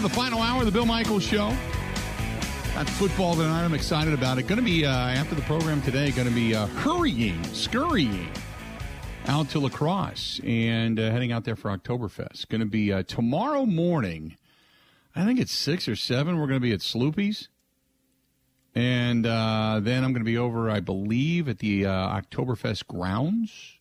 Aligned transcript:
into 0.00 0.08
the 0.08 0.18
final 0.18 0.40
hour 0.40 0.60
of 0.60 0.66
the 0.66 0.72
Bill 0.72 0.86
Michaels 0.86 1.22
Show. 1.22 1.54
Got 2.74 2.88
football 2.88 3.34
tonight. 3.34 3.64
I'm 3.64 3.74
excited 3.74 4.14
about 4.14 4.38
it. 4.38 4.44
Going 4.44 4.58
to 4.58 4.64
be, 4.64 4.86
uh, 4.86 4.90
after 4.90 5.34
the 5.34 5.42
program 5.42 5.82
today, 5.82 6.10
going 6.10 6.26
to 6.26 6.34
be 6.34 6.54
uh, 6.54 6.66
hurrying, 6.68 7.42
scurrying 7.52 8.26
out 9.26 9.50
to 9.50 9.58
La 9.58 9.68
Crosse 9.68 10.40
and 10.42 10.98
uh, 10.98 11.10
heading 11.10 11.32
out 11.32 11.44
there 11.44 11.54
for 11.54 11.76
Oktoberfest. 11.76 12.48
Going 12.48 12.62
to 12.62 12.66
be 12.66 12.90
uh, 12.90 13.02
tomorrow 13.02 13.66
morning. 13.66 14.36
I 15.14 15.26
think 15.26 15.38
it's 15.38 15.52
6 15.52 15.86
or 15.86 15.96
7. 15.96 16.38
We're 16.38 16.46
going 16.46 16.60
to 16.60 16.66
be 16.66 16.72
at 16.72 16.80
Sloopy's. 16.80 17.48
And 18.74 19.26
uh, 19.26 19.80
then 19.82 20.02
I'm 20.02 20.12
going 20.12 20.24
to 20.24 20.30
be 20.30 20.38
over, 20.38 20.70
I 20.70 20.80
believe, 20.80 21.46
at 21.46 21.58
the 21.58 21.84
uh, 21.84 22.20
Oktoberfest 22.20 22.86
grounds. 22.86 23.76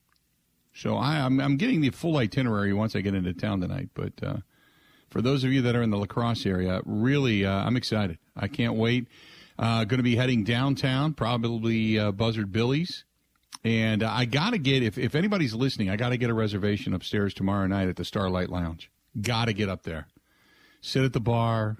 So 0.73 0.97
I, 0.97 1.19
am 1.19 1.55
getting 1.55 1.79
the 1.79 1.91
full 1.91 2.17
itinerary 2.17 2.73
once 2.73 2.93
I 2.93 3.01
get 3.01 3.15
into 3.15 3.33
town 3.33 3.61
tonight. 3.61 3.89
But 3.93 4.13
uh, 4.21 4.37
for 5.09 5.21
those 5.21 5.43
of 5.43 5.51
you 5.51 5.61
that 5.63 5.75
are 5.75 5.81
in 5.81 5.89
the 5.89 5.97
La 5.97 6.05
Crosse 6.05 6.45
area, 6.45 6.81
really, 6.85 7.45
uh, 7.45 7.51
I'm 7.51 7.75
excited. 7.75 8.17
I 8.35 8.47
can't 8.47 8.75
wait. 8.75 9.07
Uh, 9.57 9.83
going 9.83 9.97
to 9.97 10.03
be 10.03 10.15
heading 10.15 10.43
downtown, 10.43 11.13
probably 11.13 11.99
uh, 11.99 12.11
Buzzard 12.11 12.51
Billy's. 12.51 13.03
And 13.63 14.03
I 14.03 14.25
got 14.25 14.51
to 14.51 14.57
get, 14.57 14.83
if, 14.83 14.97
if 14.97 15.15
anybody's 15.15 15.53
listening, 15.53 15.89
I 15.89 15.97
got 15.97 16.09
to 16.09 16.17
get 16.17 16.29
a 16.29 16.33
reservation 16.33 16.93
upstairs 16.93 17.33
tomorrow 17.33 17.67
night 17.67 17.89
at 17.89 17.97
the 17.97 18.05
Starlight 18.05 18.49
Lounge. 18.49 18.89
Got 19.19 19.45
to 19.45 19.53
get 19.53 19.67
up 19.67 19.83
there. 19.83 20.07
Sit 20.81 21.03
at 21.03 21.11
the 21.11 21.19
bar, 21.19 21.77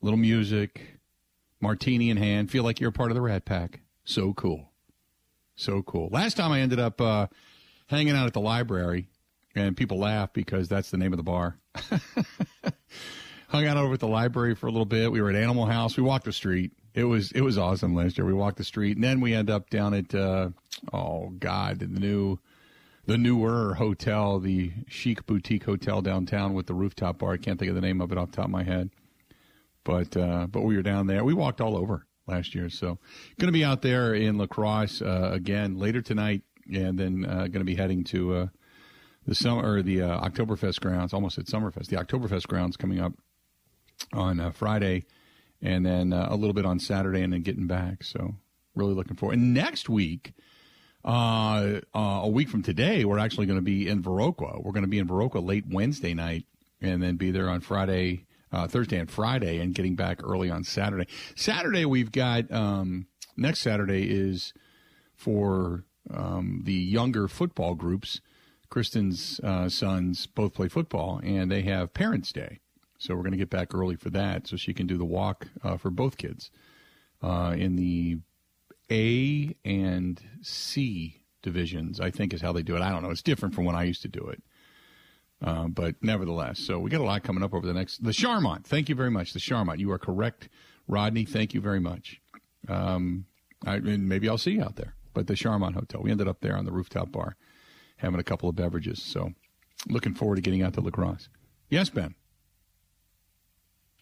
little 0.00 0.18
music, 0.18 0.98
martini 1.60 2.10
in 2.10 2.16
hand, 2.16 2.50
feel 2.50 2.62
like 2.62 2.78
you're 2.78 2.92
part 2.92 3.10
of 3.10 3.16
the 3.16 3.20
Rat 3.20 3.44
Pack. 3.44 3.80
So 4.04 4.32
cool. 4.32 4.70
So 5.56 5.82
cool. 5.82 6.08
Last 6.12 6.36
time 6.36 6.52
I 6.52 6.60
ended 6.60 6.78
up 6.78 7.00
uh, 7.00 7.26
hanging 7.88 8.14
out 8.14 8.28
at 8.28 8.32
the 8.32 8.40
library, 8.40 9.08
and 9.56 9.76
people 9.76 9.98
laugh 9.98 10.32
because 10.32 10.68
that's 10.68 10.90
the 10.90 10.98
name 10.98 11.12
of 11.12 11.16
the 11.16 11.24
bar. 11.24 11.58
Hung 13.48 13.66
out 13.66 13.76
over 13.76 13.94
at 13.94 14.00
the 14.00 14.08
library 14.08 14.54
for 14.54 14.66
a 14.66 14.70
little 14.70 14.84
bit. 14.84 15.10
We 15.10 15.20
were 15.22 15.30
at 15.30 15.36
Animal 15.36 15.66
House. 15.66 15.96
We 15.96 16.02
walked 16.02 16.26
the 16.26 16.32
street. 16.32 16.72
It 16.94 17.04
was 17.04 17.32
it 17.32 17.40
was 17.40 17.56
awesome 17.56 17.94
last 17.94 18.18
year. 18.18 18.26
We 18.26 18.32
walked 18.32 18.58
the 18.58 18.64
street, 18.64 18.96
and 18.96 19.04
then 19.04 19.20
we 19.20 19.34
end 19.34 19.50
up 19.50 19.70
down 19.70 19.94
at 19.94 20.14
uh, 20.14 20.50
oh 20.92 21.30
god, 21.38 21.78
the 21.78 21.86
new 21.86 22.38
the 23.06 23.16
newer 23.16 23.74
hotel, 23.74 24.38
the 24.38 24.70
chic 24.86 25.24
boutique 25.24 25.64
hotel 25.64 26.02
downtown 26.02 26.52
with 26.52 26.66
the 26.66 26.74
rooftop 26.74 27.18
bar. 27.18 27.32
I 27.32 27.36
can't 27.38 27.58
think 27.58 27.70
of 27.70 27.74
the 27.74 27.80
name 27.80 28.02
of 28.02 28.12
it 28.12 28.18
off 28.18 28.30
the 28.30 28.36
top 28.36 28.44
of 28.44 28.50
my 28.50 28.64
head, 28.64 28.90
but 29.82 30.14
uh, 30.16 30.46
but 30.46 30.60
we 30.62 30.76
were 30.76 30.82
down 30.82 31.06
there. 31.06 31.24
We 31.24 31.32
walked 31.32 31.62
all 31.62 31.76
over 31.76 32.06
last 32.26 32.54
year, 32.54 32.68
so 32.68 32.98
going 33.38 33.48
to 33.48 33.52
be 33.52 33.64
out 33.64 33.80
there 33.80 34.14
in 34.14 34.36
La 34.36 34.46
Crosse 34.46 35.00
uh, 35.00 35.30
again 35.32 35.78
later 35.78 36.02
tonight, 36.02 36.42
and 36.70 36.98
then 36.98 37.24
uh, 37.24 37.46
going 37.46 37.52
to 37.52 37.64
be 37.64 37.76
heading 37.76 38.04
to 38.04 38.34
uh, 38.34 38.46
the 39.28 39.34
summer 39.34 39.74
or 39.74 39.82
the 39.82 40.00
uh, 40.00 40.26
Oktoberfest 40.26 40.80
grounds. 40.80 41.12
Almost 41.12 41.38
at 41.38 41.44
Summerfest. 41.44 41.88
The 41.88 41.96
Oktoberfest 41.96 42.48
grounds 42.48 42.76
coming 42.76 42.98
up 42.98 43.12
on 44.12 44.40
uh, 44.40 44.50
Friday, 44.50 45.04
and 45.60 45.84
then 45.84 46.12
uh, 46.14 46.28
a 46.30 46.36
little 46.36 46.54
bit 46.54 46.64
on 46.64 46.78
Saturday, 46.78 47.22
and 47.22 47.32
then 47.32 47.42
getting 47.42 47.66
back. 47.66 48.02
So 48.02 48.36
really 48.74 48.94
looking 48.94 49.16
forward. 49.16 49.34
And 49.38 49.52
next 49.52 49.88
week, 49.88 50.32
uh, 51.04 51.80
uh, 51.94 52.20
a 52.22 52.28
week 52.28 52.48
from 52.48 52.62
today, 52.62 53.04
we're 53.04 53.18
actually 53.18 53.46
going 53.46 53.58
to 53.58 53.62
be 53.62 53.86
in 53.86 54.02
Viroqua. 54.02 54.64
We're 54.64 54.72
going 54.72 54.82
to 54.82 54.88
be 54.88 54.98
in 54.98 55.06
Viroqua 55.06 55.46
late 55.46 55.64
Wednesday 55.68 56.14
night, 56.14 56.46
and 56.80 57.02
then 57.02 57.16
be 57.16 57.30
there 57.30 57.50
on 57.50 57.60
Friday, 57.60 58.24
uh, 58.50 58.66
Thursday, 58.66 58.96
and 58.96 59.10
Friday, 59.10 59.58
and 59.58 59.74
getting 59.74 59.94
back 59.94 60.20
early 60.24 60.48
on 60.48 60.64
Saturday. 60.64 61.06
Saturday, 61.36 61.84
we've 61.84 62.12
got 62.12 62.50
um, 62.50 63.08
next 63.36 63.60
Saturday 63.60 64.08
is 64.08 64.54
for 65.14 65.84
um, 66.10 66.62
the 66.64 66.72
younger 66.72 67.28
football 67.28 67.74
groups. 67.74 68.22
Kristen's 68.78 69.40
uh, 69.42 69.68
sons 69.68 70.28
both 70.28 70.54
play 70.54 70.68
football, 70.68 71.20
and 71.24 71.50
they 71.50 71.62
have 71.62 71.92
Parents' 71.92 72.30
Day. 72.30 72.60
So 72.96 73.16
we're 73.16 73.22
going 73.22 73.32
to 73.32 73.36
get 73.36 73.50
back 73.50 73.74
early 73.74 73.96
for 73.96 74.08
that, 74.10 74.46
so 74.46 74.56
she 74.56 74.72
can 74.72 74.86
do 74.86 74.96
the 74.96 75.04
walk 75.04 75.48
uh, 75.64 75.76
for 75.76 75.90
both 75.90 76.16
kids 76.16 76.52
uh, 77.20 77.56
in 77.58 77.74
the 77.74 78.18
A 78.88 79.56
and 79.64 80.22
C 80.42 81.24
divisions. 81.42 81.98
I 81.98 82.12
think 82.12 82.32
is 82.32 82.40
how 82.40 82.52
they 82.52 82.62
do 82.62 82.76
it. 82.76 82.82
I 82.82 82.90
don't 82.90 83.02
know. 83.02 83.10
It's 83.10 83.20
different 83.20 83.52
from 83.52 83.64
when 83.64 83.74
I 83.74 83.82
used 83.82 84.02
to 84.02 84.08
do 84.08 84.28
it, 84.28 84.44
uh, 85.42 85.66
but 85.66 85.96
nevertheless. 86.00 86.60
So 86.60 86.78
we 86.78 86.88
got 86.88 87.00
a 87.00 87.02
lot 87.02 87.24
coming 87.24 87.42
up 87.42 87.54
over 87.54 87.66
the 87.66 87.74
next. 87.74 88.04
The 88.04 88.12
Charmant. 88.12 88.64
Thank 88.64 88.88
you 88.88 88.94
very 88.94 89.10
much. 89.10 89.32
The 89.32 89.40
Charmant. 89.40 89.80
You 89.80 89.90
are 89.90 89.98
correct, 89.98 90.48
Rodney. 90.86 91.24
Thank 91.24 91.52
you 91.52 91.60
very 91.60 91.80
much. 91.80 92.20
Um, 92.68 93.24
I, 93.66 93.74
and 93.74 94.08
maybe 94.08 94.28
I'll 94.28 94.38
see 94.38 94.52
you 94.52 94.62
out 94.62 94.76
there. 94.76 94.94
But 95.14 95.26
the 95.26 95.34
Charmant 95.34 95.74
Hotel. 95.74 96.00
We 96.00 96.12
ended 96.12 96.28
up 96.28 96.42
there 96.42 96.56
on 96.56 96.64
the 96.64 96.70
rooftop 96.70 97.10
bar, 97.10 97.34
having 97.98 98.18
a 98.18 98.24
couple 98.24 98.48
of 98.48 98.56
beverages. 98.56 99.02
So 99.02 99.32
looking 99.88 100.14
forward 100.14 100.36
to 100.36 100.42
getting 100.42 100.62
out 100.62 100.74
to 100.74 100.80
La 100.80 100.90
Crosse. 100.90 101.28
Yes, 101.70 101.90
Ben. 101.90 102.14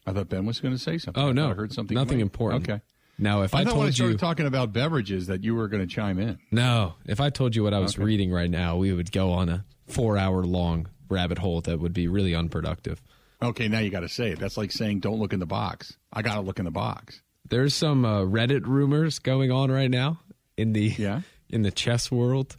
I 0.06 0.12
thought 0.12 0.28
Ben 0.28 0.46
was 0.46 0.60
going 0.60 0.74
to 0.74 0.78
say 0.78 0.98
something. 0.98 1.22
Oh 1.22 1.32
no, 1.32 1.50
I 1.50 1.54
heard 1.54 1.72
something. 1.72 1.94
Nothing 1.94 2.18
late. 2.18 2.22
important. 2.22 2.68
Okay. 2.68 2.80
Now, 3.18 3.42
if 3.42 3.54
I, 3.54 3.58
I, 3.58 3.60
when 3.62 3.68
I 3.68 3.72
told 3.72 3.94
started 3.94 4.12
you, 4.12 4.18
talking 4.18 4.46
about 4.46 4.72
beverages 4.72 5.26
that 5.28 5.42
you 5.42 5.54
were 5.54 5.68
going 5.68 5.80
to 5.86 5.92
chime 5.92 6.18
in. 6.18 6.38
no, 6.50 6.94
if 7.06 7.18
I 7.20 7.30
told 7.30 7.56
you 7.56 7.62
what 7.64 7.72
I 7.74 7.78
was 7.78 7.94
Okay. 7.96 8.04
reading 8.04 8.30
right 8.30 8.50
now, 8.50 8.76
we 8.76 8.92
would 8.92 9.10
go 9.10 9.32
on 9.32 9.48
a 9.48 9.64
four-hour-long 9.86 10.88
rabbit 11.08 11.38
hole 11.38 11.60
that 11.62 11.80
would 11.80 11.92
be 11.94 12.08
really 12.08 12.34
unproductive. 12.34 13.00
Okay, 13.42 13.68
now 13.68 13.78
you 13.78 13.90
got 13.90 14.00
to 14.00 14.08
say 14.08 14.30
it. 14.32 14.38
That's 14.38 14.56
like 14.56 14.70
saying 14.70 15.00
don't 15.00 15.18
look 15.18 15.32
in 15.32 15.40
the 15.40 15.46
box. 15.46 15.96
I 16.12 16.22
got 16.22 16.34
to 16.34 16.40
look 16.40 16.58
in 16.58 16.64
the 16.66 16.70
box. 16.70 17.20
There's 17.48 17.74
some 17.74 18.04
uh, 18.04 18.20
Reddit 18.22 18.66
rumors 18.66 19.18
going 19.18 19.50
on 19.50 19.70
right 19.70 19.90
now 19.90 20.20
in 20.56 20.72
the 20.72 20.94
Yeah. 20.98 21.22
in 21.48 21.62
the 21.62 21.70
chess 21.70 22.10
world 22.10 22.56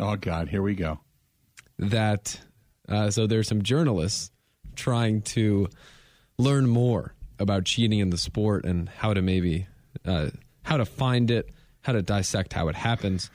Oh 0.00 0.16
God, 0.16 0.48
here 0.48 0.62
we 0.62 0.74
go. 0.74 0.98
that 1.78 2.40
uh, 2.88 3.10
so 3.10 3.26
there's 3.26 3.46
some 3.48 3.62
journalists 3.62 4.30
trying 4.74 5.22
to 5.22 5.68
learn 6.38 6.66
more 6.66 7.14
about 7.38 7.64
cheating 7.64 8.00
in 8.00 8.10
the 8.10 8.18
sport 8.18 8.64
and 8.64 8.88
how 8.88 9.14
to 9.14 9.22
maybe 9.22 9.66
uh, 10.04 10.30
how 10.62 10.76
to 10.76 10.84
find 10.84 11.30
it, 11.30 11.50
how 11.82 11.92
to 11.92 12.02
dissect 12.02 12.52
how 12.52 12.68
it 12.68 12.74
happens. 12.74 13.30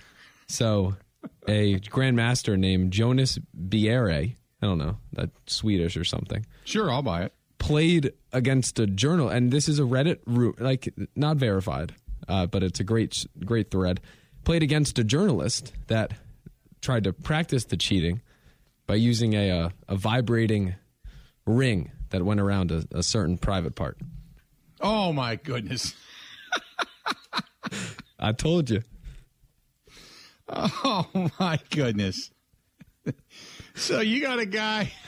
So, 0.48 0.96
a 1.48 1.80
grandmaster 1.80 2.58
named 2.58 2.92
Jonas 2.92 3.40
Bjerre, 3.58 4.36
I 4.62 4.66
don't 4.66 4.78
know, 4.78 4.98
that 5.14 5.30
Swedish 5.48 5.98
or 5.98 6.04
something, 6.04 6.46
Sure, 6.66 6.92
I'll 6.92 7.02
buy 7.02 7.24
it. 7.24 7.34
played 7.58 8.14
against 8.34 8.80
a 8.80 8.86
journal, 8.88 9.30
and 9.30 9.52
this 9.52 9.68
is 9.70 9.80
a 9.80 9.84
Reddit 9.84 10.20
ru- 10.28 10.56
like 10.60 10.94
not 11.16 11.38
verified, 11.38 11.94
uh, 12.28 12.46
but 12.48 12.62
it's 12.64 12.80
a 12.80 12.84
great 12.84 13.26
great 13.46 13.72
thread. 13.72 14.02
Played 14.44 14.62
against 14.64 15.00
a 15.00 15.04
journalist 15.04 15.74
that 15.88 16.14
tried 16.86 17.04
to 17.04 17.12
practice 17.12 17.66
the 17.66 17.76
cheating 17.76 18.22
by 18.86 18.94
using 18.94 19.34
a 19.34 19.50
a, 19.50 19.72
a 19.88 19.96
vibrating 19.96 20.76
ring 21.48 21.92
that 22.12 22.24
went 22.24 22.40
around 22.40 22.72
a, 22.72 22.84
a 22.92 23.02
certain 23.02 23.40
private 23.40 23.76
part. 23.76 23.98
Oh 24.80 25.12
my 25.12 25.36
goodness. 25.36 25.96
I 28.20 28.34
told 28.34 28.70
you. 28.70 28.84
Oh 30.48 31.30
my 31.40 31.58
goodness. 31.72 32.30
So 33.74 34.02
you 34.02 34.22
got 34.22 34.38
a 34.40 34.46
guy. 34.46 34.92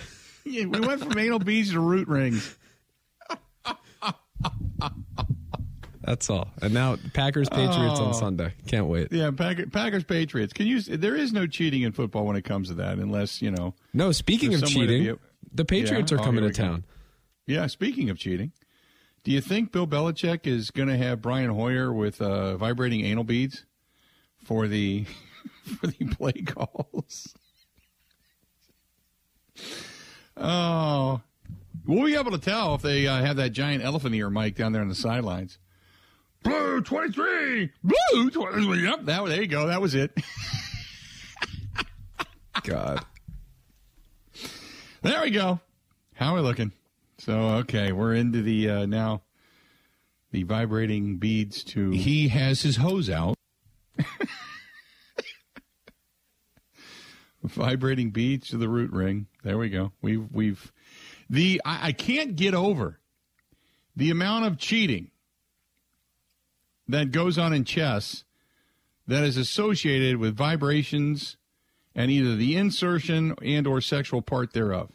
We 0.45 0.65
went 0.65 1.01
from 1.03 1.19
anal 1.19 1.39
beads 1.39 1.71
to 1.71 1.81
root 1.81 2.07
rings. 2.07 2.57
That's 6.07 6.29
all. 6.29 6.47
And 6.61 6.73
now 6.73 6.95
Packers 7.13 7.49
Patriots 7.49 7.99
on 7.99 8.09
Oh. 8.09 8.11
Sunday. 8.13 8.53
Can't 8.65 8.85
wait. 8.87 9.09
Yeah, 9.11 9.29
Packer, 9.31 9.67
Packers 9.67 10.05
Patriots. 10.05 10.53
Can 10.53 10.65
you? 10.65 10.81
There 10.81 11.15
is 11.17 11.33
no 11.33 11.45
cheating 11.47 11.81
in 11.81 11.91
football 11.91 12.25
when 12.25 12.37
it 12.37 12.43
comes 12.45 12.69
to 12.69 12.75
that, 12.75 12.97
unless 12.97 13.41
you 13.41 13.51
know. 13.51 13.75
No, 13.93 14.13
speaking 14.13 14.53
of 14.53 14.61
some 14.61 14.79
way 14.79 14.87
to 14.87 14.97
cheating, 14.99 15.15
be- 15.15 15.19
the 15.53 15.65
Patriots 15.65 16.11
Yeah? 16.11 16.17
are 16.17 16.21
Oh, 16.21 16.23
coming 16.23 16.41
to 16.43 16.47
we 16.47 16.53
go. 16.53 16.63
town. 16.63 16.85
Yeah, 17.45 17.67
speaking 17.67 18.09
of 18.09 18.17
cheating, 18.17 18.53
do 19.25 19.31
you 19.31 19.41
think 19.41 19.73
Bill 19.73 19.85
Belichick 19.85 20.47
is 20.47 20.71
going 20.71 20.87
to 20.87 20.97
have 20.97 21.21
Brian 21.21 21.49
Hoyer 21.49 21.91
with 21.91 22.21
uh, 22.21 22.55
vibrating 22.55 23.01
anal 23.05 23.25
beads 23.25 23.65
for 24.45 24.65
the 24.69 25.05
for 25.79 25.87
the 25.87 26.05
play 26.05 26.31
calls? 26.31 27.33
Oh, 30.37 31.21
we'll 31.85 32.05
be 32.05 32.15
able 32.15 32.31
to 32.31 32.37
tell 32.37 32.75
if 32.75 32.81
they 32.81 33.07
uh, 33.07 33.21
have 33.23 33.35
that 33.37 33.49
giant 33.51 33.83
elephant 33.83 34.15
ear 34.15 34.29
mic 34.29 34.55
down 34.55 34.71
there 34.71 34.81
on 34.81 34.87
the 34.87 34.95
sidelines. 34.95 35.57
Blue 36.43 36.81
twenty 36.81 37.11
three, 37.11 37.71
blue 37.83 38.29
twenty 38.29 38.63
three. 38.63 38.83
Yep, 38.83 39.05
that 39.05 39.25
there 39.25 39.41
you 39.41 39.47
go. 39.47 39.67
That 39.67 39.81
was 39.81 39.95
it. 39.95 40.11
God. 42.63 43.03
There 45.01 45.21
we 45.21 45.31
go. 45.31 45.59
How 46.15 46.33
are 46.33 46.35
we 46.35 46.41
looking? 46.41 46.71
So 47.17 47.33
okay, 47.59 47.91
we're 47.91 48.13
into 48.13 48.41
the 48.41 48.69
uh, 48.69 48.85
now 48.85 49.23
the 50.31 50.43
vibrating 50.43 51.17
beads 51.17 51.63
to 51.65 51.91
He 51.91 52.29
has 52.29 52.61
his 52.61 52.77
hose 52.77 53.09
out. 53.09 53.35
vibrating 57.43 58.11
beads 58.11 58.49
to 58.49 58.57
the 58.57 58.69
root 58.69 58.91
ring. 58.91 59.27
There 59.43 59.57
we 59.57 59.69
go. 59.69 59.91
We've 60.01 60.27
we've 60.31 60.71
the 61.29 61.61
I, 61.65 61.87
I 61.87 61.91
can't 61.91 62.35
get 62.35 62.53
over 62.53 62.99
the 63.95 64.11
amount 64.11 64.45
of 64.45 64.57
cheating 64.57 65.11
that 66.87 67.11
goes 67.11 67.37
on 67.37 67.53
in 67.53 67.63
chess 67.63 68.23
that 69.07 69.23
is 69.23 69.37
associated 69.37 70.17
with 70.17 70.35
vibrations 70.35 71.37
and 71.95 72.11
either 72.11 72.35
the 72.35 72.55
insertion 72.55 73.33
and 73.41 73.65
or 73.65 73.81
sexual 73.81 74.21
part 74.21 74.53
thereof. 74.53 74.91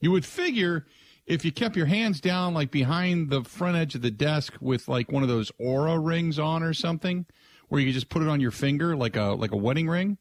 You 0.00 0.10
would 0.12 0.24
figure 0.24 0.86
if 1.26 1.44
you 1.44 1.52
kept 1.52 1.76
your 1.76 1.86
hands 1.86 2.20
down 2.20 2.54
like 2.54 2.70
behind 2.70 3.30
the 3.30 3.44
front 3.44 3.76
edge 3.76 3.94
of 3.94 4.02
the 4.02 4.10
desk 4.10 4.54
with 4.60 4.88
like 4.88 5.10
one 5.10 5.22
of 5.22 5.28
those 5.28 5.50
Oura 5.60 6.04
rings 6.04 6.38
on 6.38 6.62
or 6.62 6.74
something, 6.74 7.26
where 7.68 7.80
you 7.80 7.88
could 7.88 7.94
just 7.94 8.08
put 8.08 8.22
it 8.22 8.28
on 8.28 8.40
your 8.40 8.50
finger 8.50 8.96
like 8.96 9.16
a 9.16 9.34
like 9.34 9.52
a 9.52 9.56
wedding 9.56 9.88
ring, 9.88 10.18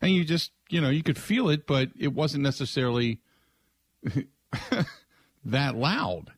and 0.00 0.12
you 0.12 0.24
just 0.24 0.52
you 0.68 0.80
know 0.80 0.88
you 0.88 1.02
could 1.02 1.18
feel 1.18 1.48
it, 1.48 1.66
but 1.66 1.90
it 1.98 2.14
wasn't 2.14 2.42
necessarily 2.42 3.20
that 5.44 5.76
loud. 5.76 6.32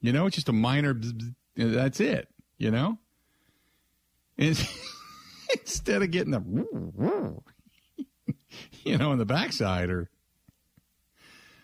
You 0.00 0.12
know, 0.12 0.26
it's 0.26 0.36
just 0.36 0.50
a 0.50 0.52
minor. 0.52 0.94
bzz, 0.94 1.12
bzz, 1.12 1.34
that's 1.56 2.00
it. 2.00 2.28
You 2.58 2.70
know, 2.70 2.98
instead 4.38 6.02
of 6.02 6.10
getting 6.10 6.30
the 6.32 6.40
you 8.84 8.98
know 8.98 9.12
in 9.12 9.18
the 9.18 9.24
backside 9.24 9.90
or 9.90 10.08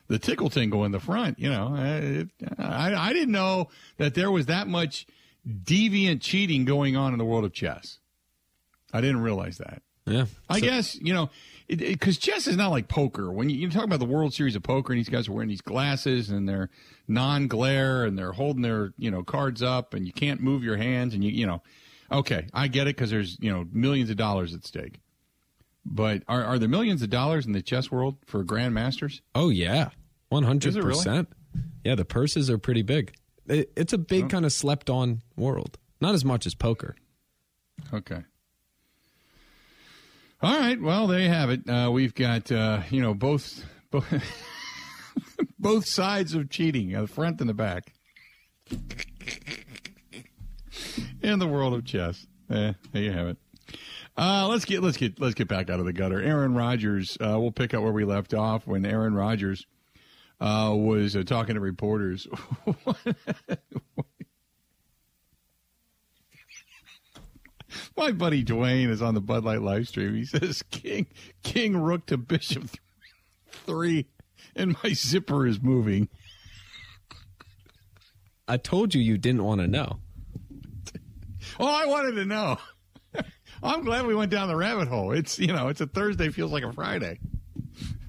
the 0.08 0.18
tickle 0.18 0.50
tingle 0.50 0.84
in 0.84 0.92
the 0.92 1.00
front. 1.00 1.38
You 1.38 1.50
know, 1.50 1.74
it, 1.78 2.28
I 2.58 2.94
I 2.94 3.12
didn't 3.12 3.32
know 3.32 3.68
that 3.98 4.14
there 4.14 4.30
was 4.30 4.46
that 4.46 4.66
much 4.68 5.06
deviant 5.46 6.20
cheating 6.20 6.64
going 6.64 6.96
on 6.96 7.12
in 7.12 7.18
the 7.18 7.24
world 7.24 7.44
of 7.44 7.52
chess. 7.52 7.98
I 8.92 9.00
didn't 9.00 9.20
realize 9.20 9.58
that. 9.58 9.82
Yeah. 10.06 10.26
I 10.48 10.58
So- 10.60 10.66
guess 10.66 10.94
you 10.96 11.14
know 11.14 11.30
because 11.76 12.18
chess 12.18 12.46
is 12.46 12.56
not 12.56 12.70
like 12.70 12.88
poker. 12.88 13.30
When 13.30 13.48
you, 13.48 13.56
you 13.56 13.70
talk 13.70 13.84
about 13.84 14.00
the 14.00 14.06
World 14.06 14.34
Series 14.34 14.56
of 14.56 14.62
Poker, 14.62 14.92
and 14.92 14.98
these 14.98 15.08
guys 15.08 15.28
are 15.28 15.32
wearing 15.32 15.48
these 15.48 15.60
glasses 15.60 16.30
and 16.30 16.48
they're 16.48 16.70
non-glare 17.06 18.04
and 18.04 18.18
they're 18.18 18.32
holding 18.32 18.62
their 18.62 18.92
you 18.98 19.10
know 19.10 19.22
cards 19.22 19.62
up, 19.62 19.94
and 19.94 20.06
you 20.06 20.12
can't 20.12 20.40
move 20.40 20.64
your 20.64 20.76
hands, 20.76 21.14
and 21.14 21.22
you 21.24 21.30
you 21.30 21.46
know, 21.46 21.62
okay, 22.10 22.46
I 22.52 22.68
get 22.68 22.86
it 22.86 22.96
because 22.96 23.10
there's 23.10 23.38
you 23.40 23.52
know 23.52 23.66
millions 23.72 24.10
of 24.10 24.16
dollars 24.16 24.54
at 24.54 24.66
stake. 24.66 25.00
But 25.84 26.22
are 26.28 26.44
are 26.44 26.58
there 26.58 26.68
millions 26.68 27.02
of 27.02 27.10
dollars 27.10 27.46
in 27.46 27.52
the 27.52 27.62
chess 27.62 27.90
world 27.90 28.16
for 28.26 28.44
grandmasters? 28.44 29.20
Oh 29.34 29.48
yeah, 29.48 29.90
one 30.28 30.42
hundred 30.42 30.70
Is 30.70 30.76
it 30.76 30.84
really? 30.84 30.98
percent. 30.98 31.28
Yeah, 31.84 31.94
the 31.94 32.04
purses 32.04 32.50
are 32.50 32.58
pretty 32.58 32.82
big. 32.82 33.14
It, 33.46 33.72
it's 33.76 33.92
a 33.92 33.98
big 33.98 34.24
oh. 34.24 34.28
kind 34.28 34.44
of 34.44 34.52
slept 34.52 34.90
on 34.90 35.22
world. 35.36 35.78
Not 36.00 36.14
as 36.14 36.24
much 36.24 36.46
as 36.46 36.54
poker. 36.54 36.96
Okay. 37.92 38.22
All 40.42 40.58
right. 40.58 40.80
Well, 40.80 41.06
there 41.06 41.20
you 41.20 41.28
have 41.28 41.50
it. 41.50 41.68
Uh, 41.68 41.90
we've 41.92 42.14
got 42.14 42.50
uh, 42.50 42.80
you 42.90 43.02
know 43.02 43.12
both 43.12 43.62
both, 43.90 44.06
both 45.58 45.86
sides 45.86 46.34
of 46.34 46.48
cheating, 46.48 46.94
uh, 46.94 47.02
the 47.02 47.08
front 47.08 47.40
and 47.40 47.50
the 47.50 47.54
back, 47.54 47.92
in 51.22 51.38
the 51.38 51.46
world 51.46 51.74
of 51.74 51.84
chess. 51.84 52.26
Eh, 52.48 52.72
there 52.92 53.02
you 53.02 53.12
have 53.12 53.26
it. 53.28 53.36
Uh, 54.16 54.48
let's 54.48 54.64
get 54.64 54.82
let's 54.82 54.96
get 54.96 55.20
let's 55.20 55.34
get 55.34 55.46
back 55.46 55.68
out 55.68 55.78
of 55.78 55.84
the 55.84 55.92
gutter. 55.92 56.22
Aaron 56.22 56.54
Rodgers. 56.54 57.18
Uh, 57.20 57.38
we'll 57.38 57.52
pick 57.52 57.74
up 57.74 57.82
where 57.82 57.92
we 57.92 58.04
left 58.04 58.32
off 58.32 58.66
when 58.66 58.86
Aaron 58.86 59.14
Rodgers 59.14 59.66
uh, 60.40 60.72
was 60.74 61.16
talking 61.26 61.54
to 61.54 61.60
reporters. 61.60 62.26
My 67.96 68.12
buddy 68.12 68.44
Dwayne 68.44 68.88
is 68.88 69.02
on 69.02 69.14
the 69.14 69.20
Bud 69.20 69.44
Light 69.44 69.60
live 69.62 69.88
stream. 69.88 70.14
He 70.14 70.24
says, 70.24 70.62
"King, 70.70 71.06
King 71.42 71.76
Rook 71.76 72.06
to 72.06 72.16
Bishop 72.16 72.62
th- 72.70 72.80
three, 73.66 74.06
and 74.56 74.76
my 74.82 74.92
zipper 74.92 75.46
is 75.46 75.60
moving." 75.60 76.08
I 78.48 78.56
told 78.56 78.94
you 78.94 79.00
you 79.00 79.18
didn't 79.18 79.44
want 79.44 79.60
to 79.60 79.66
know. 79.68 80.00
Oh, 81.58 81.66
I 81.66 81.86
wanted 81.86 82.12
to 82.12 82.24
know. 82.24 82.58
I'm 83.62 83.84
glad 83.84 84.06
we 84.06 84.14
went 84.14 84.30
down 84.30 84.48
the 84.48 84.56
rabbit 84.56 84.88
hole. 84.88 85.12
It's 85.12 85.38
you 85.38 85.48
know, 85.48 85.68
it's 85.68 85.80
a 85.80 85.86
Thursday, 85.86 86.30
feels 86.30 86.52
like 86.52 86.64
a 86.64 86.72
Friday. 86.72 87.18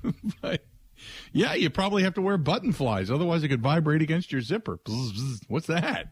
but 0.41 0.63
yeah, 1.33 1.53
you 1.53 1.69
probably 1.69 2.03
have 2.03 2.13
to 2.15 2.21
wear 2.21 2.37
button 2.37 2.71
flies, 2.71 3.11
otherwise 3.11 3.43
it 3.43 3.49
could 3.49 3.61
vibrate 3.61 4.01
against 4.01 4.31
your 4.31 4.41
zipper. 4.41 4.79
What's 5.47 5.67
that? 5.67 6.07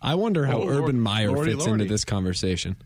I 0.00 0.14
wonder 0.14 0.44
how 0.46 0.58
Oh, 0.58 0.64
Lord- 0.64 0.74
Urban 0.84 1.00
Meyer 1.00 1.30
Lordy, 1.32 1.52
fits 1.52 1.66
Lordy. 1.66 1.82
into 1.82 1.92
this 1.92 2.04
conversation. 2.04 2.76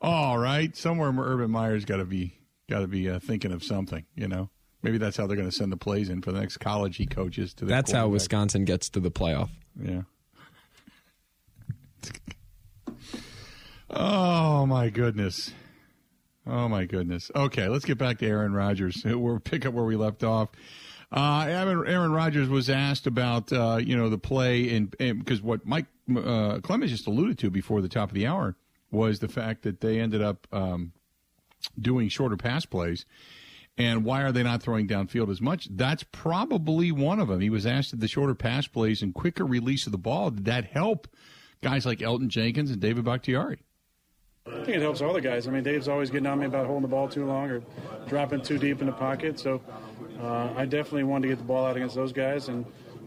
All 0.00 0.38
right, 0.38 0.74
somewhere 0.76 1.12
Urban 1.14 1.50
Meyer's 1.50 1.84
got 1.84 1.98
to 1.98 2.04
be 2.04 2.34
got 2.68 2.80
to 2.80 2.86
be 2.86 3.10
uh, 3.10 3.18
thinking 3.18 3.52
of 3.52 3.62
something. 3.62 4.06
You 4.14 4.28
know, 4.28 4.48
maybe 4.82 4.96
that's 4.98 5.16
how 5.16 5.26
they're 5.26 5.36
going 5.36 5.50
to 5.50 5.54
send 5.54 5.70
the 5.70 5.76
plays 5.76 6.08
in 6.08 6.22
for 6.22 6.32
the 6.32 6.40
next 6.40 6.56
college 6.58 6.96
he 6.96 7.06
coaches. 7.06 7.52
To 7.54 7.64
the 7.66 7.70
That's 7.70 7.92
how. 7.92 8.08
Wisconsin 8.08 8.64
gets 8.64 8.88
to 8.90 9.00
the 9.00 9.10
playoff. 9.10 9.50
Yeah. 9.78 10.02
oh 13.90 14.64
my 14.66 14.88
goodness. 14.88 15.52
Oh 16.46 16.68
my 16.68 16.86
goodness. 16.86 17.30
Okay, 17.36 17.68
let's 17.68 17.84
get 17.84 17.98
back 17.98 18.18
to 18.18 18.26
Aaron 18.26 18.54
Rodgers. 18.54 19.02
We'll 19.04 19.38
pick 19.38 19.66
up 19.66 19.74
where 19.74 19.84
we 19.84 19.96
left 19.96 20.24
off. 20.24 20.48
Uh, 21.12 21.44
Aaron, 21.48 21.86
Aaron 21.86 22.12
Rodgers 22.12 22.48
was 22.48 22.70
asked 22.70 23.06
about 23.06 23.52
uh, 23.52 23.78
you 23.82 23.96
know 23.96 24.08
the 24.08 24.16
play 24.18 24.74
and 24.74 24.90
because 24.98 25.42
what 25.42 25.66
Mike 25.66 25.86
uh, 26.16 26.60
Clemens 26.62 26.90
just 26.92 27.06
alluded 27.06 27.36
to 27.40 27.50
before 27.50 27.82
the 27.82 27.88
top 27.88 28.08
of 28.08 28.14
the 28.14 28.26
hour 28.26 28.56
was 28.90 29.18
the 29.20 29.28
fact 29.28 29.62
that 29.62 29.80
they 29.80 30.00
ended 30.00 30.22
up 30.22 30.46
um, 30.52 30.92
doing 31.78 32.08
shorter 32.08 32.36
pass 32.36 32.66
plays. 32.66 33.06
And 33.78 34.04
why 34.04 34.22
are 34.22 34.32
they 34.32 34.42
not 34.42 34.62
throwing 34.62 34.86
downfield 34.86 35.30
as 35.30 35.40
much? 35.40 35.68
That's 35.70 36.02
probably 36.02 36.92
one 36.92 37.18
of 37.18 37.28
them. 37.28 37.40
He 37.40 37.50
was 37.50 37.64
asked 37.64 37.94
if 37.94 38.00
the 38.00 38.08
shorter 38.08 38.34
pass 38.34 38.66
plays 38.66 39.00
and 39.00 39.14
quicker 39.14 39.46
release 39.46 39.86
of 39.86 39.92
the 39.92 39.98
ball, 39.98 40.30
did 40.30 40.44
that 40.46 40.66
help 40.66 41.08
guys 41.62 41.86
like 41.86 42.00
Elgton 42.00 42.28
Jenkins 42.28 42.70
and 42.70 42.80
David 42.80 43.04
Bakhtiari? 43.04 43.62
I 44.46 44.64
think 44.64 44.76
it 44.76 44.82
helps 44.82 45.00
all 45.00 45.12
the 45.12 45.20
guys. 45.20 45.46
I 45.46 45.50
mean, 45.50 45.62
Dave's 45.62 45.88
always 45.88 46.10
getting 46.10 46.26
on 46.26 46.40
me 46.40 46.46
about 46.46 46.66
holding 46.66 46.82
the 46.82 46.88
ball 46.88 47.08
too 47.08 47.24
long 47.24 47.50
or 47.50 47.62
dropping 48.08 48.42
too 48.42 48.58
deep 48.58 48.80
in 48.80 48.86
the 48.86 48.92
pocket. 48.92 49.38
So 49.38 49.60
uh, 50.20 50.52
I 50.56 50.64
definitely 50.64 51.04
wanted 51.04 51.28
to 51.28 51.28
get 51.28 51.38
the 51.38 51.44
ball 51.44 51.64
out 51.64 51.76
against 51.76 51.94
those 51.94 52.12
guys. 52.12 52.48
And, 52.48 52.66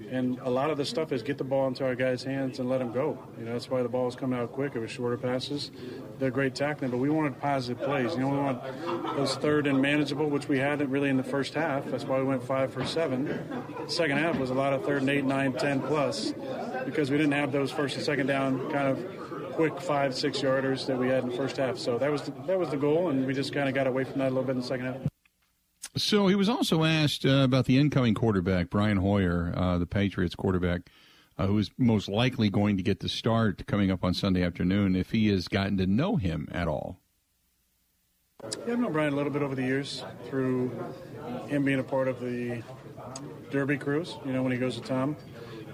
and 0.09 0.39
a 0.39 0.49
lot 0.49 0.69
of 0.69 0.77
the 0.77 0.85
stuff 0.85 1.11
is 1.11 1.23
get 1.23 1.37
the 1.37 1.43
ball 1.43 1.67
into 1.67 1.85
our 1.85 1.95
guys' 1.95 2.23
hands 2.23 2.59
and 2.59 2.69
let 2.69 2.79
them 2.79 2.91
go. 2.91 3.17
You 3.37 3.45
know, 3.45 3.53
that's 3.53 3.69
why 3.69 3.83
the 3.83 3.89
ball 3.89 4.05
was 4.05 4.15
coming 4.15 4.39
out 4.39 4.51
quick. 4.51 4.75
It 4.75 4.79
was 4.79 4.91
shorter 4.91 5.17
passes. 5.17 5.71
They're 6.19 6.31
great 6.31 6.55
tackling, 6.55 6.91
but 6.91 6.97
we 6.97 7.09
wanted 7.09 7.39
positive 7.39 7.83
plays. 7.83 8.13
You 8.13 8.21
know, 8.21 8.29
we 8.29 8.37
want 8.37 9.15
those 9.15 9.35
third 9.35 9.67
and 9.67 9.81
manageable, 9.81 10.29
which 10.29 10.47
we 10.47 10.59
hadn't 10.59 10.89
really 10.89 11.09
in 11.09 11.17
the 11.17 11.23
first 11.23 11.53
half. 11.53 11.85
That's 11.85 12.05
why 12.05 12.19
we 12.19 12.25
went 12.25 12.43
five 12.43 12.73
for 12.73 12.85
seven. 12.85 13.39
Second 13.87 14.17
half 14.17 14.37
was 14.37 14.49
a 14.49 14.55
lot 14.55 14.73
of 14.73 14.85
third 14.85 15.01
and 15.01 15.09
eight, 15.09 15.25
nine, 15.25 15.53
ten 15.53 15.81
plus 15.81 16.33
because 16.85 17.09
we 17.09 17.17
didn't 17.17 17.33
have 17.33 17.51
those 17.51 17.71
first 17.71 17.95
and 17.95 18.05
second 18.05 18.27
down 18.27 18.71
kind 18.71 18.87
of 18.87 19.53
quick 19.53 19.79
five, 19.79 20.15
six 20.15 20.39
yarders 20.41 20.85
that 20.87 20.97
we 20.97 21.07
had 21.07 21.23
in 21.23 21.29
the 21.29 21.37
first 21.37 21.57
half. 21.57 21.77
So 21.77 21.97
that 21.97 22.11
was 22.11 22.23
the, 22.23 22.31
that 22.47 22.59
was 22.59 22.69
the 22.69 22.77
goal, 22.77 23.09
and 23.09 23.25
we 23.25 23.33
just 23.33 23.53
kind 23.53 23.69
of 23.69 23.75
got 23.75 23.87
away 23.87 24.03
from 24.03 24.19
that 24.19 24.27
a 24.27 24.29
little 24.29 24.43
bit 24.43 24.53
in 24.53 24.61
the 24.61 24.67
second 24.67 24.85
half. 24.85 25.12
So 25.95 26.27
he 26.27 26.35
was 26.35 26.49
also 26.49 26.83
asked 26.83 27.23
uh, 27.23 27.43
about 27.43 27.65
the 27.65 27.77
incoming 27.77 28.15
quarterback, 28.15 28.71
Brian 28.71 28.97
Hoyer, 28.97 29.53
uh, 29.55 29.77
the 29.77 29.85
Patriots 29.85 30.33
quarterback, 30.33 30.89
uh, 31.37 31.45
who 31.45 31.59
is 31.59 31.69
most 31.77 32.09
likely 32.09 32.49
going 32.49 32.77
to 32.77 32.83
get 32.83 32.99
the 32.99 33.09
start 33.09 33.67
coming 33.67 33.91
up 33.91 34.03
on 34.03 34.15
Sunday 34.15 34.43
afternoon, 34.43 34.95
if 34.95 35.11
he 35.11 35.27
has 35.29 35.47
gotten 35.47 35.77
to 35.77 35.85
know 35.85 36.15
him 36.15 36.47
at 36.51 36.67
all. 36.67 36.99
Yeah, 38.65 38.73
I've 38.73 38.79
known 38.79 38.91
Brian 38.91 39.13
a 39.13 39.15
little 39.15 39.31
bit 39.31 39.43
over 39.43 39.53
the 39.55 39.63
years 39.63 40.03
through 40.25 40.71
him 41.47 41.63
being 41.63 41.79
a 41.79 41.83
part 41.83 42.07
of 42.07 42.19
the 42.19 42.63
Derby 43.51 43.77
cruise. 43.77 44.17
You 44.25 44.33
know, 44.33 44.41
when 44.41 44.51
he 44.51 44.57
goes 44.57 44.75
to 44.75 44.81
Tom, 44.81 45.15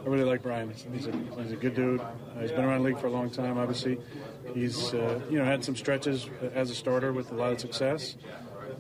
I 0.04 0.08
really 0.08 0.26
like 0.26 0.44
Brian. 0.44 0.70
He's, 0.70 1.08
a, 1.08 1.12
he's 1.42 1.52
a 1.52 1.56
good 1.56 1.76
dude. 1.76 2.02
Uh, 2.02 2.06
he's 2.42 2.52
been 2.52 2.66
around 2.66 2.84
the 2.84 2.90
league 2.90 3.00
for 3.00 3.08
a 3.08 3.12
long 3.12 3.30
time. 3.30 3.58
Obviously, 3.58 3.98
he's 4.54 4.94
uh, 4.94 5.20
you 5.30 5.40
know 5.40 5.46
had 5.46 5.64
some 5.64 5.76
stretches 5.76 6.30
as 6.54 6.70
a 6.70 6.76
starter 6.76 7.12
with 7.12 7.32
a 7.32 7.36
lot 7.36 7.52
of 7.52 7.60
success, 7.60 8.18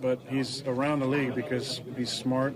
but 0.01 0.19
he's 0.27 0.63
around 0.65 0.99
the 0.99 1.07
league 1.07 1.35
because 1.35 1.81
he's 1.97 2.09
smart. 2.09 2.55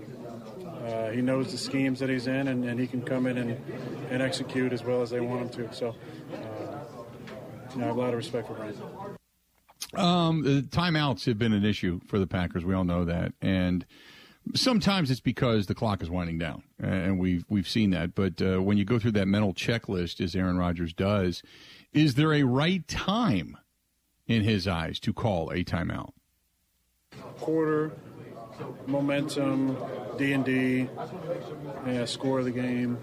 Uh, 0.86 1.10
he 1.10 1.22
knows 1.22 1.50
the 1.50 1.58
schemes 1.58 1.98
that 2.00 2.10
he's 2.10 2.26
in, 2.26 2.48
and, 2.48 2.64
and 2.64 2.78
he 2.78 2.86
can 2.86 3.00
come 3.00 3.26
in 3.26 3.38
and, 3.38 3.50
and 4.10 4.22
execute 4.22 4.72
as 4.72 4.84
well 4.84 5.00
as 5.00 5.10
they 5.10 5.20
want 5.20 5.40
him 5.40 5.48
to. 5.48 5.74
So, 5.74 5.88
uh, 5.88 6.36
you 7.72 7.78
know, 7.78 7.84
I 7.84 7.86
have 7.86 7.96
a 7.96 8.00
lot 8.00 8.10
of 8.10 8.16
respect 8.16 8.48
for 8.48 8.54
Brian. 8.54 8.76
Um, 9.94 10.42
the 10.42 10.62
timeouts 10.62 11.24
have 11.26 11.38
been 11.38 11.52
an 11.52 11.64
issue 11.64 12.00
for 12.06 12.18
the 12.18 12.26
Packers. 12.26 12.64
We 12.64 12.74
all 12.74 12.84
know 12.84 13.04
that, 13.04 13.32
and 13.40 13.86
sometimes 14.54 15.10
it's 15.10 15.20
because 15.20 15.66
the 15.66 15.74
clock 15.74 16.02
is 16.02 16.10
winding 16.10 16.38
down, 16.38 16.64
and 16.78 17.18
we've 17.18 17.44
we've 17.48 17.68
seen 17.68 17.90
that. 17.90 18.14
But 18.14 18.42
uh, 18.42 18.60
when 18.60 18.76
you 18.76 18.84
go 18.84 18.98
through 18.98 19.12
that 19.12 19.28
mental 19.28 19.54
checklist, 19.54 20.20
as 20.20 20.34
Aaron 20.34 20.58
Rodgers 20.58 20.92
does, 20.92 21.42
is 21.92 22.14
there 22.14 22.32
a 22.32 22.42
right 22.42 22.86
time 22.88 23.56
in 24.26 24.42
his 24.42 24.66
eyes 24.66 24.98
to 25.00 25.12
call 25.12 25.50
a 25.50 25.64
timeout? 25.64 26.10
Quarter, 27.44 27.92
momentum, 28.86 29.76
D 30.16 30.32
and 30.32 30.44
D, 30.46 30.88
score 32.06 32.38
of 32.38 32.46
the 32.46 32.50
game, 32.50 32.96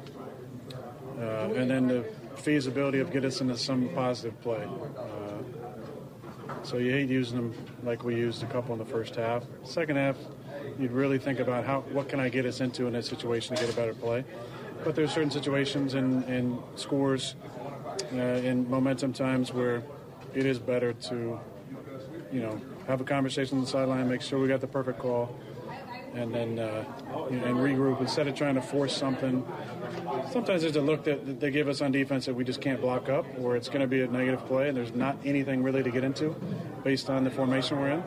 uh, 1.20 1.54
and 1.54 1.70
then 1.70 1.88
the 1.88 2.04
feasibility 2.38 3.00
of 3.00 3.12
get 3.12 3.24
us 3.24 3.40
into 3.40 3.56
some 3.56 3.90
positive 3.90 4.42
play. 4.42 4.68
Uh, 4.98 6.64
so 6.64 6.78
you 6.78 6.92
hate 6.92 7.08
using 7.08 7.38
them 7.38 7.54
like 7.84 8.04
we 8.04 8.16
used 8.16 8.42
a 8.42 8.48
couple 8.48 8.74
in 8.74 8.80
the 8.80 8.86
first 8.86 9.16
half. 9.16 9.44
Second 9.64 9.98
half, 9.98 10.18
you'd 10.80 10.92
really 10.92 11.20
think 11.20 11.40
about 11.40 11.64
how 11.64 11.82
what 11.92 12.10
can 12.10 12.20
I 12.20 12.30
get 12.30 12.48
us 12.48 12.62
into 12.62 12.88
in 12.88 12.94
this 12.94 13.06
situation 13.06 13.56
to 13.56 13.64
get 13.64 13.72
a 13.72 13.76
better 13.76 13.94
play. 13.94 14.26
But 14.84 14.96
there's 14.96 15.14
certain 15.14 15.30
situations 15.30 15.94
and, 15.94 16.24
and 16.24 16.58
scores 16.78 17.36
uh, 18.12 18.18
in 18.18 18.68
momentum 18.68 19.14
times 19.14 19.54
where 19.54 19.84
it 20.34 20.48
is 20.48 20.58
better 20.58 20.94
to 20.94 21.40
you 22.32 22.42
know, 22.42 22.62
have 22.88 23.02
a 23.02 23.04
conversation 23.04 23.58
on 23.58 23.64
the 23.64 23.70
sideline, 23.70 24.10
make 24.10 24.22
sure 24.22 24.40
we 24.40 24.48
got 24.48 24.62
the 24.62 24.68
perfect 24.68 25.00
call, 25.00 25.36
and 26.14 26.34
then 26.34 26.60
uh, 26.60 26.84
and 27.30 27.58
regroup 27.58 28.02
instead 28.02 28.28
of 28.28 28.36
trying 28.36 28.56
to 28.56 28.62
force 28.62 28.96
something. 28.96 29.46
Sometimes 30.32 30.62
there's 30.62 30.76
a 30.76 30.82
look 30.82 31.04
that 31.06 31.40
they 31.40 31.52
give 31.52 31.68
us 31.68 31.82
on 31.82 31.92
defense 31.92 32.26
that 32.26 32.34
we 32.34 32.44
just 32.44 32.62
can't 32.62 32.82
block 32.82 33.10
up, 33.10 33.26
or 33.40 33.56
it's 33.56 33.70
going 33.70 33.82
to 33.82 33.88
be 33.88 34.02
a 34.02 34.08
negative 34.08 34.46
play, 34.46 34.68
and 34.68 34.78
there's 34.78 34.94
not 34.94 35.18
anything 35.24 35.64
really 35.64 35.84
to 35.84 35.92
get 35.92 36.04
into 36.04 36.36
based 36.84 37.10
on 37.10 37.24
the 37.24 37.32
formation 37.32 37.80
we're 37.80 37.92
in. 37.92 38.04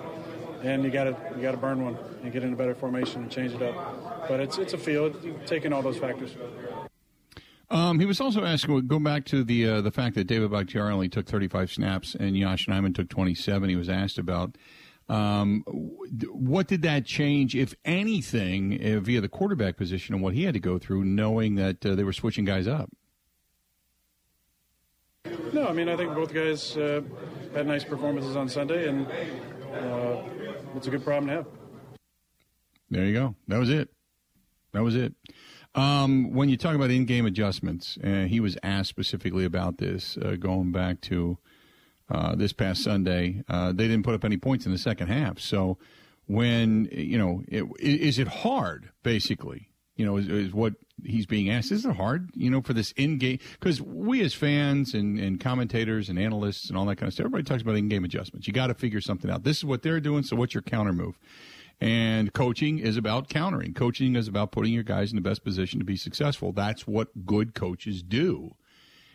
And 0.62 0.82
you 0.82 0.90
got 0.90 1.04
to 1.04 1.16
you 1.36 1.42
got 1.42 1.52
to 1.52 1.58
burn 1.58 1.84
one 1.84 1.98
and 2.22 2.32
get 2.32 2.42
in 2.42 2.52
a 2.52 2.56
better 2.56 2.74
formation 2.74 3.22
and 3.22 3.30
change 3.30 3.52
it 3.52 3.62
up. 3.62 4.28
But 4.28 4.40
it's 4.40 4.58
it's 4.58 4.72
a 4.72 4.78
field 4.78 5.16
taking 5.46 5.72
all 5.72 5.82
those 5.82 5.98
factors. 5.98 6.34
Um, 7.74 7.98
he 7.98 8.06
was 8.06 8.20
also 8.20 8.44
asking, 8.44 8.86
go 8.86 9.00
back 9.00 9.24
to 9.26 9.42
the 9.42 9.68
uh, 9.68 9.80
the 9.80 9.90
fact 9.90 10.14
that 10.14 10.28
David 10.28 10.52
Bakhtiari 10.52 10.92
only 10.92 11.08
took 11.08 11.26
35 11.26 11.72
snaps 11.72 12.14
and 12.14 12.36
Yosh 12.36 12.68
Nijman 12.68 12.94
took 12.94 13.08
27. 13.08 13.68
He 13.68 13.74
was 13.74 13.88
asked 13.88 14.16
about 14.16 14.56
um, 15.08 15.64
what 15.66 16.68
did 16.68 16.82
that 16.82 17.04
change, 17.04 17.56
if 17.56 17.74
anything, 17.84 18.80
uh, 18.80 19.00
via 19.00 19.20
the 19.20 19.28
quarterback 19.28 19.76
position 19.76 20.14
and 20.14 20.22
what 20.22 20.34
he 20.34 20.44
had 20.44 20.54
to 20.54 20.60
go 20.60 20.78
through, 20.78 21.04
knowing 21.04 21.56
that 21.56 21.84
uh, 21.84 21.96
they 21.96 22.04
were 22.04 22.12
switching 22.12 22.44
guys 22.44 22.68
up? 22.68 22.90
No, 25.52 25.66
I 25.66 25.72
mean 25.72 25.88
I 25.88 25.96
think 25.96 26.14
both 26.14 26.32
guys 26.32 26.76
uh, 26.76 27.02
had 27.54 27.66
nice 27.66 27.82
performances 27.82 28.36
on 28.36 28.48
Sunday, 28.48 28.88
and 28.88 29.04
uh, 29.74 30.22
it's 30.76 30.86
a 30.86 30.90
good 30.90 31.02
problem 31.02 31.26
to 31.26 31.32
have. 31.34 31.46
There 32.88 33.04
you 33.04 33.14
go. 33.14 33.34
That 33.48 33.58
was 33.58 33.70
it. 33.70 33.88
That 34.72 34.84
was 34.84 34.94
it. 34.94 35.12
Um, 35.74 36.32
when 36.32 36.48
you 36.48 36.56
talk 36.56 36.74
about 36.74 36.90
in-game 36.90 37.26
adjustments, 37.26 37.98
uh, 38.02 38.24
he 38.24 38.38
was 38.38 38.56
asked 38.62 38.88
specifically 38.88 39.44
about 39.44 39.78
this, 39.78 40.16
uh, 40.16 40.36
going 40.38 40.70
back 40.70 41.00
to 41.02 41.38
uh, 42.10 42.36
this 42.36 42.52
past 42.52 42.82
Sunday. 42.82 43.42
Uh, 43.48 43.72
they 43.72 43.88
didn't 43.88 44.04
put 44.04 44.14
up 44.14 44.24
any 44.24 44.36
points 44.36 44.66
in 44.66 44.72
the 44.72 44.78
second 44.78 45.08
half. 45.08 45.38
So, 45.40 45.78
when 46.26 46.88
you 46.92 47.18
know, 47.18 47.42
it, 47.48 47.64
is 47.80 48.18
it 48.18 48.28
hard? 48.28 48.90
Basically, 49.02 49.68
you 49.96 50.06
know, 50.06 50.16
is, 50.16 50.28
is, 50.28 50.52
what 50.52 50.74
he's 51.04 51.26
being 51.26 51.50
asked. 51.50 51.72
Is 51.72 51.84
it 51.84 51.96
hard? 51.96 52.30
You 52.34 52.50
know, 52.50 52.62
for 52.62 52.72
this 52.72 52.92
in-game 52.92 53.38
because 53.58 53.80
we 53.80 54.22
as 54.22 54.32
fans 54.32 54.94
and, 54.94 55.18
and 55.18 55.40
commentators 55.40 56.08
and 56.08 56.18
analysts 56.18 56.68
and 56.68 56.78
all 56.78 56.84
that 56.86 56.96
kind 56.96 57.08
of 57.08 57.14
stuff, 57.14 57.24
everybody 57.24 57.44
talks 57.44 57.62
about 57.62 57.76
in-game 57.76 58.04
adjustments. 58.04 58.46
You 58.46 58.52
got 58.52 58.68
to 58.68 58.74
figure 58.74 59.00
something 59.00 59.30
out. 59.30 59.42
This 59.42 59.58
is 59.58 59.64
what 59.64 59.82
they're 59.82 60.00
doing. 60.00 60.22
So, 60.22 60.36
what's 60.36 60.54
your 60.54 60.62
counter 60.62 60.92
move? 60.92 61.18
And 61.80 62.32
coaching 62.32 62.78
is 62.78 62.96
about 62.96 63.28
countering. 63.28 63.74
Coaching 63.74 64.16
is 64.16 64.28
about 64.28 64.52
putting 64.52 64.72
your 64.72 64.84
guys 64.84 65.10
in 65.10 65.16
the 65.16 65.22
best 65.22 65.44
position 65.44 65.78
to 65.80 65.84
be 65.84 65.96
successful. 65.96 66.52
That's 66.52 66.86
what 66.86 67.26
good 67.26 67.54
coaches 67.54 68.02
do. 68.02 68.54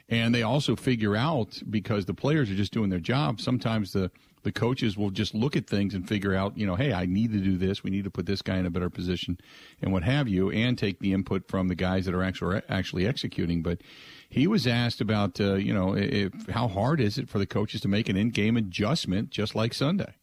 And 0.07 0.33
they 0.33 0.41
also 0.41 0.75
figure 0.75 1.15
out 1.15 1.61
because 1.69 2.05
the 2.05 2.13
players 2.13 2.49
are 2.49 2.55
just 2.55 2.73
doing 2.73 2.89
their 2.89 2.99
job. 2.99 3.39
Sometimes 3.41 3.93
the 3.93 4.11
the 4.43 4.51
coaches 4.53 4.97
will 4.97 5.09
just 5.09 5.35
look 5.35 5.57
at 5.57 5.67
things 5.67 5.93
and 5.93 6.07
figure 6.07 6.33
out, 6.33 6.57
you 6.57 6.65
know, 6.65 6.75
hey, 6.75 6.93
I 6.93 7.05
need 7.05 7.33
to 7.33 7.39
do 7.39 7.57
this. 7.57 7.83
We 7.83 7.91
need 7.91 8.05
to 8.05 8.09
put 8.09 8.25
this 8.25 8.41
guy 8.41 8.57
in 8.57 8.65
a 8.65 8.69
better 8.69 8.89
position, 8.89 9.37
and 9.81 9.91
what 9.91 10.03
have 10.03 10.29
you, 10.29 10.49
and 10.49 10.77
take 10.77 10.99
the 10.99 11.11
input 11.11 11.47
from 11.49 11.67
the 11.67 11.75
guys 11.75 12.05
that 12.05 12.15
are 12.15 12.23
actually 12.23 12.61
actually 12.69 13.05
executing. 13.05 13.61
But 13.61 13.81
he 14.29 14.47
was 14.47 14.65
asked 14.65 15.01
about, 15.01 15.41
uh, 15.41 15.55
you 15.55 15.73
know, 15.73 15.95
if, 15.95 16.31
how 16.47 16.67
hard 16.69 17.01
is 17.01 17.17
it 17.17 17.29
for 17.29 17.37
the 17.37 17.45
coaches 17.45 17.81
to 17.81 17.87
make 17.87 18.07
an 18.07 18.15
in-game 18.15 18.55
adjustment, 18.55 19.29
just 19.29 19.55
like 19.55 19.73
Sunday. 19.73 20.13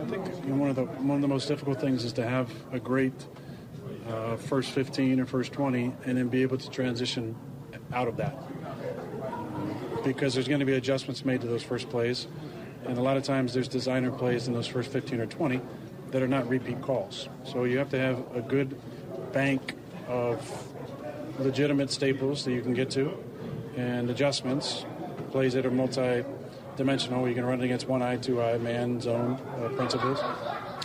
I 0.00 0.04
think 0.04 0.26
you 0.44 0.50
know, 0.50 0.56
one 0.56 0.70
of 0.70 0.76
the 0.76 0.84
one 0.84 1.16
of 1.16 1.22
the 1.22 1.28
most 1.28 1.46
difficult 1.46 1.80
things 1.80 2.04
is 2.04 2.12
to 2.14 2.26
have 2.26 2.50
a 2.72 2.80
great 2.80 3.12
uh, 4.08 4.36
first 4.36 4.70
15 4.70 5.20
or 5.20 5.26
first 5.26 5.52
20, 5.52 5.94
and 6.04 6.16
then 6.16 6.28
be 6.28 6.42
able 6.42 6.56
to 6.56 6.70
transition 6.70 7.36
out 7.92 8.08
of 8.08 8.16
that 8.16 8.36
because 10.04 10.32
there's 10.32 10.48
going 10.48 10.60
to 10.60 10.66
be 10.66 10.74
adjustments 10.74 11.24
made 11.24 11.40
to 11.42 11.46
those 11.46 11.62
first 11.62 11.90
plays, 11.90 12.28
and 12.86 12.96
a 12.96 13.02
lot 13.02 13.16
of 13.16 13.24
times 13.24 13.52
there's 13.52 13.68
designer 13.68 14.10
plays 14.10 14.48
in 14.48 14.54
those 14.54 14.66
first 14.66 14.90
15 14.90 15.20
or 15.20 15.26
20 15.26 15.60
that 16.10 16.22
are 16.22 16.28
not 16.28 16.48
repeat 16.48 16.80
calls. 16.80 17.28
So 17.44 17.64
you 17.64 17.76
have 17.78 17.90
to 17.90 17.98
have 17.98 18.24
a 18.34 18.40
good 18.40 18.80
bank 19.32 19.74
of 20.08 20.72
legitimate 21.38 21.90
staples 21.90 22.44
that 22.44 22.52
you 22.52 22.62
can 22.62 22.72
get 22.72 22.90
to, 22.92 23.12
and 23.76 24.08
adjustments, 24.08 24.86
plays 25.30 25.52
that 25.52 25.66
are 25.66 25.70
multi 25.70 26.24
dimensional. 26.80 27.28
You 27.28 27.34
can 27.34 27.44
run 27.44 27.60
it 27.60 27.64
against 27.64 27.88
one 27.88 28.00
eye, 28.00 28.16
two 28.16 28.40
eye, 28.42 28.56
man, 28.56 29.02
zone 29.02 29.38
uh, 29.58 29.68
principles, 29.76 30.18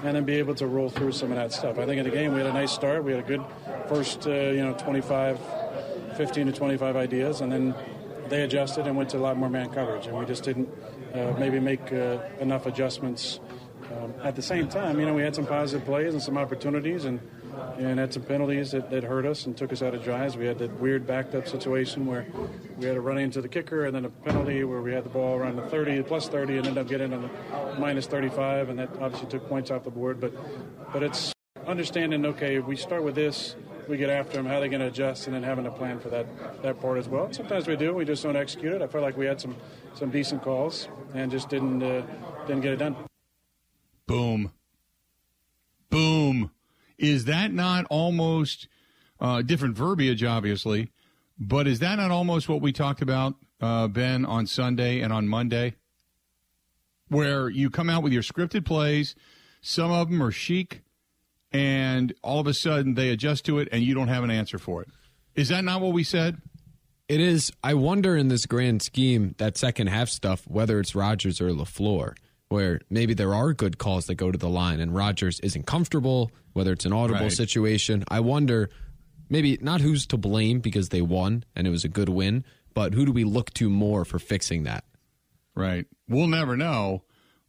and 0.04 0.14
then 0.14 0.26
be 0.26 0.36
able 0.36 0.54
to 0.56 0.68
roll 0.68 0.90
through 0.90 1.14
some 1.14 1.32
of 1.32 1.38
that 1.38 1.54
stuff. 1.54 1.80
I 1.80 1.86
think 1.86 2.00
in 2.00 2.04
the 2.04 2.12
game 2.12 2.34
we 2.34 2.42
had 2.42 2.50
a 2.50 2.54
nice 2.54 2.74
start. 2.74 3.06
We 3.06 3.14
had 3.14 3.24
a 3.24 3.28
good 3.28 3.44
first, 3.88 4.28
uh, 4.28 4.32
you 4.32 4.62
know, 4.62 4.74
25, 4.74 5.40
15 6.18 6.48
to 6.48 6.52
25 6.52 6.98
ideas, 6.98 7.40
and 7.40 7.50
then 7.50 7.74
they 8.28 8.44
adjusted 8.44 8.88
and 8.88 8.98
went 8.98 9.10
to 9.12 9.18
a 9.18 9.24
lot 9.24 9.38
more 9.38 9.50
man 9.50 9.70
coverage, 9.70 10.08
and 10.08 10.18
we 10.18 10.26
just 10.26 10.44
didn't 10.44 10.68
uh, 11.14 11.34
maybe 11.40 11.62
make 11.62 11.94
uh, 11.94 12.20
enough 12.42 12.66
adjustments. 12.66 13.40
Um, 13.96 14.14
at 14.22 14.36
the 14.36 14.42
same 14.42 14.68
time, 14.68 15.00
you 15.00 15.06
know, 15.06 15.14
we 15.14 15.22
had 15.22 15.34
some 15.34 15.46
positive 15.46 15.86
plays 15.86 16.14
and 16.14 16.22
some 16.22 16.38
opportunities, 16.38 17.06
and 17.06 17.22
and 17.78 18.00
had 18.00 18.14
some 18.14 18.24
penalties 18.24 18.72
that, 18.72 18.90
that 18.90 19.04
hurt 19.04 19.26
us 19.26 19.46
and 19.46 19.56
took 19.58 19.72
us 19.72 19.82
out 19.82 19.94
of 19.94 20.04
drives. 20.04 20.38
We 20.38 20.46
had 20.46 20.60
that 20.60 20.80
weird 20.80 21.06
backed 21.06 21.36
up 21.36 21.48
situation 21.48 22.06
where 22.06 22.26
we 22.78 22.86
had 22.86 22.96
a 22.96 23.02
run 23.02 23.18
into 23.18 23.42
the 23.42 23.50
kicker 23.50 23.86
and 23.86 23.96
then 23.96 24.06
a 24.06 24.10
penalty 24.10 24.64
where 24.64 24.82
we 24.82 24.94
had 24.94 25.04
the 25.04 25.10
ball 25.10 25.36
around 25.36 25.56
the 25.56 25.68
30, 25.68 26.04
plus 26.04 26.28
30, 26.30 26.58
and 26.58 26.68
ended 26.68 26.82
up 26.82 26.88
getting 26.88 27.14
on 27.14 27.24
the 27.24 27.80
minus 27.80 28.08
35, 28.08 28.70
and 28.70 28.80
that 28.80 28.90
obviously 29.00 29.30
took 29.30 29.48
points 29.48 29.72
off 29.72 29.84
the 29.84 29.92
board. 29.92 30.20
But 30.20 30.34
but 30.92 31.04
it's 31.04 31.34
understanding, 31.68 32.26
okay, 32.26 32.60
we 32.60 32.76
start 32.76 33.04
with 33.04 33.16
this, 33.16 33.56
we 33.88 33.98
get 33.98 34.10
after 34.10 34.38
them, 34.38 34.46
how 34.46 34.60
they 34.60 34.70
going 34.70 34.82
to 34.82 34.88
adjust, 34.88 35.28
and 35.28 35.36
then 35.36 35.44
having 35.44 35.66
a 35.66 35.72
plan 35.72 36.00
for 36.00 36.10
that, 36.10 36.26
that 36.62 36.80
part 36.82 36.98
as 36.98 37.08
well. 37.08 37.32
Sometimes 37.34 37.68
we 37.68 37.76
do, 37.76 37.94
we 37.94 38.06
just 38.06 38.24
don't 38.24 38.36
execute 38.36 38.74
it. 38.74 38.82
I 38.82 38.88
felt 38.88 39.04
like 39.04 39.18
we 39.18 39.26
had 39.26 39.42
some, 39.42 39.56
some 39.94 40.10
decent 40.10 40.42
calls 40.42 40.88
and 41.14 41.32
just 41.32 41.50
didn't, 41.50 41.82
uh, 41.84 42.04
didn't 42.48 42.62
get 42.62 42.74
it 42.74 42.78
done. 42.78 42.96
Boom. 44.08 44.52
Boom. 45.90 46.52
Is 46.98 47.26
that 47.26 47.54
not 47.54 47.86
almost 47.90 48.68
uh, 49.20 49.42
different 49.42 49.76
verbiage, 49.76 50.24
obviously, 50.24 50.90
but 51.38 51.68
is 51.68 51.80
that 51.80 51.96
not 51.96 52.12
almost 52.12 52.48
what 52.48 52.62
we 52.62 52.72
talked 52.72 53.02
about, 53.02 53.36
uh, 53.62 53.88
Ben, 53.88 54.26
on 54.26 54.48
Sunday 54.48 55.02
and 55.02 55.12
on 55.12 55.28
Monday? 55.28 55.76
Where 57.08 57.50
you 57.50 57.70
come 57.70 57.90
out 57.90 58.04
with 58.04 58.14
your 58.14 58.24
scripted 58.24 58.66
plays, 58.66 59.16
some 59.62 59.92
of 59.92 60.10
them 60.10 60.24
are 60.24 60.32
chic, 60.32 60.82
and 61.52 62.14
all 62.22 62.40
of 62.40 62.48
a 62.48 62.54
sudden 62.54 62.96
they 62.96 63.10
adjust 63.10 63.46
to 63.46 63.60
it 63.60 63.70
and 63.72 63.84
you 63.84 63.94
don't 63.94 64.08
have 64.08 64.24
an 64.24 64.32
answer 64.32 64.58
for 64.58 64.82
it. 64.82 64.90
Is 65.36 65.50
that 65.50 65.64
not 65.64 65.82
what 65.82 65.94
we 65.94 66.04
said? 66.04 66.42
It 67.08 67.22
is. 67.22 67.52
I 67.64 67.76
wonder 67.76 68.18
in 68.18 68.30
this 68.30 68.46
grand 68.46 68.82
scheme, 68.82 69.36
that 69.38 69.58
second 69.58 69.88
half 69.88 70.10
stuff, 70.10 70.48
whether 70.48 70.80
it's 70.80 70.96
Rodgers 70.96 71.40
or 71.40 71.52
LaFleur, 71.52 72.16
where 72.50 72.80
maybe 72.90 73.14
there 73.14 73.34
are 73.34 73.54
good 73.54 73.78
calls 73.78 74.06
that 74.08 74.16
go 74.16 74.32
to 74.32 74.38
the 74.38 74.50
line 74.50 74.80
and 74.80 74.94
Rodgers 74.94 75.40
isn't 75.42 75.66
comfortable, 75.66 76.32
whether 76.54 76.72
it's 76.72 76.86
an 76.86 76.94
audible 76.94 77.22
right. 77.22 77.32
situation. 77.32 78.04
I 78.08 78.20
wonder 78.20 78.70
maybe 79.30 79.58
not 79.62 79.82
who's 79.82 80.06
to 80.08 80.18
blame 80.18 80.60
because 80.60 80.90
they 80.90 81.02
won 81.02 81.44
and 81.56 81.66
it 81.68 81.72
was 81.72 81.84
a 81.84 81.90
good 81.90 82.10
win, 82.10 82.46
but 82.74 82.94
who 82.94 83.06
do 83.06 83.12
we 83.12 83.24
look 83.24 83.54
to 83.56 83.70
more 83.70 84.06
for 84.06 84.20
fixing 84.20 84.64
that? 84.64 84.84
Right. 85.56 85.86
We'll 86.08 86.28
never 86.28 86.56
know. 86.56 87.04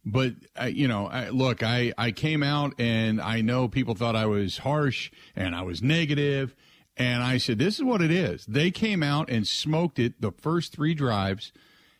But 0.09 0.35
uh, 0.59 0.65
you 0.65 0.87
know, 0.87 1.07
I, 1.07 1.29
look, 1.29 1.63
I 1.63 1.93
I 1.97 2.11
came 2.11 2.41
out 2.41 2.73
and 2.79 3.19
I 3.19 3.41
know 3.41 3.67
people 3.67 3.93
thought 3.93 4.15
I 4.15 4.25
was 4.25 4.59
harsh 4.59 5.11
and 5.35 5.53
I 5.53 5.63
was 5.63 5.83
negative, 5.83 6.55
and 6.95 7.21
I 7.21 7.37
said 7.37 7.59
this 7.59 7.75
is 7.77 7.83
what 7.83 8.01
it 8.01 8.09
is. 8.09 8.45
They 8.45 8.71
came 8.71 9.03
out 9.03 9.29
and 9.29 9.45
smoked 9.45 9.99
it 9.99 10.21
the 10.21 10.31
first 10.31 10.71
three 10.71 10.93
drives. 10.93 11.51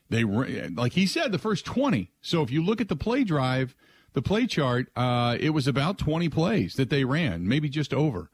They 0.10 0.24
like 0.24 0.94
he 0.94 1.06
said 1.06 1.32
the 1.32 1.40
first 1.40 1.66
twenty. 1.66 2.12
So 2.22 2.42
if 2.42 2.52
you 2.52 2.64
look 2.64 2.82
at 2.82 2.90
the 2.90 2.96
play 2.96 3.24
drive, 3.24 3.76
the 4.14 4.22
play 4.22 4.48
chart, 4.48 4.90
uh, 4.96 5.38
it 5.40 5.52
was 5.52 5.68
about 5.68 5.98
twenty 5.98 6.30
plays 6.30 6.76
that 6.76 6.90
they 6.90 7.04
ran, 7.04 7.48
maybe 7.48 7.70
just 7.70 7.94
over 7.94 8.30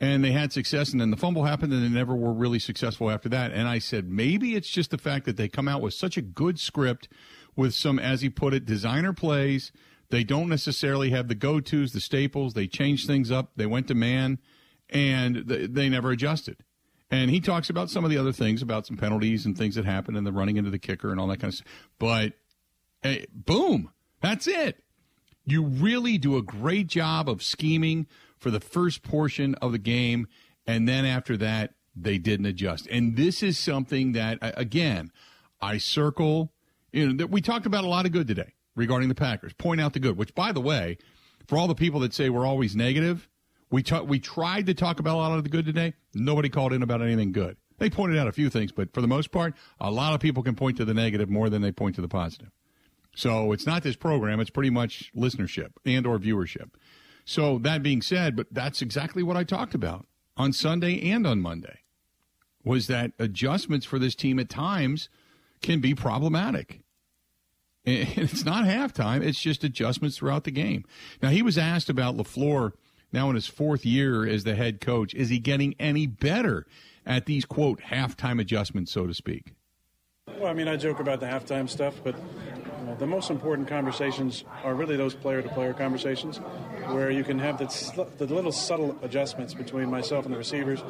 and 0.00 0.24
they 0.24 0.32
had 0.32 0.52
success 0.52 0.90
and 0.90 1.00
then 1.00 1.12
the 1.12 1.16
fumble 1.16 1.44
happened 1.44 1.72
and 1.72 1.80
they 1.80 1.88
never 1.88 2.16
were 2.16 2.32
really 2.32 2.58
successful 2.58 3.08
after 3.08 3.28
that 3.28 3.52
and 3.52 3.68
i 3.68 3.78
said 3.78 4.10
maybe 4.10 4.56
it's 4.56 4.68
just 4.68 4.90
the 4.90 4.98
fact 4.98 5.24
that 5.24 5.36
they 5.36 5.48
come 5.48 5.68
out 5.68 5.80
with 5.80 5.94
such 5.94 6.16
a 6.16 6.20
good 6.20 6.58
script 6.58 7.06
with 7.56 7.74
some, 7.74 7.98
as 7.98 8.20
he 8.22 8.30
put 8.30 8.54
it, 8.54 8.64
designer 8.64 9.12
plays. 9.12 9.72
They 10.10 10.24
don't 10.24 10.48
necessarily 10.48 11.10
have 11.10 11.28
the 11.28 11.34
go 11.34 11.60
tos, 11.60 11.92
the 11.92 12.00
staples. 12.00 12.54
They 12.54 12.66
change 12.66 13.06
things 13.06 13.30
up. 13.30 13.52
They 13.56 13.66
went 13.66 13.88
to 13.88 13.94
man, 13.94 14.38
and 14.90 15.36
they 15.46 15.88
never 15.88 16.10
adjusted. 16.10 16.63
And 17.14 17.30
he 17.30 17.40
talks 17.40 17.70
about 17.70 17.90
some 17.90 18.04
of 18.04 18.10
the 18.10 18.18
other 18.18 18.32
things 18.32 18.60
about 18.60 18.86
some 18.88 18.96
penalties 18.96 19.46
and 19.46 19.56
things 19.56 19.76
that 19.76 19.84
happened 19.84 20.16
and 20.16 20.26
the 20.26 20.32
running 20.32 20.56
into 20.56 20.70
the 20.70 20.80
kicker 20.80 21.12
and 21.12 21.20
all 21.20 21.28
that 21.28 21.38
kind 21.38 21.52
of 21.52 21.54
stuff. 21.54 21.68
But 22.00 22.32
hey, 23.02 23.26
boom, 23.32 23.92
that's 24.20 24.48
it. 24.48 24.82
You 25.44 25.62
really 25.62 26.18
do 26.18 26.36
a 26.36 26.42
great 26.42 26.88
job 26.88 27.28
of 27.28 27.40
scheming 27.40 28.08
for 28.36 28.50
the 28.50 28.58
first 28.58 29.04
portion 29.04 29.54
of 29.56 29.70
the 29.70 29.78
game. 29.78 30.26
And 30.66 30.88
then 30.88 31.04
after 31.04 31.36
that, 31.36 31.74
they 31.94 32.18
didn't 32.18 32.46
adjust. 32.46 32.88
And 32.88 33.16
this 33.16 33.44
is 33.44 33.58
something 33.60 34.10
that, 34.12 34.38
again, 34.42 35.12
I 35.60 35.78
circle 35.78 36.52
you 36.92 37.06
know, 37.06 37.16
that 37.18 37.30
we 37.30 37.40
talked 37.40 37.66
about 37.66 37.84
a 37.84 37.88
lot 37.88 38.06
of 38.06 38.12
good 38.12 38.26
today 38.26 38.54
regarding 38.74 39.08
the 39.08 39.14
Packers. 39.14 39.52
Point 39.52 39.80
out 39.80 39.92
the 39.92 40.00
good, 40.00 40.16
which, 40.16 40.34
by 40.34 40.50
the 40.50 40.60
way, 40.60 40.98
for 41.46 41.58
all 41.58 41.68
the 41.68 41.76
people 41.76 42.00
that 42.00 42.12
say 42.12 42.28
we're 42.28 42.46
always 42.46 42.74
negative, 42.74 43.28
we 43.74 43.82
t- 43.82 44.00
we 44.00 44.20
tried 44.20 44.66
to 44.66 44.74
talk 44.74 45.00
about 45.00 45.16
a 45.16 45.18
lot 45.18 45.36
of 45.36 45.42
the 45.42 45.50
good 45.50 45.66
today. 45.66 45.94
Nobody 46.14 46.48
called 46.48 46.72
in 46.72 46.84
about 46.84 47.02
anything 47.02 47.32
good. 47.32 47.56
They 47.78 47.90
pointed 47.90 48.16
out 48.16 48.28
a 48.28 48.32
few 48.32 48.48
things, 48.48 48.70
but 48.70 48.94
for 48.94 49.00
the 49.00 49.08
most 49.08 49.32
part, 49.32 49.52
a 49.80 49.90
lot 49.90 50.14
of 50.14 50.20
people 50.20 50.44
can 50.44 50.54
point 50.54 50.76
to 50.76 50.84
the 50.84 50.94
negative 50.94 51.28
more 51.28 51.50
than 51.50 51.60
they 51.60 51.72
point 51.72 51.96
to 51.96 52.00
the 52.00 52.06
positive. 52.06 52.52
So 53.16 53.50
it's 53.50 53.66
not 53.66 53.82
this 53.82 53.96
program; 53.96 54.38
it's 54.38 54.48
pretty 54.48 54.70
much 54.70 55.10
listenership 55.12 55.72
and 55.84 56.06
or 56.06 56.20
viewership. 56.20 56.70
So 57.24 57.58
that 57.58 57.82
being 57.82 58.00
said, 58.00 58.36
but 58.36 58.46
that's 58.52 58.80
exactly 58.80 59.24
what 59.24 59.36
I 59.36 59.42
talked 59.42 59.74
about 59.74 60.06
on 60.36 60.52
Sunday 60.52 61.10
and 61.10 61.26
on 61.26 61.40
Monday 61.40 61.80
was 62.62 62.86
that 62.86 63.10
adjustments 63.18 63.84
for 63.84 63.98
this 63.98 64.14
team 64.14 64.38
at 64.38 64.48
times 64.48 65.08
can 65.62 65.80
be 65.80 65.96
problematic. 65.96 66.82
And 67.84 68.08
it's 68.16 68.44
not 68.44 68.66
halftime, 68.66 69.20
it's 69.20 69.40
just 69.40 69.64
adjustments 69.64 70.18
throughout 70.18 70.44
the 70.44 70.52
game. 70.52 70.84
Now, 71.20 71.30
he 71.30 71.42
was 71.42 71.58
asked 71.58 71.90
about 71.90 72.16
LaFleur 72.16 72.72
now 73.14 73.30
in 73.30 73.36
his 73.36 73.46
fourth 73.46 73.86
year 73.86 74.26
as 74.26 74.44
the 74.44 74.56
head 74.56 74.80
coach. 74.80 75.14
Is 75.14 75.30
he 75.30 75.38
getting 75.38 75.74
any 75.78 76.06
better 76.06 76.66
at 77.06 77.26
these, 77.26 77.44
quote, 77.44 77.80
halftime 77.80 78.40
adjustments, 78.40 78.92
so 78.92 79.06
to 79.06 79.14
speak? 79.14 79.54
Well, 80.26 80.48
I 80.48 80.52
mean, 80.52 80.68
I 80.68 80.76
joke 80.76 81.00
about 81.00 81.20
the 81.20 81.26
halftime 81.26 81.68
stuff, 81.68 82.00
but 82.02 82.16
uh, 82.16 82.94
the 82.96 83.06
most 83.06 83.30
important 83.30 83.68
conversations 83.68 84.42
are 84.64 84.74
really 84.74 84.96
those 84.96 85.14
player 85.14 85.42
to 85.42 85.48
player 85.50 85.72
conversations 85.72 86.38
where 86.88 87.10
you 87.10 87.22
can 87.22 87.38
have 87.38 87.58
the, 87.58 87.68
sl- 87.68 88.02
the 88.18 88.26
little 88.26 88.50
subtle 88.50 88.98
adjustments 89.02 89.54
between 89.54 89.88
myself 89.88 90.24
and 90.24 90.34
the 90.34 90.38
receivers, 90.38 90.82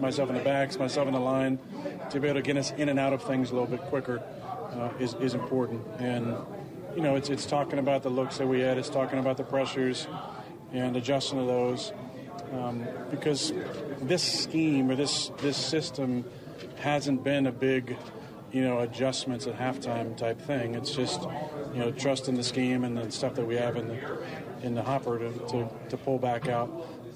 myself 0.00 0.30
and 0.30 0.38
the 0.38 0.44
backs, 0.44 0.78
myself 0.78 1.06
and 1.06 1.14
the 1.14 1.20
line 1.20 1.58
to 2.10 2.18
be 2.18 2.28
able 2.28 2.40
to 2.40 2.42
get 2.42 2.56
us 2.56 2.72
in 2.72 2.88
and 2.88 2.98
out 2.98 3.12
of 3.12 3.22
things 3.22 3.50
a 3.50 3.52
little 3.52 3.68
bit 3.68 3.80
quicker 3.82 4.20
uh, 4.72 4.90
is, 4.98 5.14
is 5.14 5.34
important. 5.34 5.86
And, 5.98 6.34
you 6.96 7.02
know, 7.02 7.14
it's, 7.14 7.28
it's 7.28 7.46
talking 7.46 7.78
about 7.78 8.02
the 8.02 8.10
looks 8.10 8.38
that 8.38 8.48
we 8.48 8.60
had, 8.60 8.78
it's 8.78 8.90
talking 8.90 9.18
about 9.18 9.36
the 9.36 9.44
pressures 9.44 10.08
and 10.72 10.96
adjusting 10.96 11.38
to 11.38 11.44
those. 11.44 11.92
Um, 12.52 12.86
because 13.10 13.52
this 14.00 14.22
scheme 14.22 14.90
or 14.90 14.96
this, 14.96 15.30
this 15.38 15.56
system 15.56 16.24
hasn't 16.76 17.22
been 17.22 17.46
a 17.46 17.52
big 17.52 17.96
you 18.52 18.62
know, 18.62 18.80
adjustments 18.80 19.46
at 19.46 19.58
halftime 19.58 20.16
type 20.16 20.40
thing. 20.40 20.74
It's 20.74 20.94
just, 20.94 21.22
you 21.74 21.80
know, 21.80 21.90
trust 21.90 22.28
in 22.28 22.34
the 22.34 22.44
scheme 22.44 22.84
and 22.84 22.96
the 22.96 23.10
stuff 23.10 23.34
that 23.34 23.46
we 23.46 23.56
have 23.56 23.76
in 23.76 23.88
the 23.88 24.18
in 24.62 24.74
the 24.74 24.82
hopper 24.82 25.18
to, 25.18 25.32
to, 25.50 25.68
to 25.90 25.96
pull 25.96 26.18
back 26.18 26.48
out. 26.48 26.68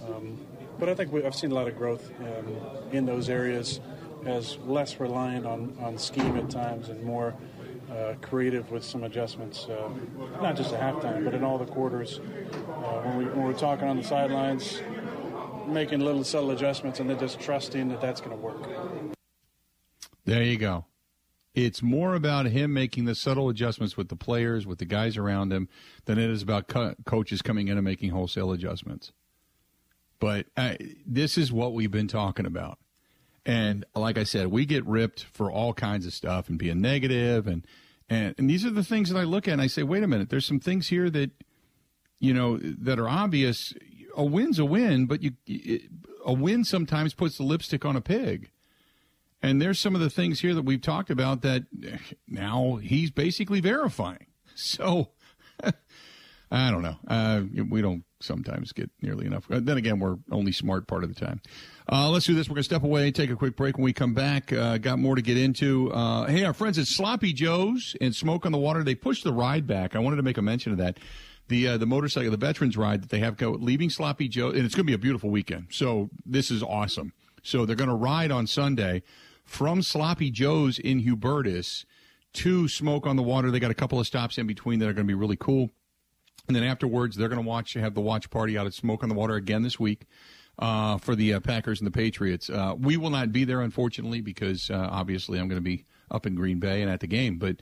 Um, 0.07 0.39
but 0.79 0.89
I 0.89 0.95
think 0.95 1.13
we, 1.13 1.25
I've 1.25 1.35
seen 1.35 1.51
a 1.51 1.55
lot 1.55 1.69
of 1.69 1.77
growth 1.77 2.11
um, 2.21 2.57
in 2.93 3.07
those 3.07 3.29
areas 3.29 3.81
as 4.27 4.59
less 4.59 5.01
reliant 5.01 5.47
on, 5.47 5.77
on 5.81 5.99
scheme 5.99 6.37
at 6.37 6.51
times 6.51 6.89
and 6.89 7.03
more 7.03 7.35
uh, 7.93 8.15
creative 8.23 8.71
with 8.71 8.85
some 8.85 9.05
adjustments, 9.05 9.67
uh, 9.67 9.89
not 10.41 10.57
just 10.57 10.73
at 10.73 10.81
halftime, 10.81 11.25
but 11.25 11.35
in 11.35 11.45
all 11.45 11.59
the 11.59 11.67
quarters. 11.67 12.19
Uh, 12.19 13.03
when, 13.03 13.19
we, 13.19 13.25
when 13.27 13.43
we're 13.43 13.53
talking 13.53 13.87
on 13.87 13.97
the 13.97 14.03
sidelines, 14.03 14.81
making 15.67 16.01
little 16.01 16.25
subtle 16.25 16.51
adjustments 16.51 17.01
and 17.01 17.09
then 17.09 17.19
just 17.19 17.39
trusting 17.41 17.89
that 17.89 18.01
that's 18.01 18.21
going 18.21 18.31
to 18.31 18.37
work. 18.37 18.69
There 20.25 20.43
you 20.43 20.57
go. 20.57 20.87
It's 21.55 21.83
more 21.83 22.15
about 22.15 22.47
him 22.47 22.73
making 22.73 23.05
the 23.05 23.15
subtle 23.15 23.51
adjustments 23.51 23.97
with 23.97 24.09
the 24.09 24.17
players, 24.17 24.67
with 24.67 24.79
the 24.79 24.87
guys 24.87 25.19
around 25.19 25.53
him, 25.53 25.69
than 26.07 26.19
it 26.19 26.31
is 26.31 26.43
about 26.43 26.67
co- 26.67 26.95
coaches 27.05 27.43
coming 27.43 27.69
in 27.69 27.77
and 27.77 27.85
making 27.85 28.11
wholesale 28.11 28.53
adjustments. 28.53 29.13
But 30.19 30.47
uh, 30.57 30.77
this 31.07 31.37
is 31.37 31.53
what 31.53 31.75
we've 31.75 31.91
been 31.91 32.09
talking 32.09 32.47
about. 32.47 32.79
And 33.45 33.85
like 33.95 34.19
I 34.19 34.25
said, 34.25 34.49
we 34.49 34.67
get 34.67 34.87
ripped 34.87 35.25
for 35.25 35.51
all 35.51 35.75
kinds 35.75 36.07
of 36.07 36.13
stuff 36.13 36.49
and 36.49 36.59
being 36.59 36.81
negative 36.81 37.47
and 37.47 37.67
and 38.09 38.35
and 38.39 38.51
these 38.51 38.65
are 38.65 38.71
the 38.71 38.85
things 38.85 39.11
that 39.11 39.19
I 39.19 39.25
look 39.25 39.49
at 39.49 39.53
and 39.53 39.63
I 39.63 39.67
say, 39.67 39.83
wait 39.83 40.03
a 40.03 40.07
minute, 40.07 40.29
there's 40.31 40.47
some 40.47 40.61
things 40.61 40.89
here 40.89 41.09
that 41.11 41.31
you 42.19 42.35
know 42.35 42.59
that 42.59 42.99
are 42.99 43.09
obvious. 43.09 43.75
A 44.15 44.25
win's 44.25 44.59
a 44.59 44.65
win, 44.65 45.07
but 45.07 45.23
you 45.23 45.33
a 46.25 46.33
win 46.33 46.65
sometimes 46.65 47.15
puts 47.15 47.39
the 47.39 47.43
lipstick 47.43 47.85
on 47.85 47.97
a 47.97 48.01
pig. 48.01 48.51
And 49.43 49.61
there's 49.61 49.81
some 49.81 49.97
of 49.97 50.01
the 50.01 50.11
things 50.11 50.41
here 50.41 50.55
that 50.55 50.63
we've 50.63 50.81
talked 50.81 51.11
about 51.11 51.43
that 51.43 51.65
now 52.29 52.77
he's 52.77 53.11
basically 53.11 53.61
verifying. 53.61 54.27
So 54.55 55.09
I 56.51 56.71
don't 56.71 56.83
know. 56.83 56.97
Uh, 57.09 57.41
we 57.71 57.81
don't 57.81 58.05
sometimes 58.23 58.73
get 58.73 58.91
nearly 59.01 59.27
enough. 59.27 59.51
Uh, 59.51 59.61
then 59.63 59.77
again, 59.77 59.99
we're 59.99 60.17
only 60.31 60.53
smart 60.53 60.87
part 60.87 61.05
of 61.05 61.15
the 61.15 61.25
time. 61.25 61.41
Uh, 61.91 62.09
let's 62.09 62.27
do 62.27 62.35
this. 62.35 62.49
We're 62.49 62.55
going 62.55 62.63
to 62.63 62.65
step 62.65 62.83
away, 62.83 63.11
take 63.11 63.31
a 63.31 63.37
quick 63.37 63.57
break. 63.57 63.77
When 63.77 63.85
we 63.85 63.93
come 63.93 64.15
back, 64.15 64.53
uh, 64.53 64.79
got 64.79 64.99
more 64.99 65.15
to 65.15 65.23
get 65.23 65.37
into. 65.37 65.93
Uh, 65.93 66.27
hey, 66.27 66.45
our 66.45 66.53
friends 66.53 66.79
at 66.79 66.87
Sloppy 66.87 67.33
Joe's 67.33 67.97
and 68.01 68.15
Smoke 68.15 68.47
on 68.47 68.53
the 68.53 68.59
Water, 68.59 68.83
they 68.85 68.95
pushed 68.95 69.25
the 69.25 69.33
ride 69.33 69.67
back. 69.67 69.97
I 69.97 69.99
wanted 69.99 70.17
to 70.17 70.23
make 70.23 70.39
a 70.39 70.43
mention 70.43 70.73
of 70.73 70.79
that. 70.79 70.99
The 71.49 71.69
uh, 71.69 71.77
the 71.77 71.87
motorcycle, 71.87 72.31
the 72.31 72.37
veterans 72.37 72.77
ride 72.77 73.03
that 73.03 73.11
they 73.11 73.19
have 73.19 73.37
go 73.37 73.51
leaving 73.51 73.91
Sloppy 73.91 74.29
Joe, 74.29 74.51
and 74.51 74.65
it's 74.65 74.75
going 74.75 74.85
to 74.87 74.91
be 74.91 74.95
a 74.95 74.99
beautiful 74.99 75.29
weekend. 75.29 75.67
So 75.71 76.09
this 76.25 76.51
is 76.51 76.63
awesome. 76.63 77.13
So 77.43 77.67
they're 77.67 77.77
going 77.77 77.91
to 77.91 77.97
ride 77.97 78.31
on 78.31 78.47
Sunday 78.47 79.03
from 79.45 79.83
Sloppy 79.83 80.31
Joe's 80.31 80.79
in 80.79 81.03
Hubertus 81.03 81.85
to 82.35 82.69
Smoke 82.69 83.07
on 83.07 83.17
the 83.17 83.23
Water. 83.23 83.51
They 83.51 83.59
got 83.59 83.73
a 83.73 83.75
couple 83.75 84.01
of 84.01 84.07
stops 84.07 84.39
in 84.39 84.47
between 84.47 84.79
that 84.79 84.89
are 84.89 84.93
going 84.93 85.07
to 85.07 85.11
be 85.11 85.19
really 85.19 85.37
cool. 85.37 85.71
And 86.49 86.57
then 86.57 86.65
afterwards, 86.65 87.17
they're 87.17 87.29
going 87.29 87.43
to 87.43 87.49
watch 87.49 87.75
have 87.75 87.95
the 87.95 88.01
watch 88.01 88.31
party 88.31 88.59
out 88.59 88.67
at 88.67 88.75
Smoke 88.75 89.03
on 89.03 89.09
the 89.09 89.15
Water 89.15 89.37
again 89.37 89.63
this 89.63 89.79
week 89.79 90.07
uh, 90.59 90.99
for 90.99 91.15
the 91.15 91.35
uh, 91.35 91.41
Packers 91.41 91.81
and 91.81 91.87
the 91.87 91.93
Patriots. 91.93 92.51
Uh, 92.51 92.75
we 92.79 92.97
will 92.97 93.11
not 93.11 93.33
be 93.33 93.45
there, 93.45 93.61
unfortunately, 93.61 94.21
because 94.21 94.71
uh, 94.71 94.89
obviously 94.91 95.39
I'm 95.39 95.49
going 95.49 95.61
to 95.61 95.65
be 95.65 95.85
up 96.11 96.27
in 96.27 96.35
Green 96.35 96.59
Bay 96.59 96.83
and 96.83 96.91
at 96.91 97.01
the 97.01 97.07
game. 97.07 97.39
But 97.39 97.57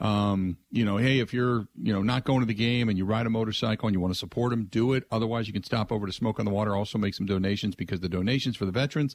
um, 0.00 0.56
you 0.70 0.84
know, 0.84 0.96
hey, 0.96 1.20
if 1.20 1.32
you're 1.32 1.68
you 1.80 1.92
know 1.92 2.02
not 2.02 2.24
going 2.24 2.40
to 2.40 2.46
the 2.46 2.54
game 2.54 2.88
and 2.88 2.98
you 2.98 3.04
ride 3.04 3.26
a 3.26 3.30
motorcycle 3.30 3.86
and 3.86 3.94
you 3.94 4.00
want 4.00 4.12
to 4.12 4.18
support 4.18 4.50
them, 4.50 4.64
do 4.64 4.92
it. 4.92 5.04
Otherwise, 5.10 5.46
you 5.46 5.52
can 5.52 5.62
stop 5.62 5.92
over 5.92 6.06
to 6.06 6.12
Smoke 6.12 6.38
on 6.38 6.44
the 6.44 6.50
Water. 6.50 6.74
Also, 6.74 6.98
make 6.98 7.14
some 7.14 7.26
donations 7.26 7.74
because 7.74 8.00
the 8.00 8.08
donations 8.08 8.56
for 8.56 8.64
the 8.64 8.72
veterans, 8.72 9.14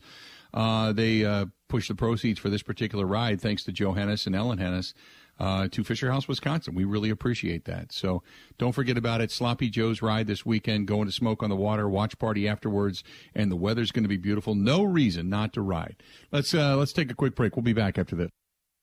uh, 0.53 0.93
they 0.93 1.25
uh, 1.25 1.47
push 1.67 1.87
the 1.87 1.95
proceeds 1.95 2.39
for 2.39 2.49
this 2.49 2.63
particular 2.63 3.05
ride 3.05 3.41
thanks 3.41 3.63
to 3.63 3.71
Joe 3.71 3.93
Hennis 3.93 4.25
and 4.25 4.35
Ellen 4.35 4.57
Hennis. 4.57 4.93
Uh, 5.39 5.69
to 5.69 5.85
Fisher 5.85 6.11
House, 6.11 6.27
Wisconsin. 6.27 6.75
We 6.75 6.83
really 6.83 7.09
appreciate 7.09 7.63
that. 7.63 7.93
So 7.93 8.23
don't 8.57 8.73
forget 8.73 8.97
about 8.97 9.21
it. 9.21 9.31
Sloppy 9.31 9.69
Joe's 9.69 10.01
ride 10.01 10.27
this 10.27 10.45
weekend, 10.45 10.85
going 10.85 11.05
to 11.05 11.13
smoke 11.13 11.41
on 11.41 11.49
the 11.49 11.55
water, 11.55 11.87
watch 11.87 12.19
party 12.19 12.45
afterwards, 12.45 13.05
and 13.33 13.49
the 13.49 13.55
weather's 13.55 13.91
going 13.91 14.03
to 14.03 14.09
be 14.09 14.17
beautiful. 14.17 14.53
No 14.53 14.83
reason 14.83 15.29
not 15.29 15.53
to 15.53 15.61
ride. 15.61 15.95
Let's 16.33 16.53
uh, 16.53 16.75
let's 16.75 16.91
take 16.91 17.09
a 17.09 17.15
quick 17.15 17.35
break. 17.35 17.55
We'll 17.55 17.63
be 17.63 17.71
back 17.71 17.97
after 17.97 18.17
this. 18.17 18.29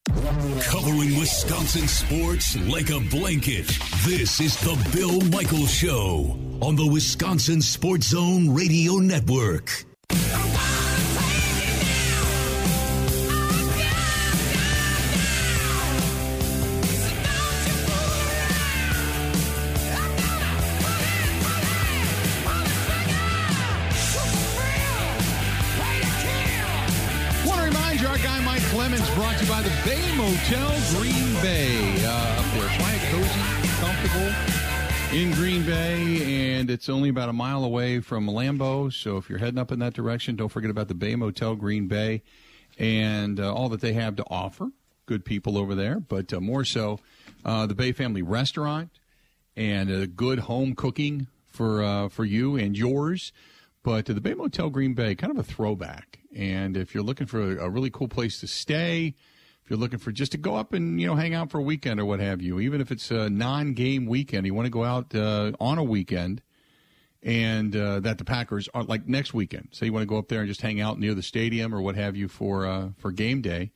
Covering 0.09 1.19
Wisconsin 1.19 1.88
sports 1.88 2.57
like 2.69 2.90
a 2.90 3.01
blanket. 3.11 3.66
This 4.05 4.40
is 4.40 4.57
the 4.61 4.77
Bill 4.95 5.21
Michaels 5.31 5.71
Show 5.71 6.38
on 6.62 6.77
the 6.77 6.87
Wisconsin 6.87 7.61
Sports 7.61 8.09
Zone 8.09 8.55
Radio 8.55 8.95
Network. 8.95 9.85
Clemens 28.87 29.11
brought 29.16 29.37
to 29.37 29.44
you 29.44 29.51
by 29.51 29.62
the 29.62 29.72
Bay 29.85 30.16
Motel 30.16 30.70
Green 30.92 31.35
Bay. 31.42 31.96
Uh, 32.05 32.38
up 32.38 32.44
there, 32.55 32.68
quiet, 32.79 33.03
cozy, 33.11 33.40
comfortable 33.81 34.33
in 35.12 35.33
Green 35.33 35.66
Bay, 35.66 36.55
and 36.55 36.70
it's 36.70 36.88
only 36.88 37.09
about 37.09 37.29
a 37.29 37.33
mile 37.33 37.64
away 37.64 37.99
from 37.99 38.29
Lambeau. 38.29 38.92
So 38.92 39.16
if 39.16 39.29
you're 39.29 39.40
heading 39.40 39.59
up 39.59 39.72
in 39.72 39.81
that 39.81 39.92
direction, 39.92 40.37
don't 40.37 40.51
forget 40.51 40.70
about 40.70 40.87
the 40.87 40.94
Bay 40.94 41.16
Motel 41.16 41.57
Green 41.57 41.88
Bay 41.88 42.22
and 42.79 43.40
uh, 43.40 43.53
all 43.53 43.68
that 43.70 43.81
they 43.81 43.92
have 43.94 44.14
to 44.16 44.25
offer. 44.31 44.68
Good 45.07 45.25
people 45.25 45.59
over 45.59 45.75
there, 45.75 45.99
but 45.99 46.33
uh, 46.33 46.38
more 46.38 46.64
so, 46.64 47.01
uh, 47.44 47.66
the 47.66 47.75
Bay 47.75 47.90
Family 47.90 48.22
Restaurant 48.22 48.90
and 49.57 50.14
good 50.14 50.38
home 50.38 50.77
cooking 50.77 51.27
for 51.49 51.83
uh, 51.83 52.09
for 52.09 52.25
you 52.25 52.55
and 52.55 52.79
yours. 52.79 53.33
But 53.87 54.07
the 54.07 54.20
Bay 54.20 54.35
Motel 54.35 54.68
Green 54.68 54.94
Bay, 54.94 55.14
kind 55.14 55.31
of 55.31 55.38
a 55.38 55.44
throwback. 55.44 56.18
And 56.35 56.77
if 56.77 56.92
you're 56.92 57.05
looking 57.05 57.29
for 57.29 57.57
a, 57.57 57.70
really 57.70 57.88
cool 57.88 58.09
place 58.09 58.40
to 58.40 58.49
stay, 58.49 59.14
if 59.62 59.70
you're 59.70 59.79
looking 59.79 60.01
for 60.01 60.11
just 60.11 60.33
to 60.33 60.38
go 60.38 60.57
up 60.57 60.72
and 60.72 61.01
you 61.01 61.07
know 61.07 61.14
hang 61.14 61.35
out 61.35 61.53
for 61.53 61.59
a 61.59 61.62
weekend 61.62 62.01
or 62.01 62.05
what 62.05 62.18
have 62.18 62.42
you, 62.42 62.59
even 62.59 62.81
if 62.81 62.90
it's 62.90 63.12
a 63.12 63.31
non-game 63.31 64.07
weekend, 64.07 64.44
you 64.44 64.55
want 64.55 64.66
to 64.66 64.70
go 64.70 64.83
out 64.83 65.14
uh, 65.14 65.53
on 65.61 65.79
a 65.79 65.85
weekend, 65.85 66.42
and 67.22 67.77
uh, 67.77 68.01
that 68.01 68.18
the 68.18 68.25
Packers 68.25 68.68
are 68.75 68.83
like 68.83 69.07
next 69.07 69.33
weekend. 69.33 69.68
So 69.70 69.85
you 69.85 69.92
want 69.92 70.03
to 70.03 70.09
go 70.09 70.18
up 70.18 70.27
there 70.27 70.40
and 70.40 70.49
just 70.49 70.62
hang 70.62 70.81
out 70.81 70.99
near 70.99 71.14
the 71.14 71.22
stadium 71.22 71.72
or 71.72 71.81
what 71.81 71.94
have 71.94 72.16
you 72.16 72.27
for 72.27 72.66
uh, 72.66 72.88
for 72.99 73.12
game 73.12 73.40
day. 73.40 73.70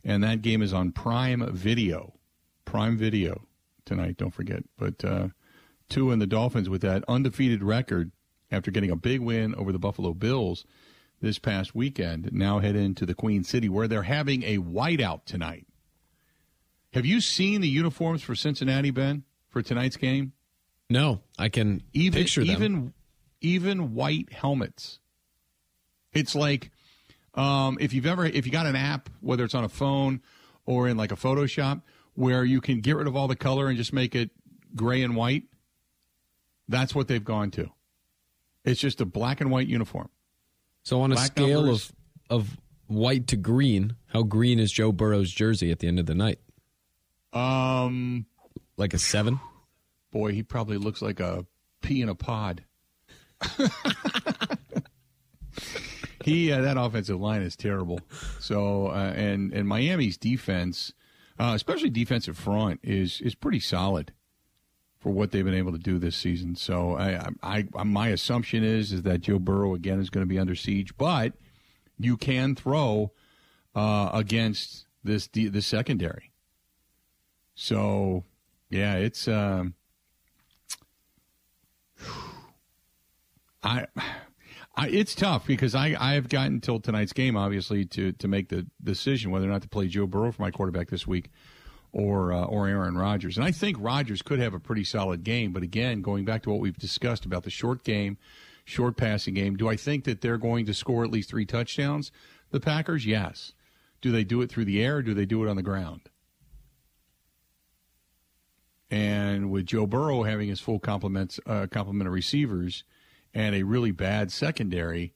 and 0.03 0.23
that 0.23 0.41
game 0.41 0.61
is 0.61 0.73
on 0.73 0.91
Prime 0.91 1.47
Video. 1.53 2.13
Prime 2.65 2.97
Video 2.97 3.45
tonight, 3.85 4.17
don't 4.17 4.33
forget. 4.33 4.63
But 4.77 5.03
uh, 5.03 5.29
Tua 5.89 6.13
and 6.13 6.21
the 6.21 6.27
Dolphins 6.27 6.69
with 6.69 6.81
that 6.81 7.03
undefeated 7.07 7.63
record 7.63 8.11
after 8.51 8.71
getting 8.71 8.91
a 8.91 8.95
big 8.95 9.21
win 9.21 9.53
over 9.55 9.71
the 9.71 9.79
Buffalo 9.79 10.13
Bills 10.13 10.65
this 11.21 11.39
past 11.39 11.75
weekend, 11.75 12.31
now 12.31 12.59
head 12.59 12.75
into 12.75 13.05
the 13.05 13.15
Queen 13.15 13.43
City 13.43 13.67
where 13.69 13.87
they're 13.87 14.03
having 14.03 14.43
a 14.43 14.57
whiteout 14.59 15.25
tonight. 15.25 15.65
Have 16.93 17.05
you 17.05 17.21
seen 17.21 17.61
the 17.61 17.67
uniforms 17.67 18.21
for 18.21 18.35
Cincinnati, 18.35 18.91
Ben, 18.91 19.23
for 19.49 19.61
tonight's 19.61 19.97
game? 19.97 20.33
No, 20.89 21.21
I 21.37 21.49
can 21.49 21.83
even 21.93 22.21
picture 22.21 22.45
them. 22.45 22.55
even 22.55 22.93
even 23.41 23.93
white 23.93 24.31
helmets. 24.33 24.99
It's 26.13 26.35
like 26.35 26.71
um, 27.35 27.77
if 27.79 27.93
you've 27.93 28.05
ever 28.05 28.25
if 28.25 28.45
you 28.45 28.51
got 28.51 28.65
an 28.65 28.75
app, 28.75 29.09
whether 29.21 29.43
it's 29.43 29.55
on 29.55 29.63
a 29.63 29.69
phone 29.69 30.21
or 30.65 30.87
in 30.87 30.97
like 30.97 31.11
a 31.11 31.15
Photoshop, 31.15 31.81
where 32.15 32.43
you 32.43 32.61
can 32.61 32.81
get 32.81 32.95
rid 32.95 33.07
of 33.07 33.15
all 33.15 33.27
the 33.27 33.35
color 33.35 33.67
and 33.67 33.77
just 33.77 33.93
make 33.93 34.15
it 34.15 34.31
gray 34.75 35.01
and 35.03 35.15
white. 35.15 35.43
That's 36.67 36.93
what 36.95 37.07
they've 37.07 37.23
gone 37.23 37.51
to. 37.51 37.69
It's 38.65 38.79
just 38.81 38.99
a 38.99 39.05
black 39.05 39.39
and 39.39 39.49
white 39.51 39.67
uniform. 39.67 40.09
So 40.83 41.01
on 41.01 41.11
a 41.11 41.15
Black 41.15 41.27
scale 41.27 41.61
numbers. 41.63 41.93
of 42.29 42.41
of 42.41 42.57
white 42.87 43.27
to 43.27 43.37
green, 43.37 43.95
how 44.07 44.23
green 44.23 44.59
is 44.59 44.71
Joe 44.71 44.91
Burrow's 44.91 45.31
jersey 45.31 45.71
at 45.71 45.79
the 45.79 45.87
end 45.87 45.99
of 45.99 46.05
the 46.05 46.15
night? 46.15 46.39
Um, 47.33 48.25
Like 48.77 48.93
a 48.93 48.97
seven? 48.99 49.39
boy, 50.11 50.31
he 50.31 50.41
probably 50.41 50.77
looks 50.77 51.01
like 51.01 51.19
a 51.19 51.45
pea 51.81 52.01
in 52.01 52.09
a 52.09 52.15
pod. 52.15 52.63
he 56.23 56.51
uh, 56.51 56.61
that 56.61 56.77
offensive 56.77 57.19
line 57.19 57.41
is 57.41 57.55
terrible. 57.55 57.99
So 58.39 58.87
uh, 58.87 59.13
and 59.15 59.53
and 59.53 59.67
Miami's 59.67 60.17
defense, 60.17 60.93
uh, 61.39 61.53
especially 61.55 61.89
defensive 61.89 62.37
front, 62.37 62.79
is 62.83 63.21
is 63.21 63.35
pretty 63.35 63.59
solid 63.59 64.13
for 64.99 65.11
what 65.11 65.31
they've 65.31 65.45
been 65.45 65.53
able 65.53 65.71
to 65.71 65.77
do 65.77 65.99
this 65.99 66.15
season. 66.15 66.55
So 66.55 66.97
I, 66.97 67.29
I, 67.43 67.67
I 67.75 67.83
my 67.83 68.09
assumption 68.09 68.63
is 68.63 68.91
is 68.91 69.03
that 69.03 69.21
Joe 69.21 69.39
Burrow 69.39 69.73
again 69.73 69.99
is 69.99 70.09
going 70.09 70.25
to 70.25 70.29
be 70.29 70.39
under 70.39 70.55
siege, 70.55 70.97
but 70.97 71.33
you 71.99 72.17
can 72.17 72.55
throw 72.55 73.11
uh, 73.75 74.09
against 74.13 74.85
this 75.03 75.27
the, 75.27 75.61
secondary. 75.61 76.31
So 77.55 78.23
yeah, 78.69 78.95
it's. 78.95 79.27
Um, 79.27 79.75
I, 83.63 83.87
I, 84.75 84.87
it's 84.89 85.15
tough 85.15 85.47
because 85.47 85.73
I, 85.75 85.95
I 85.99 86.13
have 86.13 86.29
gotten 86.29 86.53
until 86.53 86.79
tonight's 86.79 87.13
game, 87.13 87.35
obviously, 87.35 87.85
to, 87.85 88.11
to 88.13 88.27
make 88.27 88.49
the 88.49 88.67
decision 88.83 89.31
whether 89.31 89.47
or 89.47 89.51
not 89.51 89.63
to 89.63 89.69
play 89.69 89.87
Joe 89.87 90.07
Burrow 90.07 90.31
for 90.31 90.41
my 90.41 90.51
quarterback 90.51 90.89
this 90.89 91.07
week 91.07 91.31
or 91.91 92.31
uh, 92.31 92.43
or 92.43 92.67
Aaron 92.67 92.97
Rodgers. 92.97 93.37
And 93.37 93.45
I 93.45 93.51
think 93.51 93.77
Rodgers 93.79 94.21
could 94.21 94.39
have 94.39 94.53
a 94.53 94.59
pretty 94.59 94.83
solid 94.83 95.23
game. 95.23 95.51
But 95.51 95.63
again, 95.63 96.01
going 96.01 96.25
back 96.25 96.43
to 96.43 96.49
what 96.49 96.59
we've 96.59 96.77
discussed 96.77 97.25
about 97.25 97.43
the 97.43 97.49
short 97.49 97.83
game, 97.83 98.17
short 98.65 98.97
passing 98.97 99.33
game, 99.33 99.55
do 99.55 99.67
I 99.67 99.75
think 99.75 100.03
that 100.03 100.21
they're 100.21 100.37
going 100.37 100.65
to 100.67 100.73
score 100.73 101.03
at 101.03 101.11
least 101.11 101.29
three 101.29 101.45
touchdowns? 101.45 102.11
The 102.51 102.59
Packers, 102.59 103.05
yes. 103.05 103.53
Do 103.99 104.11
they 104.11 104.23
do 104.23 104.41
it 104.41 104.51
through 104.51 104.65
the 104.65 104.83
air? 104.83 104.97
or 104.97 105.01
Do 105.01 105.13
they 105.13 105.25
do 105.25 105.43
it 105.43 105.49
on 105.49 105.55
the 105.55 105.63
ground? 105.63 106.01
And 108.89 109.51
with 109.51 109.65
Joe 109.65 109.85
Burrow 109.85 110.23
having 110.23 110.47
his 110.47 110.61
full 110.61 110.79
complements, 110.79 111.39
uh, 111.45 111.67
complement 111.69 112.07
of 112.07 112.13
receivers, 112.13 112.83
and 113.37 113.55
a 113.55 113.61
really 113.63 113.91
bad 113.91 114.31
secondary, 114.31 115.13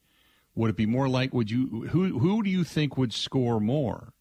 would 0.53 0.69
it 0.69 0.75
be 0.77 0.85
more 0.85 1.09
like 1.09 1.33
would 1.33 1.49
you 1.49 1.87
who 1.89 2.19
who 2.19 2.43
do 2.43 2.49
you 2.49 2.63
think 2.63 2.97
would 2.97 3.11
score 3.13 3.59
more, 3.59 4.13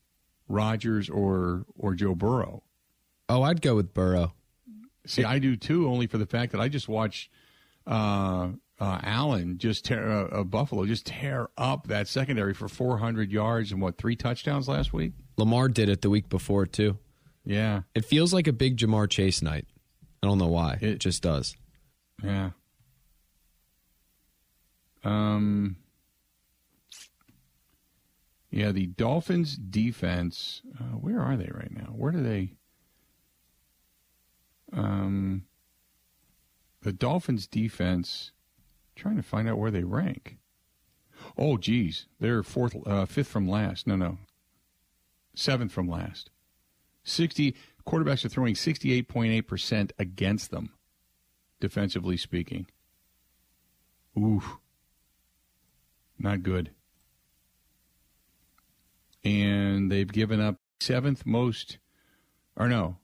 Rodgers 0.49 1.09
or 1.11 1.67
or 1.77 1.95
Joe 1.95 2.15
Burrow? 2.15 2.63
Oh, 3.29 3.43
I'd 3.43 3.61
go 3.63 3.77
with 3.77 3.93
Burrow. 3.95 4.33
See, 5.07 5.25
I 5.25 5.39
do 5.39 5.57
too, 5.57 5.89
only 5.89 6.07
for 6.07 6.19
the 6.19 6.27
fact 6.27 6.53
that 6.53 6.61
I 6.61 6.69
just 6.69 6.89
watched 6.89 7.31
uh, 7.87 8.49
uh, 8.79 8.99
Allen 9.03 9.59
just 9.59 9.85
tear 9.85 10.11
uh, 10.11 10.41
uh, 10.41 10.45
Buffalo 10.45 10.85
just 10.87 11.07
tear 11.07 11.49
up 11.59 11.87
that 11.89 12.07
secondary 12.09 12.55
for 12.55 12.69
400 12.69 13.31
yards 13.33 13.73
and 13.73 13.81
what 13.81 13.99
three 13.99 14.17
touchdowns 14.17 14.69
last 14.69 14.93
week. 14.93 15.13
Lamar 15.37 15.69
did 15.69 15.89
it 15.89 16.03
the 16.03 16.11
week 16.11 16.29
before 16.29 16.67
too. 16.67 16.99
Yeah, 17.45 17.83
It 17.95 18.05
feels 18.05 18.35
like 18.35 18.47
a 18.47 18.53
big 18.53 18.77
Ja'Marr 18.77 19.09
Chase 19.09 19.41
night. 19.43 19.67
I 20.23 20.27
don't 20.27 20.37
know 20.39 20.47
why. 20.49 20.75
It, 20.81 20.83
It- 20.83 20.99
just 21.01 21.23
does. 21.23 21.57
yeah. 22.23 22.51
Um. 25.05 25.77
Yeah, 28.51 28.73
the 28.73 28.87
Dolphins' 28.87 29.57
defense. 29.57 30.63
Uh, 30.79 30.97
where 30.97 31.21
are 31.21 31.37
they 31.37 31.51
right 31.55 31.73
now? 31.73 31.93
Where 31.95 32.13
do 32.13 32.23
they? 32.23 32.55
Um. 34.73 35.45
The 36.83 36.93
Dolphins' 36.93 37.47
defense. 37.47 38.33
Trying 38.97 39.17
to 39.17 39.23
find 39.23 39.49
out 39.49 39.57
where 39.57 39.71
they 39.71 39.85
rank. 39.85 40.37
Oh, 41.39 41.57
geez, 41.57 42.07
they're 42.19 42.43
fourth, 42.43 42.77
uh, 42.87 43.07
fifth 43.07 43.29
from 43.29 43.49
last. 43.49 43.87
No, 43.87 43.97
no, 43.97 44.19
seventh 45.35 45.73
from 45.73 45.89
last. 45.89 46.29
Sixty 47.03 47.55
quarterbacks 47.87 48.27
are 48.27 48.29
throwing 48.29 48.55
sixty-eight 48.55 49.09
point 49.09 49.33
eight 49.33 49.43
percent 49.49 49.93
against 49.99 50.51
them, 50.51 50.75
defensively 51.61 52.19
speaking. 52.19 52.67
Oof. 54.19 54.59
Not 56.21 56.43
good. 56.43 56.71
And 59.25 59.91
they've 59.91 60.11
given 60.11 60.41
up 60.41 60.57
seventh 60.79 61.25
most, 61.25 61.79
or 62.57 62.69
no, 62.69 62.99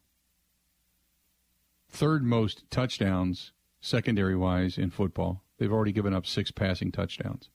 third 1.88 2.22
most 2.22 2.70
touchdowns 2.70 3.52
secondary 3.80 4.36
wise 4.36 4.76
in 4.76 4.90
football. 4.90 5.42
They've 5.58 5.72
already 5.72 5.92
given 5.92 6.12
up 6.12 6.26
six 6.26 6.50
passing 6.50 6.92
touchdowns 6.92 7.48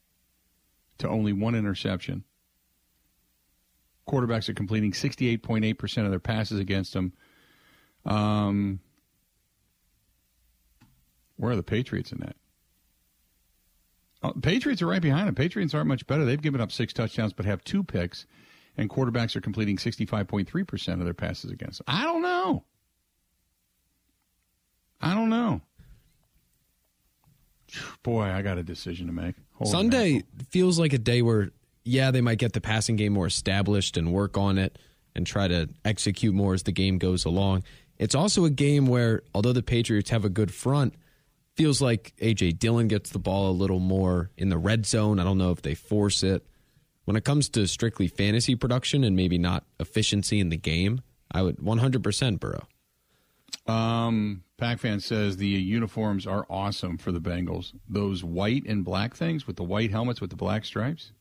to 0.97 1.07
only 1.07 1.31
one 1.31 1.53
interception. 1.53 2.23
Quarterbacks 4.07 4.49
are 4.49 4.53
completing 4.53 4.91
68.8% 4.91 6.05
of 6.05 6.09
their 6.09 6.19
passes 6.19 6.59
against 6.59 6.93
them. 6.93 7.13
Um, 8.03 8.79
where 11.37 11.51
are 11.51 11.55
the 11.55 11.63
Patriots 11.63 12.11
in 12.11 12.19
that? 12.19 12.35
Uh, 14.23 14.33
Patriots 14.33 14.81
are 14.81 14.87
right 14.87 15.01
behind 15.01 15.27
them. 15.27 15.35
Patriots 15.35 15.73
aren't 15.73 15.87
much 15.87 16.05
better. 16.05 16.25
They've 16.25 16.41
given 16.41 16.61
up 16.61 16.71
six 16.71 16.93
touchdowns 16.93 17.33
but 17.33 17.45
have 17.45 17.63
two 17.63 17.83
picks, 17.83 18.25
and 18.77 18.89
quarterbacks 18.89 19.35
are 19.35 19.41
completing 19.41 19.77
65.3% 19.77 20.93
of 20.93 21.05
their 21.05 21.13
passes 21.13 21.51
against 21.51 21.79
them. 21.79 21.85
I 21.87 22.03
don't 22.03 22.21
know. 22.21 22.63
I 25.01 25.15
don't 25.15 25.29
know. 25.29 25.61
Boy, 28.03 28.23
I 28.23 28.41
got 28.41 28.57
a 28.57 28.63
decision 28.63 29.07
to 29.07 29.13
make. 29.13 29.35
Sunday 29.63 30.23
feels 30.49 30.77
like 30.77 30.93
a 30.93 30.97
day 30.97 31.21
where, 31.21 31.51
yeah, 31.83 32.11
they 32.11 32.21
might 32.21 32.37
get 32.37 32.53
the 32.53 32.61
passing 32.61 32.95
game 32.97 33.13
more 33.13 33.27
established 33.27 33.97
and 33.97 34.11
work 34.11 34.37
on 34.37 34.57
it 34.57 34.77
and 35.15 35.25
try 35.25 35.47
to 35.47 35.69
execute 35.85 36.33
more 36.33 36.53
as 36.53 36.63
the 36.63 36.71
game 36.71 36.97
goes 36.97 37.25
along. 37.25 37.63
It's 37.97 38.15
also 38.15 38.45
a 38.45 38.49
game 38.49 38.87
where, 38.87 39.23
although 39.33 39.53
the 39.53 39.63
Patriots 39.63 40.09
have 40.09 40.25
a 40.25 40.29
good 40.29 40.53
front, 40.53 40.95
feels 41.55 41.81
like 41.81 42.13
AJ 42.17 42.59
Dillon 42.59 42.87
gets 42.87 43.09
the 43.09 43.19
ball 43.19 43.49
a 43.49 43.53
little 43.53 43.79
more 43.79 44.31
in 44.37 44.49
the 44.49 44.57
red 44.57 44.85
zone. 44.85 45.19
I 45.19 45.23
don't 45.23 45.37
know 45.37 45.51
if 45.51 45.61
they 45.61 45.75
force 45.75 46.23
it. 46.23 46.45
When 47.05 47.17
it 47.17 47.25
comes 47.25 47.49
to 47.49 47.67
strictly 47.67 48.07
fantasy 48.07 48.55
production 48.55 49.03
and 49.03 49.15
maybe 49.15 49.37
not 49.37 49.65
efficiency 49.79 50.39
in 50.39 50.49
the 50.49 50.57
game, 50.57 51.01
I 51.31 51.41
would 51.41 51.57
100% 51.57 52.39
Burrow. 52.39 52.67
Um, 53.67 54.43
Pac-Fan 54.57 54.99
says 54.99 55.37
the 55.37 55.47
uniforms 55.47 56.25
are 56.27 56.45
awesome 56.49 56.97
for 56.97 57.11
the 57.11 57.19
Bengals. 57.19 57.73
Those 57.87 58.23
white 58.23 58.65
and 58.65 58.85
black 58.85 59.15
things 59.15 59.47
with 59.47 59.55
the 59.55 59.63
white 59.63 59.91
helmets 59.91 60.21
with 60.21 60.29
the 60.29 60.35
black 60.35 60.65
stripes. 60.65 61.11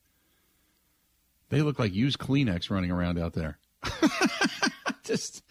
They 1.49 1.63
look 1.63 1.79
like 1.79 1.93
used 1.93 2.19
Kleenex 2.19 2.71
running 2.71 2.91
around 2.91 3.19
out 3.19 3.33
there. 3.33 3.59
just, 5.05 5.43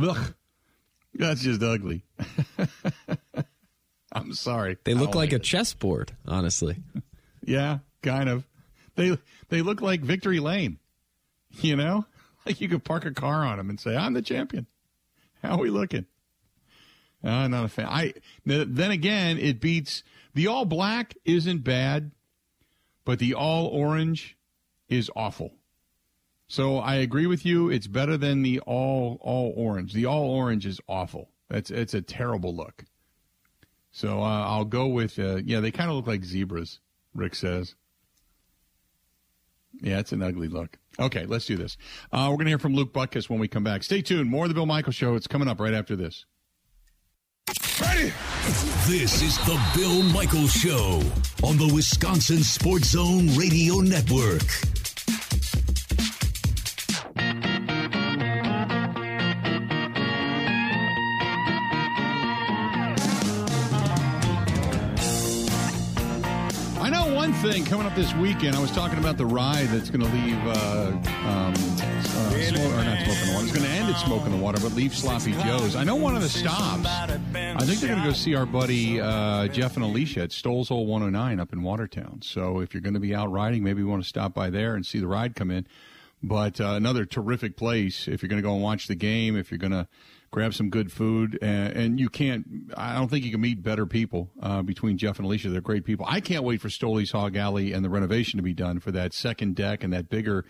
ugh, 0.00 0.34
that's 1.14 1.42
just 1.42 1.62
ugly. 1.62 2.04
I'm 4.12 4.32
sorry. 4.32 4.78
They 4.84 4.94
look 4.94 5.14
like 5.14 5.32
a 5.32 5.36
it. 5.36 5.42
chessboard, 5.42 6.12
honestly. 6.26 6.76
Yeah, 7.44 7.78
kind 8.02 8.28
of. 8.28 8.46
They 8.94 9.16
they 9.48 9.62
look 9.62 9.80
like 9.80 10.02
Victory 10.02 10.38
Lane. 10.38 10.78
You 11.62 11.76
know, 11.76 12.04
like 12.46 12.60
you 12.60 12.68
could 12.68 12.84
park 12.84 13.06
a 13.06 13.12
car 13.12 13.42
on 13.42 13.56
them 13.56 13.70
and 13.70 13.80
say, 13.80 13.96
"I'm 13.96 14.12
the 14.12 14.20
champion." 14.20 14.66
How 15.42 15.52
are 15.52 15.58
we 15.58 15.70
looking? 15.70 16.04
Uh, 17.24 17.28
I'm 17.30 17.52
not 17.52 17.64
a 17.64 17.68
fan. 17.68 17.86
I 17.86 18.12
then 18.44 18.90
again, 18.90 19.38
it 19.38 19.60
beats 19.60 20.02
the 20.34 20.46
all 20.46 20.66
black 20.66 21.16
isn't 21.24 21.64
bad, 21.64 22.10
but 23.06 23.18
the 23.18 23.32
all 23.32 23.68
orange 23.68 24.36
is 24.90 25.10
awful. 25.16 25.54
So 26.48 26.78
I 26.78 26.96
agree 26.96 27.26
with 27.26 27.46
you. 27.46 27.70
It's 27.70 27.86
better 27.86 28.18
than 28.18 28.42
the 28.42 28.60
all 28.60 29.18
all 29.22 29.54
orange. 29.56 29.94
The 29.94 30.04
all 30.04 30.28
orange 30.30 30.66
is 30.66 30.80
awful. 30.86 31.30
That's 31.48 31.70
it's 31.70 31.94
a 31.94 32.02
terrible 32.02 32.54
look. 32.54 32.84
So 33.98 34.22
uh, 34.22 34.46
I'll 34.46 34.64
go 34.64 34.86
with 34.86 35.18
uh, 35.18 35.40
yeah. 35.44 35.58
They 35.58 35.72
kind 35.72 35.90
of 35.90 35.96
look 35.96 36.06
like 36.06 36.22
zebras. 36.22 36.78
Rick 37.14 37.34
says. 37.34 37.74
Yeah, 39.80 39.98
it's 39.98 40.12
an 40.12 40.22
ugly 40.22 40.46
look. 40.46 40.78
Okay, 41.00 41.26
let's 41.26 41.46
do 41.46 41.56
this. 41.56 41.76
Uh, 42.12 42.28
we're 42.30 42.36
going 42.36 42.44
to 42.44 42.50
hear 42.50 42.58
from 42.60 42.74
Luke 42.74 42.92
Butkus 42.92 43.28
when 43.28 43.40
we 43.40 43.48
come 43.48 43.64
back. 43.64 43.82
Stay 43.82 44.00
tuned. 44.00 44.30
More 44.30 44.44
of 44.44 44.50
the 44.50 44.54
Bill 44.54 44.66
Michael 44.66 44.92
Show. 44.92 45.16
It's 45.16 45.26
coming 45.26 45.48
up 45.48 45.58
right 45.58 45.74
after 45.74 45.96
this. 45.96 46.26
Ready? 47.80 48.12
This 48.86 49.20
is 49.20 49.36
the 49.38 49.60
Bill 49.74 50.04
Michael 50.04 50.46
Show 50.46 51.02
on 51.42 51.56
the 51.56 51.70
Wisconsin 51.74 52.44
Sports 52.44 52.90
Zone 52.90 53.34
Radio 53.36 53.80
Network. 53.80 54.87
Thing 67.50 67.64
coming 67.64 67.86
up 67.86 67.94
this 67.94 68.14
weekend. 68.16 68.54
I 68.54 68.60
was 68.60 68.70
talking 68.70 68.98
about 68.98 69.16
the 69.16 69.24
ride 69.24 69.68
that's 69.68 69.88
going 69.88 70.02
to 70.02 70.14
leave, 70.14 70.36
uh, 70.46 70.90
um, 71.26 71.54
uh, 71.54 72.30
smoke, 72.42 72.72
or 72.74 72.84
not 72.84 72.98
the 73.06 73.30
water. 73.32 73.44
It's 73.44 73.52
going 73.52 73.64
to 73.64 73.70
end 73.70 73.88
at 73.88 73.98
smoke 74.04 74.26
in 74.26 74.32
the 74.32 74.36
water, 74.36 74.60
but 74.60 74.74
leave 74.74 74.94
Sloppy 74.94 75.32
Joe's. 75.32 75.74
I 75.74 75.82
know 75.82 75.96
one 75.96 76.14
of 76.14 76.20
the 76.20 76.28
stops. 76.28 76.86
I 76.86 77.06
think 77.64 77.80
they're 77.80 77.88
going 77.88 78.02
to 78.02 78.08
go 78.08 78.12
see 78.12 78.34
our 78.34 78.44
buddy 78.44 79.00
uh, 79.00 79.48
Jeff 79.48 79.76
and 79.76 79.84
Alicia 79.84 80.24
at 80.24 80.30
Stoley's 80.30 80.68
Hole 80.68 80.84
109 80.84 81.40
up 81.40 81.54
in 81.54 81.62
Watertown. 81.62 82.20
So 82.22 82.60
if 82.60 82.74
you're 82.74 82.82
going 82.82 82.92
to 82.94 83.00
be 83.00 83.14
out 83.14 83.32
riding, 83.32 83.64
maybe 83.64 83.80
you 83.80 83.88
want 83.88 84.02
to 84.02 84.08
stop 84.08 84.34
by 84.34 84.50
there 84.50 84.74
and 84.74 84.84
see 84.84 84.98
the 84.98 85.08
ride 85.08 85.34
come 85.34 85.50
in. 85.50 85.66
But 86.22 86.60
uh, 86.60 86.72
another 86.72 87.06
terrific 87.06 87.56
place 87.56 88.08
if 88.08 88.22
you're 88.22 88.28
going 88.28 88.42
to 88.42 88.46
go 88.46 88.52
and 88.52 88.62
watch 88.62 88.88
the 88.88 88.94
game. 88.94 89.38
If 89.38 89.50
you're 89.50 89.58
going 89.58 89.72
to 89.72 89.88
grab 90.30 90.54
some 90.54 90.70
good 90.70 90.92
food, 90.92 91.38
and, 91.40 91.76
and, 91.76 92.00
you 92.00 92.08
can't. 92.08 92.46
I 92.76 92.94
don't 92.94 93.08
think 93.08 93.24
you 93.24 93.30
can 93.30 93.40
meet 93.40 93.62
better 93.62 93.86
people 93.86 94.30
uh, 94.42 94.62
between 94.62 94.98
Jeff 94.98 95.18
and 95.18 95.26
Alicia. 95.26 95.48
They're 95.48 95.60
great 95.60 95.84
people. 95.84 96.06
I 96.08 96.20
can't 96.20 96.44
wait 96.44 96.60
for 96.60 96.68
Stoley's 96.68 97.12
Hog 97.12 97.36
Alley 97.36 97.72
and 97.72 97.84
the 97.84 97.90
renovation 97.90 98.36
to 98.36 98.42
be 98.42 98.54
done 98.54 98.80
for 98.80 98.92
that 98.92 99.14
second 99.14 99.56
deck 99.56 99.82
and 99.82 99.92
that 99.92 100.08
bigger 100.08 100.44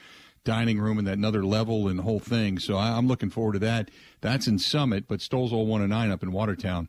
dining 0.45 0.81
room 0.81 0.99
and 0.99 1.07
that 1.07 1.19
another 1.19 1.45
level 1.45 1.89
and 1.89 1.99
the 1.99 2.03
whole 2.03 2.21
thing. 2.21 2.59
So 2.59 2.77
I, 2.77 2.97
am 2.97 3.07
looking 3.07 3.31
forward 3.31 3.53
to 3.55 3.59
that. 3.61 3.91
That's 4.21 4.49
in 4.49 4.59
Summit, 4.59 5.07
but 5.07 5.21
Stoley's 5.21 5.51
Hole 5.51 5.67
109 5.67 6.11
up 6.11 6.23
in 6.23 6.33
Watertown. 6.33 6.89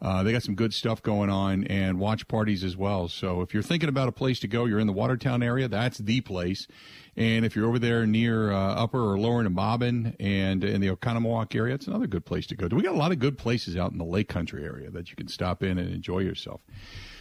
Uh, 0.00 0.22
they 0.22 0.30
got 0.30 0.44
some 0.44 0.54
good 0.54 0.72
stuff 0.72 1.02
going 1.02 1.28
on 1.28 1.64
and 1.64 1.98
watch 1.98 2.28
parties 2.28 2.62
as 2.62 2.76
well. 2.76 3.08
So 3.08 3.40
if 3.40 3.52
you're 3.52 3.64
thinking 3.64 3.88
about 3.88 4.08
a 4.08 4.12
place 4.12 4.38
to 4.40 4.48
go, 4.48 4.64
you're 4.64 4.78
in 4.78 4.86
the 4.86 4.92
Watertown 4.92 5.42
area, 5.42 5.66
that's 5.66 5.98
the 5.98 6.20
place. 6.20 6.68
And 7.16 7.44
if 7.44 7.56
you're 7.56 7.66
over 7.66 7.80
there 7.80 8.06
near 8.06 8.52
uh, 8.52 8.74
Upper 8.74 9.12
or 9.12 9.18
Lower 9.18 9.42
Nemahbin 9.42 10.14
and 10.20 10.62
in 10.62 10.80
the 10.80 10.88
Oconomowoc 10.88 11.52
area, 11.56 11.74
it's 11.74 11.88
another 11.88 12.06
good 12.06 12.24
place 12.24 12.46
to 12.46 12.54
go. 12.54 12.68
We 12.70 12.82
got 12.82 12.94
a 12.94 12.98
lot 12.98 13.10
of 13.10 13.18
good 13.18 13.36
places 13.36 13.76
out 13.76 13.90
in 13.90 13.98
the 13.98 14.04
Lake 14.04 14.28
Country 14.28 14.64
area 14.64 14.88
that 14.90 15.10
you 15.10 15.16
can 15.16 15.26
stop 15.26 15.64
in 15.64 15.78
and 15.78 15.92
enjoy 15.92 16.20
yourself. 16.20 16.60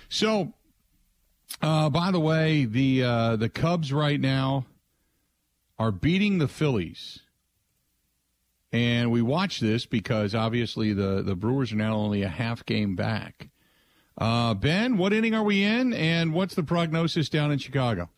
So, 0.07 0.53
uh, 1.61 1.89
by 1.89 2.11
the 2.11 2.19
way, 2.19 2.65
the 2.65 3.03
uh, 3.03 3.35
the 3.37 3.49
Cubs 3.49 3.91
right 3.91 4.19
now 4.19 4.65
are 5.79 5.91
beating 5.91 6.37
the 6.37 6.47
Phillies. 6.47 7.19
And 8.73 9.11
we 9.11 9.21
watch 9.21 9.59
this 9.59 9.85
because 9.85 10.35
obviously 10.35 10.93
the, 10.93 11.21
the 11.23 11.35
Brewers 11.35 11.71
are 11.71 11.77
now 11.77 11.95
only 11.95 12.23
a 12.23 12.27
half 12.27 12.65
game 12.65 12.95
back. 12.95 13.49
Uh, 14.17 14.53
ben, 14.55 14.97
what 14.97 15.13
inning 15.13 15.33
are 15.35 15.43
we 15.43 15.63
in, 15.63 15.93
and 15.93 16.33
what's 16.33 16.55
the 16.55 16.63
prognosis 16.63 17.29
down 17.29 17.51
in 17.51 17.59
Chicago? 17.59 18.09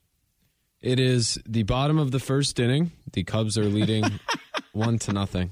It 0.81 0.97
is 0.99 1.38
the 1.45 1.63
bottom 1.63 1.97
of 1.99 2.12
the 2.12 2.19
first 2.19 2.57
inning. 2.59 2.91
The 3.12 3.23
Cubs 3.25 3.57
are 3.57 3.65
leading 3.65 4.05
one 4.71 4.97
to 4.99 5.12
nothing 5.13 5.51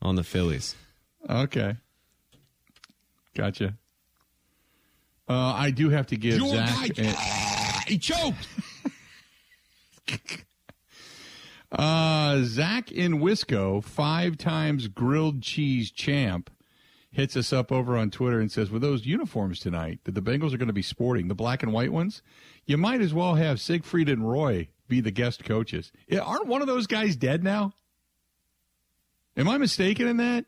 on 0.00 0.14
the 0.16 0.24
Phillies. 0.24 0.74
Okay, 1.28 1.76
gotcha. 3.36 3.74
Uh, 5.28 5.52
I 5.54 5.70
do 5.70 5.90
have 5.90 6.06
to 6.06 6.16
give 6.16 6.38
Your 6.38 6.48
Zach. 6.48 6.94
guy- 6.94 7.02
a- 7.04 7.84
he 7.90 7.98
choked. 7.98 8.48
Uh, 11.70 12.40
Zach 12.44 12.90
in 12.90 13.18
Wisco, 13.20 13.82
five 13.84 14.38
times 14.38 14.88
grilled 14.88 15.42
cheese 15.42 15.90
champ, 15.90 16.50
hits 17.10 17.36
us 17.36 17.52
up 17.52 17.70
over 17.70 17.96
on 17.96 18.10
Twitter 18.10 18.40
and 18.40 18.50
says, 18.50 18.70
with 18.70 18.82
those 18.82 19.04
uniforms 19.06 19.60
tonight 19.60 20.00
that 20.04 20.14
the 20.14 20.22
Bengals 20.22 20.52
are 20.54 20.58
going 20.58 20.68
to 20.68 20.72
be 20.72 20.82
sporting, 20.82 21.28
the 21.28 21.34
black 21.34 21.62
and 21.62 21.72
white 21.72 21.92
ones, 21.92 22.22
you 22.64 22.76
might 22.78 23.00
as 23.00 23.12
well 23.12 23.34
have 23.34 23.60
Siegfried 23.60 24.08
and 24.08 24.28
Roy 24.28 24.68
be 24.88 25.00
the 25.00 25.10
guest 25.10 25.44
coaches. 25.44 25.92
Yeah, 26.06 26.20
Aren't 26.20 26.46
one 26.46 26.60
of 26.62 26.66
those 26.68 26.86
guys 26.86 27.16
dead 27.16 27.42
now? 27.44 27.74
Am 29.36 29.48
I 29.48 29.58
mistaken 29.58 30.06
in 30.08 30.16
that? 30.16 30.46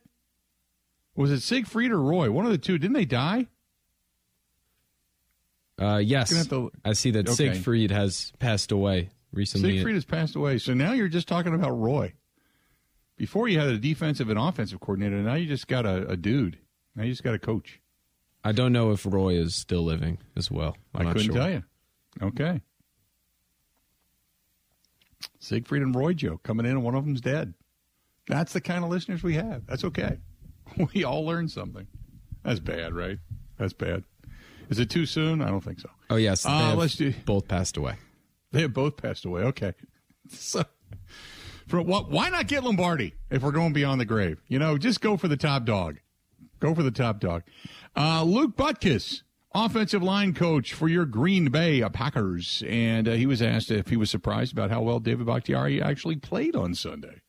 Was 1.14 1.30
it 1.30 1.40
Siegfried 1.40 1.92
or 1.92 2.00
Roy? 2.00 2.30
One 2.30 2.46
of 2.46 2.50
the 2.50 2.58
two. 2.58 2.78
Didn't 2.78 2.94
they 2.94 3.04
die? 3.04 3.46
Uh, 5.78 5.98
yes, 5.98 6.46
to- 6.46 6.72
I 6.84 6.92
see 6.94 7.10
that 7.12 7.28
Okay. 7.28 7.52
Siegfried 7.52 7.90
has 7.90 8.32
passed 8.38 8.70
away 8.72 9.10
recently. 9.32 9.72
Siegfried 9.76 9.94
has 9.94 10.04
passed 10.04 10.36
away. 10.36 10.58
So 10.58 10.74
now 10.74 10.92
you're 10.92 11.08
just 11.08 11.28
talking 11.28 11.54
about 11.54 11.70
Roy. 11.72 12.14
Before 13.16 13.48
you 13.48 13.58
had 13.58 13.68
a 13.68 13.78
defensive 13.78 14.30
and 14.30 14.38
offensive 14.38 14.80
coordinator. 14.80 15.16
Now 15.22 15.34
you 15.34 15.46
just 15.46 15.68
got 15.68 15.84
a, 15.84 16.08
a 16.08 16.16
dude. 16.16 16.58
Now 16.96 17.04
you 17.04 17.10
just 17.10 17.22
got 17.22 17.34
a 17.34 17.38
coach. 17.38 17.80
I 18.42 18.52
don't 18.52 18.72
know 18.72 18.90
if 18.92 19.04
Roy 19.04 19.34
is 19.34 19.54
still 19.54 19.82
living 19.82 20.18
as 20.36 20.50
well. 20.50 20.76
I'm 20.94 21.02
I 21.02 21.04
not 21.04 21.12
couldn't 21.16 21.26
sure. 21.26 21.36
tell 21.36 21.50
you. 21.50 21.62
Okay. 22.22 22.62
Siegfried 25.38 25.82
and 25.82 25.94
Roy 25.94 26.14
Joe 26.14 26.38
coming 26.42 26.66
in, 26.66 26.72
and 26.72 26.82
one 26.82 26.94
of 26.94 27.04
them's 27.04 27.20
dead. 27.20 27.54
That's 28.26 28.52
the 28.52 28.60
kind 28.60 28.84
of 28.84 28.90
listeners 28.90 29.22
we 29.22 29.34
have. 29.34 29.66
That's 29.66 29.84
okay. 29.84 30.18
We 30.94 31.02
all 31.02 31.26
learn 31.26 31.48
something. 31.48 31.88
That's 32.44 32.60
bad, 32.60 32.94
right? 32.94 33.18
That's 33.58 33.72
bad. 33.72 34.04
Is 34.68 34.78
it 34.78 34.88
too 34.88 35.04
soon? 35.04 35.42
I 35.42 35.48
don't 35.48 35.62
think 35.64 35.80
so. 35.80 35.90
Oh 36.08 36.14
yes, 36.14 36.46
Uh, 36.46 36.76
let's 36.76 36.94
do- 36.94 37.12
both 37.24 37.48
passed 37.48 37.76
away. 37.76 37.96
They 38.52 38.62
have 38.62 38.74
both 38.74 38.96
passed 38.96 39.24
away. 39.24 39.42
Okay. 39.42 39.74
So, 40.32 40.62
for 41.66 41.82
what? 41.82 42.08
Why 42.08 42.28
not 42.28 42.46
get 42.46 42.62
Lombardi 42.62 43.14
if 43.30 43.42
we're 43.42 43.50
going 43.50 43.72
beyond 43.72 44.00
the 44.00 44.04
grave? 44.04 44.40
You 44.46 44.60
know, 44.60 44.78
just 44.78 45.00
go 45.00 45.16
for 45.16 45.26
the 45.26 45.36
top 45.36 45.64
dog. 45.64 45.98
Go 46.60 46.72
for 46.72 46.84
the 46.84 46.92
top 46.92 47.18
dog. 47.18 47.42
Uh, 47.96 48.22
Luke 48.22 48.56
Butkus, 48.56 49.22
offensive 49.54 50.04
line 50.04 50.34
coach 50.34 50.72
for 50.72 50.86
your 50.88 51.04
Green 51.04 51.48
Bay 51.50 51.82
Packers, 51.92 52.62
and 52.68 53.08
uh, 53.08 53.12
he 53.12 53.26
was 53.26 53.42
asked 53.42 53.72
if 53.72 53.88
he 53.88 53.96
was 53.96 54.08
surprised 54.10 54.52
about 54.52 54.70
how 54.70 54.82
well 54.82 55.00
David 55.00 55.26
Bakhtiari 55.26 55.82
actually 55.82 56.16
played 56.16 56.54
on 56.54 56.74
Sunday. 56.76 57.22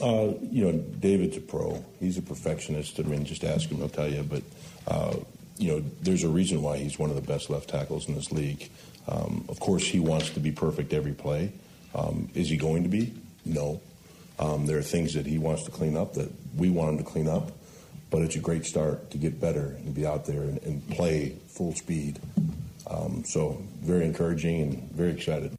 Uh, 0.00 0.34
you 0.42 0.64
know, 0.64 0.72
David's 0.72 1.36
a 1.38 1.40
pro. 1.40 1.84
He's 1.98 2.18
a 2.18 2.22
perfectionist. 2.22 3.00
I 3.00 3.04
mean, 3.04 3.24
just 3.24 3.42
ask 3.42 3.68
him; 3.68 3.78
he'll 3.78 3.88
tell 3.88 4.08
you. 4.08 4.22
But 4.22 4.42
uh, 4.86 5.16
you 5.56 5.72
know, 5.72 5.84
there's 6.02 6.24
a 6.24 6.28
reason 6.28 6.62
why 6.62 6.76
he's 6.76 6.98
one 6.98 7.10
of 7.10 7.16
the 7.16 7.22
best 7.22 7.48
left 7.50 7.70
tackles 7.70 8.08
in 8.08 8.14
this 8.14 8.30
league. 8.30 8.70
Um, 9.08 9.44
of 9.48 9.60
course, 9.60 9.84
he 9.86 10.00
wants 10.00 10.30
to 10.30 10.40
be 10.40 10.50
perfect 10.50 10.92
every 10.92 11.12
play. 11.12 11.52
Um, 11.94 12.28
is 12.34 12.48
he 12.48 12.56
going 12.56 12.82
to 12.82 12.88
be? 12.88 13.14
No. 13.44 13.80
Um, 14.38 14.66
there 14.66 14.78
are 14.78 14.82
things 14.82 15.14
that 15.14 15.26
he 15.26 15.38
wants 15.38 15.64
to 15.64 15.70
clean 15.70 15.96
up 15.96 16.14
that 16.14 16.30
we 16.56 16.68
want 16.68 16.90
him 16.90 16.98
to 16.98 17.04
clean 17.04 17.28
up. 17.28 17.52
But 18.10 18.22
it's 18.22 18.36
a 18.36 18.40
great 18.40 18.64
start 18.64 19.10
to 19.10 19.18
get 19.18 19.40
better 19.40 19.76
and 19.84 19.94
be 19.94 20.06
out 20.06 20.26
there 20.26 20.42
and, 20.42 20.62
and 20.62 20.88
play 20.90 21.36
full 21.48 21.74
speed. 21.74 22.20
Um, 22.88 23.24
so 23.24 23.60
very 23.82 24.04
encouraging 24.04 24.62
and 24.62 24.92
very 24.92 25.10
excited. 25.10 25.56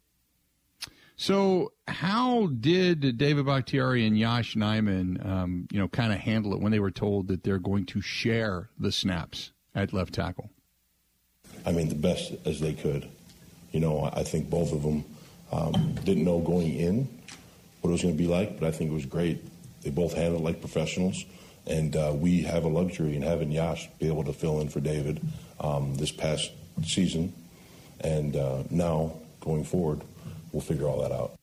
So, 1.20 1.74
how 1.88 2.46
did 2.48 3.18
David 3.18 3.48
Bakhtiari 3.48 4.06
and 4.06 4.18
Yosh 4.18 4.56
Nijman, 4.56 5.26
um, 5.26 5.68
you 5.72 5.80
know, 5.80 5.88
kind 5.88 6.14
of 6.14 6.20
handle 6.20 6.54
it 6.54 6.62
when 6.62 6.72
they 6.72 6.80
were 6.80 6.92
told 6.92 7.28
that 7.30 7.44
they're 7.44 7.58
going 7.58 7.88
to 7.88 8.02
share 8.02 8.70
the 8.80 8.92
snaps 8.92 9.52
at 9.74 9.94
left 9.94 10.14
tackle? 10.14 10.52
I 11.66 11.72
mean, 11.72 11.90
the 11.90 11.96
best 11.96 12.34
as 12.46 12.60
they 12.60 12.74
could. 12.74 13.10
You 13.72 13.80
know, 13.80 14.10
I 14.14 14.24
think 14.24 14.50
both 14.50 14.72
of 14.72 14.84
them 14.84 15.04
um, 15.52 15.96
didn't 16.04 16.24
know 16.24 16.40
going 16.40 16.74
in 16.74 17.08
what 17.82 17.90
it 17.90 17.94
was 17.94 18.02
going 18.02 18.16
to 18.16 18.18
be 18.18 18.28
like, 18.28 18.60
but 18.60 18.68
I 18.68 18.72
think 18.72 18.92
it 18.92 18.94
was 18.94 19.06
great. 19.06 19.44
They 19.82 19.90
both 19.90 20.14
handled 20.14 20.42
it 20.42 20.46
like 20.46 20.60
professionals, 20.60 21.24
and 21.66 21.96
uh, 21.96 22.14
we 22.16 22.42
have 22.42 22.64
a 22.64 22.68
luxury 22.68 23.16
in 23.16 23.22
having 23.22 23.52
Yosh 23.52 23.88
be 24.00 24.08
able 24.08 24.24
to 24.26 24.34
fill 24.34 24.60
in 24.62 24.70
for 24.70 24.80
David 24.80 25.22
um, 25.60 25.96
this 25.96 26.12
past 26.12 26.52
season, 26.84 27.34
and 28.02 28.36
uh, 28.36 28.64
now 28.70 29.14
going 29.42 29.64
forward, 29.64 30.02
we'll 30.52 30.62
figure 30.62 30.88
all 30.88 31.02
that 31.02 31.12
out. 31.12 31.34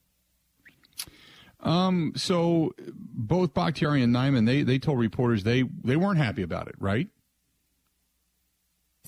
Um, 1.61 2.13
so 2.15 2.75
both 2.79 3.55
Bakhtiari 3.55 4.03
and 4.03 4.15
Nijman, 4.15 4.45
they 4.47 4.63
they 4.63 4.79
told 4.79 4.99
reporters 4.99 5.45
they 5.45 5.63
they 5.63 5.97
weren't 5.97 6.19
happy 6.19 6.43
about 6.43 6.69
it, 6.69 6.75
right? 6.79 7.09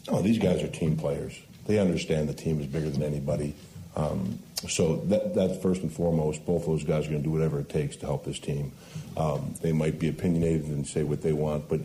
Oh, 0.08 0.22
these 0.22 0.38
guys 0.38 0.62
are 0.62 0.68
team 0.68 0.96
players. 0.96 1.38
They 1.66 1.78
understand 1.78 2.28
the 2.28 2.34
team 2.34 2.60
is 2.60 2.66
bigger 2.66 2.90
than 2.90 3.02
anybody. 3.02 3.54
Um, 3.96 4.38
so 4.68 4.96
that, 5.06 5.34
that's 5.34 5.56
first 5.62 5.82
and 5.82 5.92
foremost. 5.92 6.44
Both 6.44 6.66
those 6.66 6.84
guys 6.84 7.06
are 7.06 7.10
going 7.10 7.22
to 7.22 7.28
do 7.28 7.30
whatever 7.30 7.60
it 7.60 7.68
takes 7.68 7.96
to 7.96 8.06
help 8.06 8.24
this 8.24 8.38
team. 8.38 8.72
Um, 9.16 9.54
they 9.62 9.72
might 9.72 9.98
be 9.98 10.08
opinionated 10.08 10.66
and 10.66 10.86
say 10.86 11.02
what 11.02 11.22
they 11.22 11.32
want, 11.32 11.68
but 11.68 11.80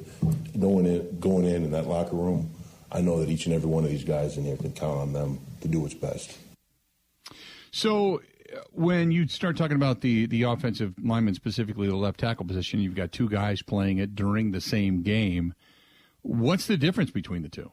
going 0.59 0.85
in, 0.85 1.19
going 1.19 1.45
in 1.45 1.63
in 1.63 1.71
that 1.71 1.87
locker 1.87 2.15
room, 2.15 2.51
I 2.91 3.01
know 3.01 3.19
that 3.19 3.29
each 3.29 3.45
and 3.45 3.55
every 3.55 3.69
one 3.69 3.85
of 3.85 3.89
these 3.89 4.03
guys 4.03 4.37
in 4.37 4.43
here 4.43 4.57
can 4.57 4.73
count 4.73 4.99
on 4.99 5.13
them 5.13 5.39
to 5.61 5.67
do 5.67 5.79
what's 5.79 5.93
best. 5.93 6.37
So 7.71 8.21
when 8.73 9.11
you 9.11 9.27
start 9.27 9.55
talking 9.55 9.77
about 9.77 10.01
the 10.01 10.25
the 10.25 10.43
offensive 10.43 10.93
lineman, 11.01 11.35
specifically 11.35 11.87
the 11.87 11.95
left 11.95 12.19
tackle 12.19 12.45
position, 12.45 12.81
you've 12.81 12.95
got 12.95 13.13
two 13.13 13.29
guys 13.29 13.61
playing 13.61 13.97
it 13.97 14.15
during 14.15 14.51
the 14.51 14.59
same 14.59 15.03
game. 15.03 15.53
What's 16.21 16.67
the 16.67 16.77
difference 16.77 17.11
between 17.11 17.43
the 17.43 17.49
two? 17.49 17.71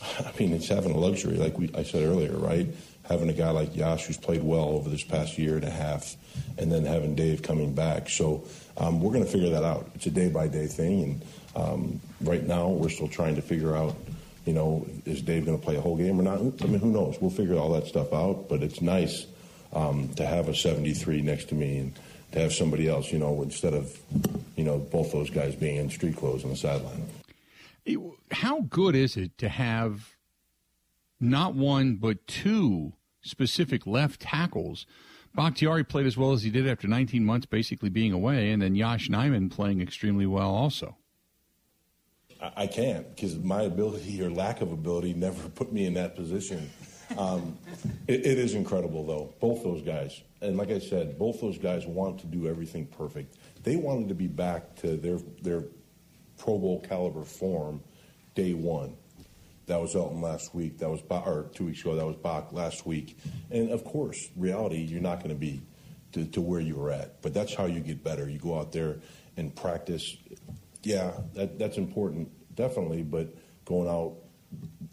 I 0.18 0.32
mean, 0.38 0.52
it's 0.52 0.68
having 0.68 0.92
a 0.92 0.98
luxury, 0.98 1.36
like 1.36 1.58
we, 1.58 1.70
I 1.74 1.82
said 1.82 2.02
earlier, 2.02 2.32
right? 2.32 2.66
Having 3.04 3.30
a 3.30 3.32
guy 3.32 3.50
like 3.50 3.74
Yosh 3.74 4.06
who's 4.06 4.16
played 4.16 4.42
well 4.42 4.68
over 4.68 4.88
this 4.88 5.02
past 5.02 5.36
year 5.36 5.56
and 5.56 5.64
a 5.64 5.70
half, 5.70 6.16
and 6.58 6.70
then 6.70 6.84
having 6.84 7.14
Dave 7.14 7.42
coming 7.42 7.74
back. 7.74 8.08
So 8.08 8.44
um, 8.76 9.00
we're 9.00 9.12
going 9.12 9.24
to 9.24 9.30
figure 9.30 9.50
that 9.50 9.64
out. 9.64 9.90
It's 9.94 10.06
a 10.06 10.10
day 10.10 10.28
by 10.28 10.48
day 10.48 10.66
thing, 10.66 11.02
and 11.02 11.24
um, 11.56 12.00
right 12.20 12.46
now 12.46 12.68
we're 12.68 12.88
still 12.88 13.08
trying 13.08 13.34
to 13.36 13.42
figure 13.42 13.76
out. 13.76 13.96
You 14.46 14.54
know, 14.54 14.86
is 15.04 15.20
Dave 15.20 15.44
going 15.44 15.58
to 15.58 15.64
play 15.64 15.76
a 15.76 15.80
whole 15.80 15.96
game 15.96 16.18
or 16.18 16.22
not? 16.22 16.38
I 16.38 16.66
mean, 16.66 16.80
who 16.80 16.90
knows? 16.90 17.18
We'll 17.20 17.30
figure 17.30 17.56
all 17.56 17.72
that 17.72 17.86
stuff 17.86 18.12
out. 18.12 18.48
But 18.48 18.62
it's 18.62 18.80
nice 18.80 19.26
um, 19.72 20.08
to 20.14 20.24
have 20.24 20.48
a 20.48 20.54
73 20.54 21.20
next 21.20 21.50
to 21.50 21.54
me 21.54 21.78
and 21.78 21.98
to 22.32 22.40
have 22.40 22.52
somebody 22.52 22.88
else. 22.88 23.12
You 23.12 23.18
know, 23.18 23.42
instead 23.42 23.74
of 23.74 23.98
you 24.56 24.64
know 24.64 24.78
both 24.78 25.12
those 25.12 25.30
guys 25.30 25.54
being 25.54 25.76
in 25.76 25.90
street 25.90 26.16
clothes 26.16 26.44
on 26.44 26.50
the 26.50 26.56
sideline. 26.56 27.06
How 28.32 28.62
good 28.62 28.94
is 28.94 29.16
it 29.16 29.36
to 29.38 29.48
have 29.48 30.16
not 31.18 31.54
one 31.54 31.96
but 31.96 32.26
two 32.26 32.94
specific 33.22 33.86
left 33.86 34.20
tackles? 34.20 34.86
Bakhtiari 35.34 35.84
played 35.84 36.06
as 36.06 36.16
well 36.16 36.32
as 36.32 36.42
he 36.42 36.50
did 36.50 36.66
after 36.68 36.88
19 36.88 37.24
months 37.24 37.46
basically 37.46 37.88
being 37.88 38.12
away, 38.12 38.50
and 38.50 38.60
then 38.60 38.74
Yosh 38.74 39.08
Nijman 39.08 39.50
playing 39.50 39.80
extremely 39.80 40.26
well 40.26 40.50
also. 40.50 40.96
I 42.56 42.66
can't 42.66 43.08
because 43.14 43.36
my 43.36 43.62
ability 43.62 44.22
or 44.22 44.30
lack 44.30 44.60
of 44.60 44.72
ability 44.72 45.14
never 45.14 45.48
put 45.54 45.72
me 45.72 45.86
in 45.86 45.94
that 45.94 46.16
position. 46.16 46.70
Um, 47.18 47.58
it, 48.06 48.24
it 48.24 48.38
is 48.38 48.54
incredible, 48.54 49.04
though. 49.04 49.34
Both 49.40 49.62
those 49.64 49.82
guys, 49.82 50.22
and 50.40 50.56
like 50.56 50.70
I 50.70 50.78
said, 50.78 51.18
both 51.18 51.40
those 51.40 51.58
guys 51.58 51.86
want 51.86 52.20
to 52.20 52.26
do 52.26 52.48
everything 52.48 52.86
perfect. 52.86 53.36
They 53.62 53.76
wanted 53.76 54.08
to 54.08 54.14
be 54.14 54.26
back 54.28 54.74
to 54.76 54.96
their 54.96 55.18
their 55.42 55.64
Pro 56.38 56.58
Bowl 56.58 56.80
caliber 56.80 57.24
form 57.24 57.82
day 58.34 58.54
one. 58.54 58.96
That 59.66 59.80
was 59.80 59.94
Elgton 59.94 60.20
last 60.20 60.54
week. 60.54 60.78
That 60.78 60.90
was 60.90 61.00
Bach, 61.00 61.26
or 61.26 61.48
two 61.54 61.66
weeks 61.66 61.80
ago. 61.82 61.94
That 61.94 62.06
was 62.06 62.16
Bach 62.16 62.52
last 62.52 62.86
week. 62.86 63.16
And 63.50 63.70
of 63.70 63.84
course, 63.84 64.18
reality, 64.36 64.78
you're 64.78 65.00
not 65.00 65.18
going 65.18 65.30
to 65.30 65.40
be 65.40 65.62
to, 66.12 66.40
where 66.40 66.60
you 66.60 66.76
were 66.76 66.90
at. 66.90 67.22
But 67.22 67.34
that's 67.34 67.54
how 67.54 67.66
you 67.66 67.80
get 67.80 68.02
better. 68.02 68.28
You 68.28 68.38
go 68.38 68.58
out 68.58 68.72
there 68.72 68.96
and 69.36 69.54
practice. 69.54 70.16
Yeah, 70.82 71.12
that, 71.34 71.58
that's 71.58 71.76
important, 71.76 72.30
definitely. 72.56 73.02
But 73.02 73.34
going 73.64 73.88
out 73.88 74.16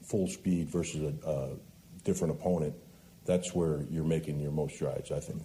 full 0.04 0.28
speed 0.28 0.70
versus 0.70 1.14
a, 1.24 1.30
a 1.30 1.50
different 2.04 2.34
opponent, 2.34 2.76
that's 3.26 3.54
where 3.54 3.84
you're 3.90 4.04
making 4.04 4.40
your 4.40 4.52
most 4.52 4.76
strides, 4.76 5.12
I 5.12 5.20
think. 5.20 5.42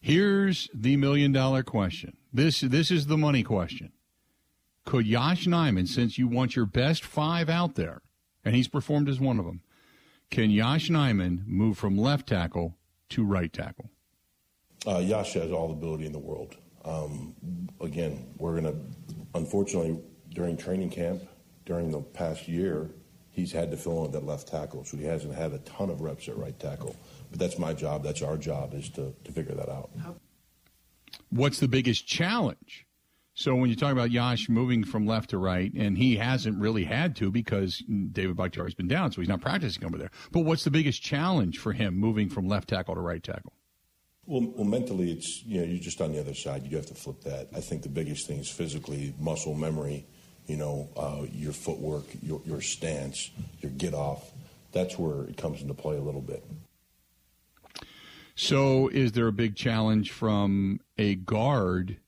Here's 0.00 0.68
the 0.74 0.96
million 0.96 1.32
dollar 1.32 1.62
question. 1.62 2.16
This 2.32 2.60
this 2.60 2.90
is 2.90 3.06
the 3.06 3.16
money 3.16 3.42
question. 3.42 3.92
Could 4.84 5.06
Yosh 5.06 5.46
Nijman, 5.46 5.88
since 5.88 6.18
you 6.18 6.28
want 6.28 6.56
your 6.56 6.66
best 6.66 7.04
five 7.04 7.48
out 7.48 7.74
there, 7.74 8.02
and 8.44 8.54
he's 8.54 8.68
performed 8.68 9.08
as 9.08 9.18
one 9.18 9.38
of 9.38 9.46
them, 9.46 9.62
can 10.30 10.50
Yosh 10.50 10.90
Nijman 10.90 11.46
move 11.46 11.78
from 11.78 11.96
left 11.96 12.28
tackle 12.28 12.76
to 13.10 13.24
right 13.24 13.52
tackle? 13.52 13.90
Uh, 14.86 14.98
Yosh 14.98 15.34
has 15.34 15.50
all 15.50 15.68
the 15.68 15.74
ability 15.74 16.04
in 16.04 16.12
the 16.12 16.18
world. 16.18 16.56
Um, 16.84 17.34
again, 17.80 18.26
we're 18.36 18.60
going 18.60 18.64
to, 18.64 18.76
unfortunately, 19.34 19.98
during 20.30 20.56
training 20.56 20.90
camp, 20.90 21.22
during 21.64 21.90
the 21.90 22.00
past 22.00 22.46
year, 22.46 22.90
he's 23.30 23.52
had 23.52 23.70
to 23.70 23.76
fill 23.78 24.04
in 24.04 24.10
that 24.12 24.26
left 24.26 24.48
tackle, 24.48 24.84
so 24.84 24.98
he 24.98 25.04
hasn't 25.04 25.34
had 25.34 25.52
a 25.52 25.58
ton 25.60 25.88
of 25.88 26.02
reps 26.02 26.28
at 26.28 26.36
right 26.36 26.58
tackle. 26.58 26.94
But 27.30 27.40
that's 27.40 27.58
my 27.58 27.72
job. 27.72 28.02
That's 28.02 28.20
our 28.20 28.36
job 28.36 28.74
is 28.74 28.90
to, 28.90 29.14
to 29.24 29.32
figure 29.32 29.54
that 29.54 29.70
out. 29.70 29.90
What's 31.30 31.58
the 31.58 31.68
biggest 31.68 32.06
challenge? 32.06 32.83
So 33.36 33.56
when 33.56 33.68
you 33.68 33.74
talk 33.74 33.90
about 33.90 34.12
Yosh 34.12 34.48
moving 34.48 34.84
from 34.84 35.06
left 35.06 35.30
to 35.30 35.38
right, 35.38 35.72
and 35.74 35.98
he 35.98 36.16
hasn't 36.16 36.56
really 36.60 36.84
had 36.84 37.16
to 37.16 37.32
because 37.32 37.82
David 38.12 38.36
Bakhtiari's 38.36 38.74
been 38.74 38.86
down, 38.86 39.10
so 39.10 39.20
he's 39.20 39.28
not 39.28 39.40
practicing 39.40 39.84
over 39.84 39.98
there. 39.98 40.12
But 40.30 40.40
what's 40.40 40.62
the 40.62 40.70
biggest 40.70 41.02
challenge 41.02 41.58
for 41.58 41.72
him 41.72 41.96
moving 41.96 42.28
from 42.28 42.46
left 42.46 42.68
tackle 42.68 42.94
to 42.94 43.00
right 43.00 43.22
tackle? 43.22 43.52
Well, 44.26 44.52
well, 44.54 44.64
mentally, 44.64 45.10
it's 45.10 45.42
you 45.44 45.60
know 45.60 45.66
you're 45.66 45.82
just 45.82 46.00
on 46.00 46.12
the 46.12 46.20
other 46.20 46.34
side. 46.34 46.64
You 46.64 46.76
have 46.76 46.86
to 46.86 46.94
flip 46.94 47.22
that. 47.22 47.48
I 47.54 47.60
think 47.60 47.82
the 47.82 47.88
biggest 47.88 48.28
thing 48.28 48.38
is 48.38 48.48
physically 48.48 49.14
muscle 49.18 49.54
memory. 49.54 50.06
You 50.46 50.56
know, 50.56 50.88
uh, 50.96 51.26
your 51.32 51.52
footwork, 51.52 52.04
your 52.22 52.40
your 52.44 52.60
stance, 52.60 53.30
your 53.60 53.72
get 53.72 53.94
off. 53.94 54.30
That's 54.72 54.96
where 54.96 55.24
it 55.24 55.36
comes 55.36 55.60
into 55.60 55.74
play 55.74 55.96
a 55.96 56.00
little 56.00 56.20
bit. 56.20 56.44
So, 58.36 58.88
is 58.88 59.12
there 59.12 59.26
a 59.26 59.32
big 59.32 59.56
challenge 59.56 60.10
from 60.10 60.80
a 60.98 61.16
guard 61.16 61.98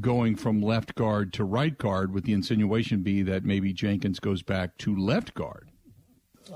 going 0.00 0.36
from 0.36 0.60
left 0.60 0.94
guard 0.94 1.32
to 1.34 1.44
right 1.44 1.76
guard, 1.76 2.12
with 2.12 2.24
the 2.24 2.32
insinuation 2.32 3.02
be 3.02 3.22
that 3.22 3.44
maybe 3.44 3.72
Jenkins 3.72 4.20
goes 4.20 4.42
back 4.42 4.76
to 4.78 4.96
left 4.96 5.34
guard? 5.34 5.70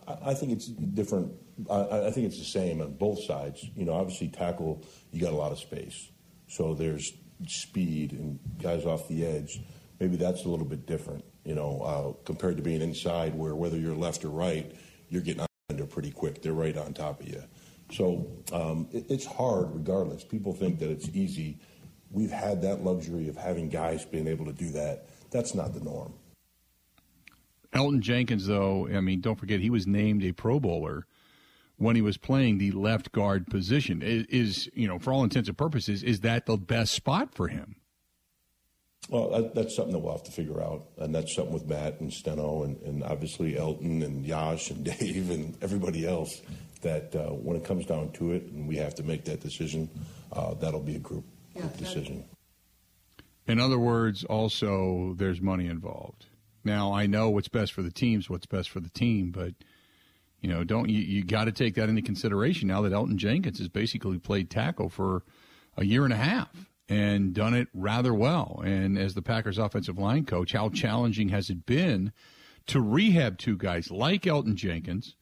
I 0.06 0.34
think 0.34 0.52
it's 0.52 0.66
different. 0.66 1.32
I, 1.70 2.10
think 2.10 2.26
it's 2.26 2.38
the 2.38 2.44
same 2.44 2.80
on 2.80 2.94
both 2.94 3.22
sides. 3.24 3.64
You 3.74 3.84
know, 3.84 3.94
obviously 3.94 4.28
tackle, 4.28 4.84
you 5.12 5.20
got 5.20 5.32
a 5.32 5.36
lot 5.36 5.50
of 5.50 5.58
space, 5.58 6.10
so 6.46 6.74
there's 6.74 7.12
speed 7.46 8.12
and 8.12 8.38
guys 8.60 8.84
off 8.84 9.08
the 9.08 9.24
edge. 9.24 9.62
Maybe 9.98 10.16
that's 10.16 10.44
a 10.44 10.48
little 10.48 10.66
bit 10.66 10.86
different. 10.86 11.24
You 11.44 11.54
know, 11.54 11.80
uh, 11.80 12.22
compared 12.24 12.58
to 12.58 12.62
being 12.62 12.82
inside, 12.82 13.34
where 13.34 13.54
whether 13.54 13.78
you're 13.78 13.96
left 13.96 14.24
or 14.24 14.30
right, 14.30 14.70
you're 15.08 15.22
getting 15.22 15.46
under 15.70 15.86
pretty 15.86 16.10
quick. 16.10 16.42
They're 16.42 16.52
right 16.52 16.76
on 16.76 16.92
top 16.92 17.20
of 17.20 17.28
you. 17.28 17.42
So 17.90 18.30
um, 18.52 18.88
it, 18.92 19.06
it's 19.08 19.24
hard, 19.24 19.74
regardless. 19.74 20.22
People 20.22 20.52
think 20.52 20.78
that 20.80 20.90
it's 20.90 21.08
easy 21.08 21.58
we've 22.10 22.30
had 22.30 22.62
that 22.62 22.82
luxury 22.84 23.28
of 23.28 23.36
having 23.36 23.68
guys 23.68 24.04
being 24.04 24.26
able 24.26 24.46
to 24.46 24.52
do 24.52 24.70
that. 24.70 25.08
That's 25.30 25.54
not 25.54 25.74
the 25.74 25.80
norm. 25.80 26.14
Elgton 27.72 28.00
Jenkins, 28.00 28.46
though, 28.46 28.88
I 28.88 29.00
mean, 29.00 29.20
don't 29.20 29.38
forget 29.38 29.60
he 29.60 29.70
was 29.70 29.86
named 29.86 30.24
a 30.24 30.32
Pro 30.32 30.58
Bowler 30.58 31.06
when 31.76 31.96
he 31.96 32.02
was 32.02 32.16
playing 32.16 32.58
the 32.58 32.72
left 32.72 33.12
guard 33.12 33.46
position. 33.46 34.02
Is, 34.02 34.26
is 34.26 34.70
you 34.72 34.88
know, 34.88 34.98
for 34.98 35.12
all 35.12 35.22
intents 35.22 35.48
and 35.48 35.58
purposes, 35.58 36.02
is 36.02 36.20
that 36.20 36.46
the 36.46 36.56
best 36.56 36.92
spot 36.92 37.34
for 37.34 37.48
him? 37.48 37.76
Well, 39.10 39.30
that, 39.30 39.54
that's 39.54 39.76
something 39.76 39.92
that 39.92 40.00
we'll 40.00 40.12
have 40.12 40.24
to 40.24 40.32
figure 40.32 40.62
out, 40.62 40.86
and 40.98 41.14
that's 41.14 41.34
something 41.34 41.54
with 41.54 41.66
Matt 41.66 42.00
and 42.00 42.12
Steno, 42.12 42.64
and, 42.64 42.80
and 42.82 43.02
obviously 43.04 43.54
Elgton 43.54 44.04
and 44.04 44.24
Yosh 44.24 44.70
and 44.70 44.84
Dave 44.98 45.30
and 45.30 45.56
everybody 45.62 46.06
else. 46.06 46.40
That 46.82 47.14
uh, 47.16 47.30
when 47.30 47.56
it 47.56 47.64
comes 47.64 47.86
down 47.86 48.12
to 48.12 48.32
it, 48.32 48.44
and 48.44 48.68
we 48.68 48.76
have 48.76 48.94
to 48.96 49.02
make 49.02 49.24
that 49.24 49.40
decision, 49.40 49.90
uh, 50.32 50.54
that'll 50.54 50.78
be 50.78 50.94
a 50.94 51.00
group 51.00 51.24
decision. 51.76 52.24
In 53.46 53.58
other 53.58 53.78
words, 53.78 54.24
also 54.24 55.14
there's 55.16 55.40
money 55.40 55.66
involved. 55.66 56.26
Now 56.64 56.92
I 56.92 57.06
know 57.06 57.30
what's 57.30 57.48
best 57.48 57.72
for 57.72 57.82
the 57.82 57.90
teams, 57.90 58.28
what's 58.28 58.46
best 58.46 58.68
for 58.68 58.80
the 58.80 58.90
team, 58.90 59.30
but 59.30 59.54
you 60.40 60.48
know, 60.48 60.64
don't 60.64 60.88
you, 60.88 61.00
you 61.00 61.24
got 61.24 61.44
to 61.44 61.52
take 61.52 61.74
that 61.74 61.88
into 61.88 62.02
consideration 62.02 62.68
now 62.68 62.82
that 62.82 62.92
Elgton 62.92 63.16
Jenkins 63.16 63.58
has 63.58 63.68
basically 63.68 64.18
played 64.18 64.50
tackle 64.50 64.88
for 64.88 65.24
a 65.76 65.84
year 65.84 66.04
and 66.04 66.12
a 66.12 66.16
half 66.16 66.68
and 66.88 67.34
done 67.34 67.54
it 67.54 67.68
rather 67.74 68.14
well. 68.14 68.62
And 68.64 68.98
as 68.98 69.14
the 69.14 69.22
Packers 69.22 69.58
offensive 69.58 69.98
line 69.98 70.24
coach, 70.24 70.52
how 70.52 70.68
challenging 70.68 71.30
has 71.30 71.50
it 71.50 71.66
been 71.66 72.12
to 72.66 72.80
rehab 72.80 73.38
two 73.38 73.56
guys 73.56 73.90
like 73.90 74.22
Elgton 74.22 74.54
Jenkins, 74.54 75.16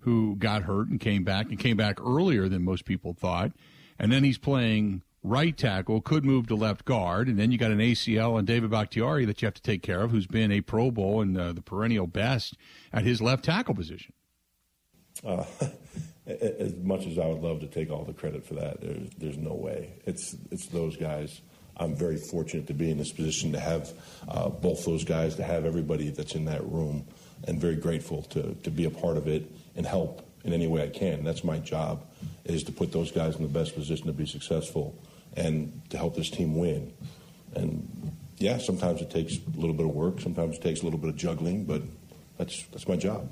who 0.00 0.36
got 0.36 0.62
hurt 0.62 0.88
and 0.88 1.00
came 1.00 1.24
back 1.24 1.46
and 1.46 1.58
came 1.58 1.76
back 1.76 2.00
earlier 2.00 2.48
than 2.48 2.64
most 2.64 2.84
people 2.84 3.14
thought, 3.14 3.52
and 3.98 4.12
then 4.12 4.22
he's 4.22 4.38
playing 4.38 5.02
right 5.22 5.56
tackle, 5.56 6.00
could 6.00 6.24
move 6.24 6.46
to 6.48 6.54
left 6.54 6.84
guard, 6.84 7.28
and 7.28 7.38
then 7.38 7.50
you 7.50 7.58
got 7.58 7.70
an 7.70 7.78
ACL 7.78 8.38
and 8.38 8.46
David 8.46 8.70
Bakhtiari 8.70 9.24
that 9.24 9.42
you 9.42 9.46
have 9.46 9.54
to 9.54 9.62
take 9.62 9.82
care 9.82 10.02
of, 10.02 10.10
who's 10.10 10.26
been 10.26 10.52
a 10.52 10.60
Pro 10.60 10.90
Bowl 10.90 11.20
and 11.20 11.38
uh, 11.38 11.52
the 11.52 11.62
perennial 11.62 12.06
best 12.06 12.54
at 12.92 13.04
his 13.04 13.20
left 13.20 13.44
tackle 13.44 13.74
position. 13.74 14.12
Uh, 15.24 15.44
as 16.26 16.74
much 16.76 17.06
as 17.06 17.18
I 17.18 17.26
would 17.26 17.42
love 17.42 17.60
to 17.60 17.66
take 17.66 17.90
all 17.90 18.04
the 18.04 18.12
credit 18.12 18.46
for 18.46 18.54
that, 18.54 18.80
there's, 18.80 19.10
there's 19.18 19.38
no 19.38 19.54
way. 19.54 19.94
It's 20.06 20.36
it's 20.50 20.66
those 20.66 20.96
guys. 20.96 21.40
I'm 21.76 21.94
very 21.94 22.16
fortunate 22.16 22.66
to 22.66 22.74
be 22.74 22.90
in 22.90 22.98
this 22.98 23.12
position 23.12 23.52
to 23.52 23.60
have 23.60 23.92
uh, 24.28 24.48
both 24.48 24.84
those 24.84 25.04
guys, 25.04 25.36
to 25.36 25.44
have 25.44 25.64
everybody 25.64 26.10
that's 26.10 26.34
in 26.34 26.44
that 26.46 26.64
room, 26.68 27.06
and 27.46 27.60
very 27.60 27.76
grateful 27.76 28.22
to, 28.22 28.54
to 28.54 28.70
be 28.70 28.84
a 28.84 28.90
part 28.90 29.16
of 29.16 29.28
it 29.28 29.50
and 29.76 29.86
help 29.86 30.28
in 30.44 30.52
any 30.52 30.66
way 30.66 30.82
I 30.82 30.88
can. 30.88 31.22
That's 31.22 31.44
my 31.44 31.58
job, 31.58 32.04
is 32.44 32.64
to 32.64 32.72
put 32.72 32.90
those 32.92 33.12
guys 33.12 33.36
in 33.36 33.42
the 33.42 33.48
best 33.48 33.74
position 33.74 34.06
to 34.06 34.12
be 34.12 34.26
successful 34.26 34.98
and 35.38 35.80
to 35.90 35.96
help 35.96 36.16
this 36.16 36.30
team 36.30 36.56
win. 36.56 36.92
And 37.54 38.12
yeah, 38.38 38.58
sometimes 38.58 39.00
it 39.00 39.10
takes 39.10 39.36
a 39.36 39.58
little 39.58 39.74
bit 39.74 39.86
of 39.86 39.94
work, 39.94 40.20
sometimes 40.20 40.56
it 40.56 40.62
takes 40.62 40.82
a 40.82 40.84
little 40.84 40.98
bit 40.98 41.10
of 41.10 41.16
juggling, 41.16 41.64
but 41.64 41.82
that's 42.36 42.64
that's 42.66 42.88
my 42.88 42.96
job. 42.96 43.28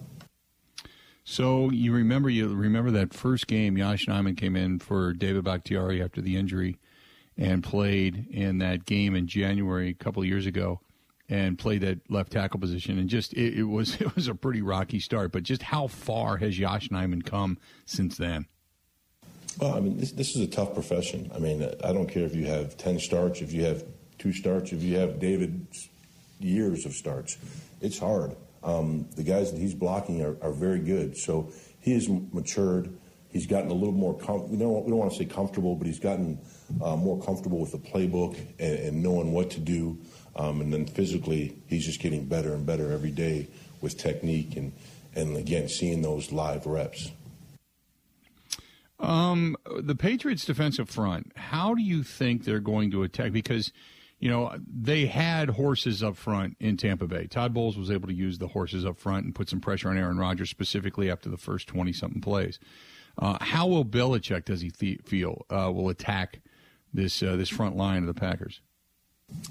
So 1.24 1.70
you 1.70 1.92
remember 1.92 2.30
you 2.30 2.48
remember 2.48 2.92
that 2.92 3.12
first 3.12 3.46
game 3.46 3.76
Yosh 3.76 4.06
Nijman 4.06 4.36
came 4.36 4.56
in 4.56 4.78
for 4.78 5.12
David 5.12 5.44
Bakhtiari 5.44 6.02
after 6.02 6.20
the 6.20 6.36
injury 6.36 6.78
and 7.36 7.62
played 7.62 8.26
in 8.30 8.58
that 8.58 8.86
game 8.86 9.14
in 9.14 9.26
January 9.26 9.88
a 9.88 9.94
couple 9.94 10.22
of 10.22 10.28
years 10.28 10.46
ago 10.46 10.80
and 11.28 11.58
played 11.58 11.80
that 11.80 12.08
left 12.08 12.30
tackle 12.32 12.60
position 12.60 12.98
and 12.98 13.10
just 13.10 13.32
it, 13.34 13.58
it 13.58 13.64
was 13.64 13.94
it 14.00 14.14
was 14.14 14.28
a 14.28 14.34
pretty 14.34 14.62
rocky 14.62 15.00
start 15.00 15.32
but 15.32 15.42
just 15.42 15.62
how 15.62 15.88
far 15.88 16.36
has 16.36 16.58
Yosh 16.58 16.88
Nijman 16.88 17.24
come 17.24 17.58
since 17.84 18.16
then? 18.16 18.46
Well, 19.58 19.74
I 19.74 19.80
mean, 19.80 19.98
this, 19.98 20.12
this 20.12 20.36
is 20.36 20.42
a 20.42 20.46
tough 20.46 20.74
profession. 20.74 21.30
I 21.34 21.38
mean, 21.38 21.62
I 21.82 21.92
don't 21.92 22.06
care 22.06 22.24
if 22.24 22.34
you 22.34 22.46
have 22.46 22.76
10 22.76 22.98
starts, 22.98 23.40
if 23.40 23.52
you 23.52 23.64
have 23.64 23.84
two 24.18 24.32
starts, 24.32 24.72
if 24.72 24.82
you 24.82 24.96
have 24.96 25.18
David's 25.18 25.88
years 26.40 26.84
of 26.84 26.92
starts. 26.92 27.38
It's 27.80 27.98
hard. 27.98 28.36
Um, 28.62 29.08
the 29.16 29.22
guys 29.22 29.52
that 29.52 29.58
he's 29.58 29.74
blocking 29.74 30.22
are, 30.22 30.36
are, 30.42 30.52
very 30.52 30.80
good. 30.80 31.16
So 31.16 31.52
he 31.80 31.92
has 31.94 32.08
matured. 32.08 32.90
He's 33.30 33.46
gotten 33.46 33.70
a 33.70 33.74
little 33.74 33.94
more, 33.94 34.18
com- 34.18 34.50
we, 34.50 34.56
don't, 34.56 34.84
we 34.84 34.90
don't 34.90 34.98
want 34.98 35.12
to 35.12 35.18
say 35.18 35.24
comfortable, 35.24 35.76
but 35.76 35.86
he's 35.86 36.00
gotten 36.00 36.38
uh, 36.82 36.96
more 36.96 37.22
comfortable 37.22 37.58
with 37.58 37.72
the 37.72 37.78
playbook 37.78 38.36
and, 38.58 38.78
and 38.78 39.02
knowing 39.02 39.32
what 39.32 39.50
to 39.52 39.60
do. 39.60 39.96
Um, 40.34 40.60
and 40.60 40.72
then 40.72 40.84
physically, 40.84 41.56
he's 41.66 41.86
just 41.86 42.00
getting 42.00 42.26
better 42.26 42.54
and 42.54 42.66
better 42.66 42.92
every 42.92 43.10
day 43.10 43.48
with 43.80 43.96
technique 43.96 44.56
and, 44.56 44.72
and 45.14 45.36
again, 45.36 45.68
seeing 45.68 46.02
those 46.02 46.32
live 46.32 46.66
reps. 46.66 47.10
Um, 48.98 49.56
the 49.78 49.94
Patriots' 49.94 50.44
defensive 50.44 50.88
front. 50.88 51.32
How 51.36 51.74
do 51.74 51.82
you 51.82 52.02
think 52.02 52.44
they're 52.44 52.60
going 52.60 52.90
to 52.92 53.02
attack? 53.02 53.32
Because 53.32 53.72
you 54.18 54.30
know 54.30 54.56
they 54.66 55.06
had 55.06 55.50
horses 55.50 56.02
up 56.02 56.16
front 56.16 56.56
in 56.60 56.76
Tampa 56.76 57.06
Bay. 57.06 57.26
Todd 57.26 57.52
Bowles 57.52 57.76
was 57.76 57.90
able 57.90 58.08
to 58.08 58.14
use 58.14 58.38
the 58.38 58.48
horses 58.48 58.86
up 58.86 58.98
front 58.98 59.26
and 59.26 59.34
put 59.34 59.48
some 59.48 59.60
pressure 59.60 59.90
on 59.90 59.98
Aaron 59.98 60.18
Rodgers 60.18 60.50
specifically 60.50 61.10
after 61.10 61.28
the 61.28 61.36
first 61.36 61.66
twenty 61.66 61.92
something 61.92 62.20
plays. 62.20 62.58
Uh, 63.18 63.38
how 63.40 63.66
will 63.66 63.84
Belichick 63.84 64.44
does 64.44 64.60
he 64.60 64.70
th- 64.70 65.00
feel 65.04 65.44
uh, 65.50 65.70
will 65.72 65.88
attack 65.88 66.40
this 66.92 67.22
uh, 67.22 67.36
this 67.36 67.48
front 67.48 67.76
line 67.76 67.98
of 67.98 68.06
the 68.06 68.18
Packers? 68.18 68.60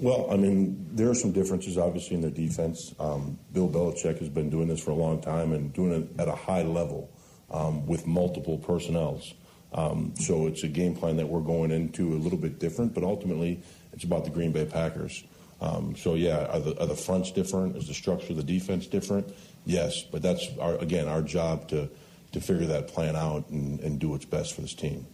Well, 0.00 0.26
I 0.30 0.36
mean, 0.36 0.88
there 0.92 1.10
are 1.10 1.14
some 1.14 1.32
differences, 1.32 1.76
obviously, 1.76 2.16
in 2.16 2.22
their 2.22 2.30
defense. 2.30 2.94
Um, 2.98 3.38
Bill 3.52 3.68
Belichick 3.68 4.18
has 4.18 4.28
been 4.30 4.48
doing 4.48 4.68
this 4.68 4.80
for 4.82 4.90
a 4.90 4.94
long 4.94 5.20
time 5.20 5.52
and 5.52 5.72
doing 5.72 5.92
it 5.92 6.20
at 6.20 6.28
a 6.28 6.34
high 6.34 6.62
level 6.62 7.10
um, 7.50 7.86
with 7.86 8.06
multiple 8.06 8.58
personnels. 8.58 9.34
Um, 9.72 10.14
so 10.16 10.46
it's 10.46 10.62
a 10.62 10.68
game 10.68 10.94
plan 10.94 11.16
that 11.16 11.28
we're 11.28 11.40
going 11.40 11.70
into 11.70 12.14
a 12.14 12.18
little 12.18 12.38
bit 12.38 12.58
different, 12.58 12.94
but 12.94 13.02
ultimately 13.02 13.60
it's 13.92 14.04
about 14.04 14.24
the 14.24 14.30
Green 14.30 14.52
Bay 14.52 14.64
Packers. 14.64 15.24
Um, 15.60 15.96
so 15.96 16.14
yeah, 16.14 16.46
are 16.46 16.60
the, 16.60 16.80
are 16.80 16.86
the 16.86 16.96
fronts 16.96 17.30
different? 17.30 17.76
Is 17.76 17.88
the 17.88 17.94
structure 17.94 18.32
of 18.32 18.36
the 18.36 18.42
defense 18.42 18.86
different? 18.86 19.34
Yes, 19.64 20.02
but 20.02 20.22
that's 20.22 20.46
our, 20.60 20.76
again 20.76 21.08
our 21.08 21.22
job 21.22 21.68
to 21.68 21.88
to 22.32 22.40
figure 22.40 22.66
that 22.66 22.88
plan 22.88 23.16
out 23.16 23.48
and, 23.48 23.80
and 23.80 23.98
do 23.98 24.10
what's 24.10 24.24
best 24.24 24.54
for 24.54 24.60
this 24.60 24.74
team. 24.74 25.06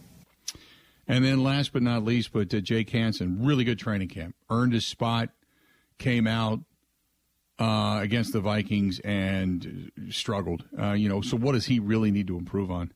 And 1.07 1.23
then 1.23 1.43
last 1.43 1.73
but 1.73 1.81
not 1.81 2.03
least, 2.03 2.33
but 2.33 2.53
uh, 2.53 2.59
Jake 2.59 2.89
Hanson, 2.89 3.45
really 3.45 3.63
good 3.63 3.79
training 3.79 4.09
camp, 4.09 4.35
earned 4.49 4.73
his 4.73 4.85
spot, 4.85 5.29
came 5.97 6.27
out 6.27 6.59
uh, 7.59 7.99
against 8.01 8.33
the 8.33 8.39
Vikings 8.39 8.99
and 8.99 9.91
struggled. 10.09 10.63
Uh, 10.77 10.93
you 10.93 11.09
know, 11.09 11.21
so 11.21 11.37
what 11.37 11.53
does 11.53 11.65
he 11.65 11.79
really 11.79 12.11
need 12.11 12.27
to 12.27 12.37
improve 12.37 12.71
on? 12.71 12.91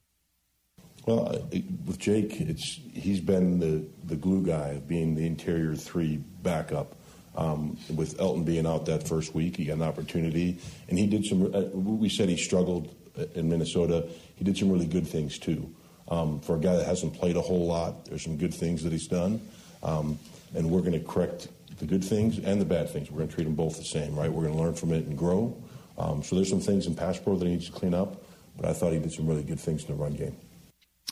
Well, 1.05 1.47
with 1.85 1.99
Jake, 1.99 2.41
it's 2.41 2.79
he's 2.93 3.21
been 3.21 3.59
the, 3.59 3.85
the 4.03 4.17
glue 4.17 4.45
guy, 4.45 4.79
being 4.79 5.15
the 5.15 5.25
interior 5.25 5.75
three 5.75 6.17
backup. 6.17 6.95
Um, 7.35 7.77
with 7.95 8.17
Elgton 8.17 8.45
being 8.45 8.65
out 8.65 8.87
that 8.87 9.07
first 9.07 9.35
week, 9.35 9.57
he 9.57 9.65
got 9.65 9.73
an 9.73 9.83
opportunity, 9.83 10.57
and 10.89 10.97
he 10.97 11.05
did 11.05 11.23
some. 11.23 11.53
Uh, 11.53 11.61
we 11.71 12.09
said 12.09 12.29
he 12.29 12.35
struggled 12.35 12.93
in 13.35 13.47
Minnesota. 13.47 14.07
He 14.35 14.43
did 14.43 14.57
some 14.57 14.71
really 14.71 14.87
good 14.87 15.07
things 15.07 15.37
too. 15.37 15.73
Um, 16.09 16.39
for 16.39 16.55
a 16.55 16.59
guy 16.59 16.75
that 16.75 16.85
hasn't 16.85 17.13
played 17.13 17.37
a 17.37 17.41
whole 17.41 17.67
lot, 17.67 18.05
there's 18.05 18.23
some 18.23 18.37
good 18.37 18.53
things 18.53 18.83
that 18.83 18.91
he's 18.91 19.07
done, 19.07 19.39
um, 19.83 20.17
and 20.55 20.69
we're 20.69 20.81
going 20.81 20.93
to 20.93 20.99
correct 20.99 21.47
the 21.77 21.85
good 21.85 22.03
things 22.03 22.39
and 22.39 22.59
the 22.59 22.65
bad 22.65 22.89
things. 22.89 23.11
We're 23.11 23.17
going 23.17 23.29
to 23.29 23.35
treat 23.35 23.43
them 23.45 23.55
both 23.55 23.77
the 23.77 23.83
same, 23.85 24.15
right? 24.15 24.31
We're 24.31 24.43
going 24.43 24.55
to 24.55 24.61
learn 24.61 24.73
from 24.73 24.91
it 24.93 25.05
and 25.05 25.17
grow. 25.17 25.61
Um, 25.97 26.23
so 26.23 26.35
there's 26.35 26.49
some 26.49 26.59
things 26.59 26.87
in 26.87 26.95
pass 26.95 27.19
pro 27.19 27.35
that 27.35 27.45
he 27.45 27.51
needs 27.51 27.67
to 27.67 27.71
clean 27.71 27.93
up, 27.93 28.23
but 28.55 28.65
I 28.65 28.73
thought 28.73 28.93
he 28.93 28.99
did 28.99 29.11
some 29.11 29.27
really 29.27 29.43
good 29.43 29.59
things 29.59 29.83
in 29.83 29.95
the 29.95 30.01
run 30.01 30.13
game. 30.13 30.35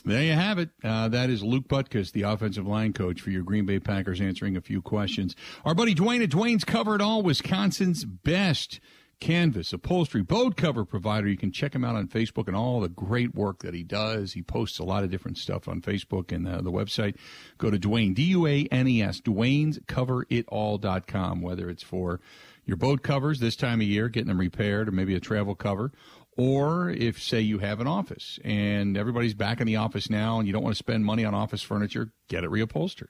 There 0.04 0.22
you 0.22 0.34
have 0.34 0.58
it. 0.58 0.70
Uh, 0.84 1.08
that 1.08 1.30
is 1.30 1.42
Luke 1.42 1.66
Butkus, 1.66 2.12
the 2.12 2.22
offensive 2.22 2.64
line 2.64 2.92
coach 2.92 3.20
for 3.20 3.30
your 3.30 3.42
Green 3.42 3.66
Bay 3.66 3.80
Packers, 3.80 4.20
answering 4.20 4.56
a 4.56 4.60
few 4.60 4.80
questions. 4.80 5.34
Our 5.64 5.74
buddy 5.74 5.94
Duane 5.94 6.22
at 6.22 6.30
Duane's 6.30 6.62
Cover 6.62 6.94
It 6.94 7.00
All, 7.00 7.22
Wisconsin's 7.22 8.04
best 8.04 8.78
canvas, 9.20 9.72
upholstery, 9.72 10.22
boat 10.22 10.56
cover 10.56 10.84
provider. 10.84 11.28
You 11.28 11.36
can 11.36 11.52
check 11.52 11.74
him 11.74 11.84
out 11.84 11.96
on 11.96 12.08
Facebook 12.08 12.46
and 12.46 12.56
all 12.56 12.80
the 12.80 12.88
great 12.88 13.34
work 13.34 13.60
that 13.60 13.74
he 13.74 13.82
does. 13.82 14.32
He 14.32 14.42
posts 14.42 14.78
a 14.78 14.84
lot 14.84 15.04
of 15.04 15.10
different 15.10 15.38
stuff 15.38 15.68
on 15.68 15.80
Facebook 15.80 16.32
and 16.32 16.46
uh, 16.46 16.60
the 16.60 16.72
website. 16.72 17.16
Go 17.58 17.70
to 17.70 17.78
Duane, 17.78 18.14
D 18.14 18.24
U 18.24 18.46
A 18.46 18.66
N 18.70 18.88
E 18.88 19.02
S, 19.02 19.20
Duane's 19.20 19.78
CoverItAll.com, 19.80 21.40
whether 21.40 21.68
it's 21.70 21.82
for 21.82 22.20
your 22.64 22.76
boat 22.76 23.02
covers 23.02 23.40
this 23.40 23.56
time 23.56 23.80
of 23.80 23.86
year, 23.86 24.08
getting 24.08 24.28
them 24.28 24.40
repaired, 24.40 24.88
or 24.88 24.92
maybe 24.92 25.14
a 25.14 25.20
travel 25.20 25.54
cover, 25.54 25.92
or 26.36 26.90
if, 26.90 27.22
say, 27.22 27.40
you 27.40 27.58
have 27.58 27.80
an 27.80 27.86
office 27.86 28.38
and 28.44 28.96
everybody's 28.96 29.34
back 29.34 29.60
in 29.60 29.66
the 29.66 29.76
office 29.76 30.10
now 30.10 30.38
and 30.38 30.46
you 30.46 30.52
don't 30.52 30.62
want 30.62 30.74
to 30.74 30.78
spend 30.78 31.04
money 31.04 31.24
on 31.24 31.34
office 31.34 31.62
furniture, 31.62 32.12
get 32.28 32.44
it 32.44 32.50
reupholstered. 32.50 33.08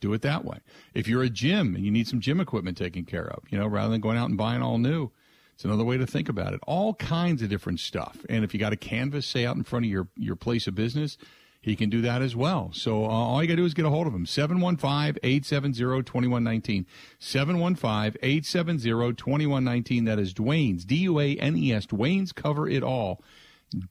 Do 0.00 0.12
it 0.12 0.22
that 0.22 0.44
way. 0.44 0.58
If 0.92 1.08
you're 1.08 1.22
a 1.22 1.30
gym 1.30 1.74
and 1.74 1.84
you 1.84 1.90
need 1.90 2.08
some 2.08 2.20
gym 2.20 2.40
equipment 2.40 2.76
taken 2.76 3.04
care 3.04 3.28
of, 3.28 3.44
you 3.50 3.58
know, 3.58 3.66
rather 3.66 3.90
than 3.90 4.00
going 4.00 4.18
out 4.18 4.28
and 4.28 4.36
buying 4.36 4.62
all 4.62 4.78
new, 4.78 5.10
it's 5.56 5.64
another 5.64 5.82
way 5.84 5.96
to 5.96 6.06
think 6.06 6.28
about 6.28 6.52
it. 6.52 6.60
All 6.66 6.92
kinds 6.94 7.40
of 7.40 7.48
different 7.48 7.80
stuff. 7.80 8.18
And 8.28 8.44
if 8.44 8.52
you 8.52 8.60
got 8.60 8.74
a 8.74 8.76
canvas, 8.76 9.26
say, 9.26 9.46
out 9.46 9.56
in 9.56 9.62
front 9.62 9.86
of 9.86 9.90
your, 9.90 10.08
your 10.14 10.36
place 10.36 10.66
of 10.66 10.74
business, 10.74 11.16
he 11.62 11.74
can 11.74 11.88
do 11.88 12.02
that 12.02 12.20
as 12.20 12.36
well. 12.36 12.72
So 12.74 13.06
uh, 13.06 13.08
all 13.08 13.42
you 13.42 13.48
got 13.48 13.54
to 13.54 13.56
do 13.56 13.64
is 13.64 13.72
get 13.72 13.86
a 13.86 13.90
hold 13.90 14.06
of 14.06 14.12
him. 14.12 14.26
715-870-2119. 14.26 16.84
715-870-2119. 17.18 20.04
That 20.04 20.18
is 20.18 20.34
Duane's, 20.34 20.84
D-U-A-N-E-S, 20.84 21.86
Duane's 21.86 22.32
Cover 22.32 22.68
It 22.68 22.82
All. 22.82 23.22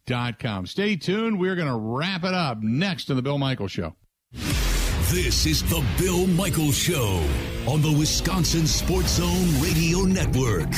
Dot 0.06 0.40
com. 0.40 0.66
Stay 0.68 0.96
tuned. 0.96 1.38
We're 1.38 1.56
going 1.56 1.68
to 1.68 1.76
wrap 1.76 2.24
it 2.24 2.34
up 2.34 2.64
next 2.64 3.10
on 3.10 3.18
the 3.18 3.22
Bill 3.22 3.38
Michael 3.38 3.68
Show. 3.68 3.94
This 4.32 5.46
is 5.46 5.62
the 5.64 5.84
Bill 6.00 6.28
Michael 6.28 6.72
Show 6.72 7.22
on 7.68 7.82
the 7.82 7.92
Wisconsin 7.92 8.68
Sports 8.68 9.18
Zone 9.18 9.62
Radio 9.62 10.04
Network. 10.04 10.70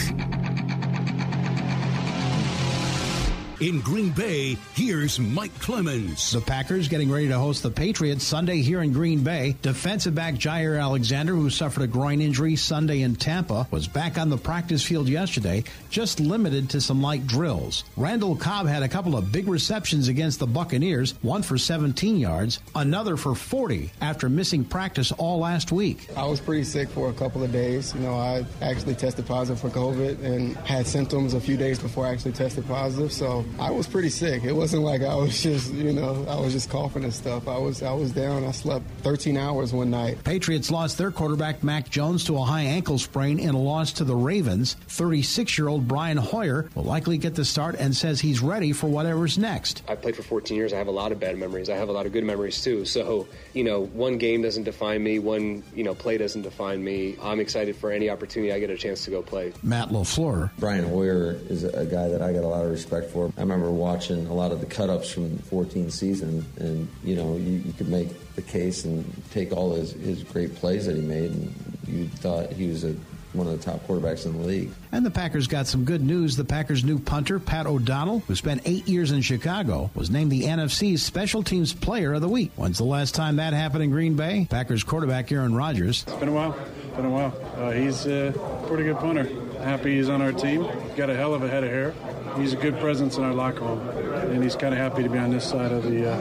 In 3.59 3.81
Green 3.81 4.11
Bay, 4.11 4.55
here's 4.75 5.17
Mike 5.17 5.59
Clemens. 5.59 6.29
The 6.29 6.41
Packers 6.41 6.87
getting 6.87 7.09
ready 7.09 7.27
to 7.29 7.39
host 7.39 7.63
the 7.63 7.71
Patriots 7.71 8.23
Sunday 8.23 8.61
here 8.61 8.83
in 8.83 8.93
Green 8.93 9.23
Bay. 9.23 9.55
Defensive 9.63 10.13
back 10.13 10.35
Jaire 10.35 10.79
Alexander, 10.79 11.33
who 11.33 11.49
suffered 11.49 11.81
a 11.81 11.87
groin 11.87 12.21
injury 12.21 12.55
Sunday 12.55 13.01
in 13.01 13.15
Tampa, 13.15 13.67
was 13.71 13.87
back 13.87 14.19
on 14.19 14.29
the 14.29 14.37
practice 14.37 14.83
field 14.83 15.09
yesterday, 15.09 15.63
just 15.89 16.19
limited 16.19 16.69
to 16.69 16.79
some 16.79 17.01
light 17.01 17.25
drills. 17.25 17.83
Randall 17.95 18.35
Cobb 18.35 18.67
had 18.67 18.83
a 18.83 18.87
couple 18.87 19.17
of 19.17 19.31
big 19.31 19.47
receptions 19.47 20.07
against 20.07 20.37
the 20.37 20.45
Buccaneers, 20.45 21.15
one 21.23 21.41
for 21.41 21.57
17 21.57 22.17
yards, 22.17 22.59
another 22.75 23.17
for 23.17 23.33
40 23.33 23.89
after 24.01 24.29
missing 24.29 24.65
practice 24.65 25.11
all 25.13 25.39
last 25.39 25.71
week. 25.71 26.07
I 26.15 26.27
was 26.27 26.39
pretty 26.39 26.63
sick 26.63 26.89
for 26.89 27.09
a 27.09 27.13
couple 27.13 27.41
of 27.41 27.51
days. 27.51 27.91
You 27.95 28.01
know, 28.01 28.13
I 28.13 28.45
actually 28.61 28.93
tested 28.93 29.25
positive 29.25 29.59
for 29.59 29.75
COVID 29.75 30.23
and 30.23 30.55
had 30.57 30.85
symptoms 30.85 31.33
a 31.33 31.41
few 31.41 31.57
days 31.57 31.79
before 31.79 32.05
I 32.05 32.11
actually 32.11 32.33
tested 32.33 32.67
positive. 32.67 33.11
So 33.11 33.46
I 33.59 33.71
was 33.71 33.87
pretty 33.87 34.09
sick. 34.09 34.43
It 34.43 34.53
wasn't 34.53 34.83
like 34.83 35.01
I 35.01 35.15
was 35.15 35.41
just, 35.43 35.73
you 35.73 35.93
know, 35.93 36.25
I 36.29 36.39
was 36.39 36.53
just 36.53 36.69
coughing 36.69 37.03
and 37.03 37.13
stuff. 37.13 37.47
I 37.47 37.57
was 37.57 37.83
I 37.83 37.93
was 37.93 38.11
down. 38.11 38.43
I 38.43 38.51
slept 38.51 38.85
13 39.01 39.37
hours 39.37 39.73
one 39.73 39.89
night. 39.89 40.23
Patriots 40.23 40.71
lost 40.71 40.97
their 40.97 41.11
quarterback 41.11 41.63
Mac 41.63 41.89
Jones 41.89 42.23
to 42.25 42.37
a 42.37 42.43
high 42.43 42.63
ankle 42.63 42.97
sprain 42.97 43.39
in 43.39 43.55
a 43.55 43.59
loss 43.59 43.93
to 43.93 44.03
the 44.03 44.15
Ravens. 44.15 44.75
36-year-old 44.87 45.87
Brian 45.87 46.17
Hoyer 46.17 46.69
will 46.75 46.83
likely 46.83 47.17
get 47.17 47.35
the 47.35 47.45
start 47.45 47.75
and 47.75 47.95
says 47.95 48.19
he's 48.19 48.41
ready 48.41 48.71
for 48.71 48.87
whatever's 48.87 49.37
next. 49.37 49.83
I 49.87 49.95
played 49.95 50.15
for 50.15 50.23
14 50.23 50.55
years. 50.57 50.73
I 50.73 50.77
have 50.77 50.87
a 50.87 50.91
lot 50.91 51.11
of 51.11 51.19
bad 51.19 51.37
memories. 51.37 51.69
I 51.69 51.75
have 51.75 51.89
a 51.89 51.91
lot 51.91 52.05
of 52.05 52.13
good 52.13 52.23
memories 52.23 52.61
too. 52.61 52.85
So, 52.85 53.27
you 53.53 53.63
know, 53.63 53.85
one 53.87 54.17
game 54.17 54.41
doesn't 54.41 54.63
define 54.63 55.03
me. 55.03 55.19
One, 55.19 55.63
you 55.73 55.83
know, 55.83 55.95
play 55.95 56.17
doesn't 56.17 56.41
define 56.41 56.83
me. 56.83 57.15
I'm 57.21 57.39
excited 57.39 57.75
for 57.75 57.91
any 57.91 58.09
opportunity 58.09 58.51
I 58.51 58.59
get 58.59 58.69
a 58.69 58.77
chance 58.77 59.05
to 59.05 59.11
go 59.11 59.21
play. 59.21 59.53
Matt 59.63 59.89
LaFleur. 59.89 60.51
Brian 60.59 60.85
Hoyer 60.85 61.39
is 61.49 61.63
a 61.63 61.85
guy 61.85 62.07
that 62.07 62.21
I 62.21 62.33
got 62.33 62.43
a 62.43 62.47
lot 62.47 62.65
of 62.65 62.71
respect 62.71 63.09
for. 63.11 63.31
I 63.37 63.41
remember 63.41 63.69
watching 63.69 64.25
a 64.27 64.33
lot 64.33 64.51
of 64.51 64.61
the 64.61 64.65
cut 64.65 64.89
ups 64.89 65.11
from 65.11 65.37
the 65.37 65.43
14 65.43 65.91
season, 65.91 66.43
and 66.57 66.87
you 67.03 67.15
know, 67.15 67.35
you, 67.35 67.61
you 67.65 67.73
could 67.73 67.87
make 67.87 68.35
the 68.35 68.41
case 68.41 68.83
and 68.83 69.05
take 69.31 69.51
all 69.51 69.75
his, 69.75 69.91
his 69.93 70.23
great 70.23 70.55
plays 70.55 70.87
that 70.87 70.95
he 70.95 71.01
made, 71.01 71.31
and 71.31 71.53
you 71.87 72.07
thought 72.07 72.51
he 72.51 72.67
was 72.67 72.83
a 72.83 72.95
one 73.33 73.47
of 73.47 73.57
the 73.57 73.63
top 73.63 73.85
quarterbacks 73.87 74.25
in 74.25 74.33
the 74.33 74.47
league. 74.47 74.71
And 74.91 75.05
the 75.05 75.11
Packers 75.11 75.47
got 75.47 75.67
some 75.67 75.83
good 75.83 76.01
news. 76.01 76.35
The 76.35 76.45
Packers' 76.45 76.83
new 76.83 76.97
punter, 76.97 77.39
Pat 77.39 77.65
O'Donnell, 77.65 78.19
who 78.21 78.35
spent 78.35 78.61
eight 78.65 78.87
years 78.87 79.11
in 79.11 79.21
Chicago, 79.21 79.91
was 79.93 80.09
named 80.09 80.31
the 80.31 80.43
NFC's 80.43 81.03
Special 81.03 81.43
Teams 81.43 81.73
Player 81.73 82.13
of 82.13 82.21
the 82.21 82.29
Week. 82.29 82.51
When's 82.55 82.77
the 82.77 82.85
last 82.85 83.15
time 83.15 83.35
that 83.35 83.53
happened 83.53 83.83
in 83.83 83.91
Green 83.91 84.15
Bay? 84.15 84.47
Packers 84.49 84.83
quarterback 84.83 85.31
Aaron 85.31 85.53
Rodgers. 85.53 86.03
It's 86.07 86.17
been 86.17 86.29
a 86.29 86.33
while. 86.33 86.53
It's 86.53 86.95
been 86.95 87.05
a 87.05 87.09
while. 87.09 87.33
Uh, 87.55 87.71
he's 87.71 88.07
a 88.07 88.33
pretty 88.67 88.83
good 88.83 88.97
punter. 88.97 89.29
Happy 89.61 89.97
he's 89.97 90.09
on 90.09 90.21
our 90.21 90.31
team. 90.31 90.67
Got 90.95 91.09
a 91.09 91.15
hell 91.15 91.33
of 91.33 91.43
a 91.43 91.49
head 91.49 91.63
of 91.63 91.69
hair. 91.69 91.93
He's 92.37 92.53
a 92.53 92.55
good 92.55 92.79
presence 92.79 93.17
in 93.17 93.23
our 93.23 93.33
locker 93.33 93.61
room, 93.61 93.79
and 93.89 94.43
he's 94.43 94.55
kind 94.55 94.73
of 94.73 94.79
happy 94.79 95.03
to 95.03 95.09
be 95.09 95.17
on 95.17 95.31
this 95.31 95.43
side 95.43 95.71
of 95.71 95.83
the 95.83 96.11
uh, 96.11 96.17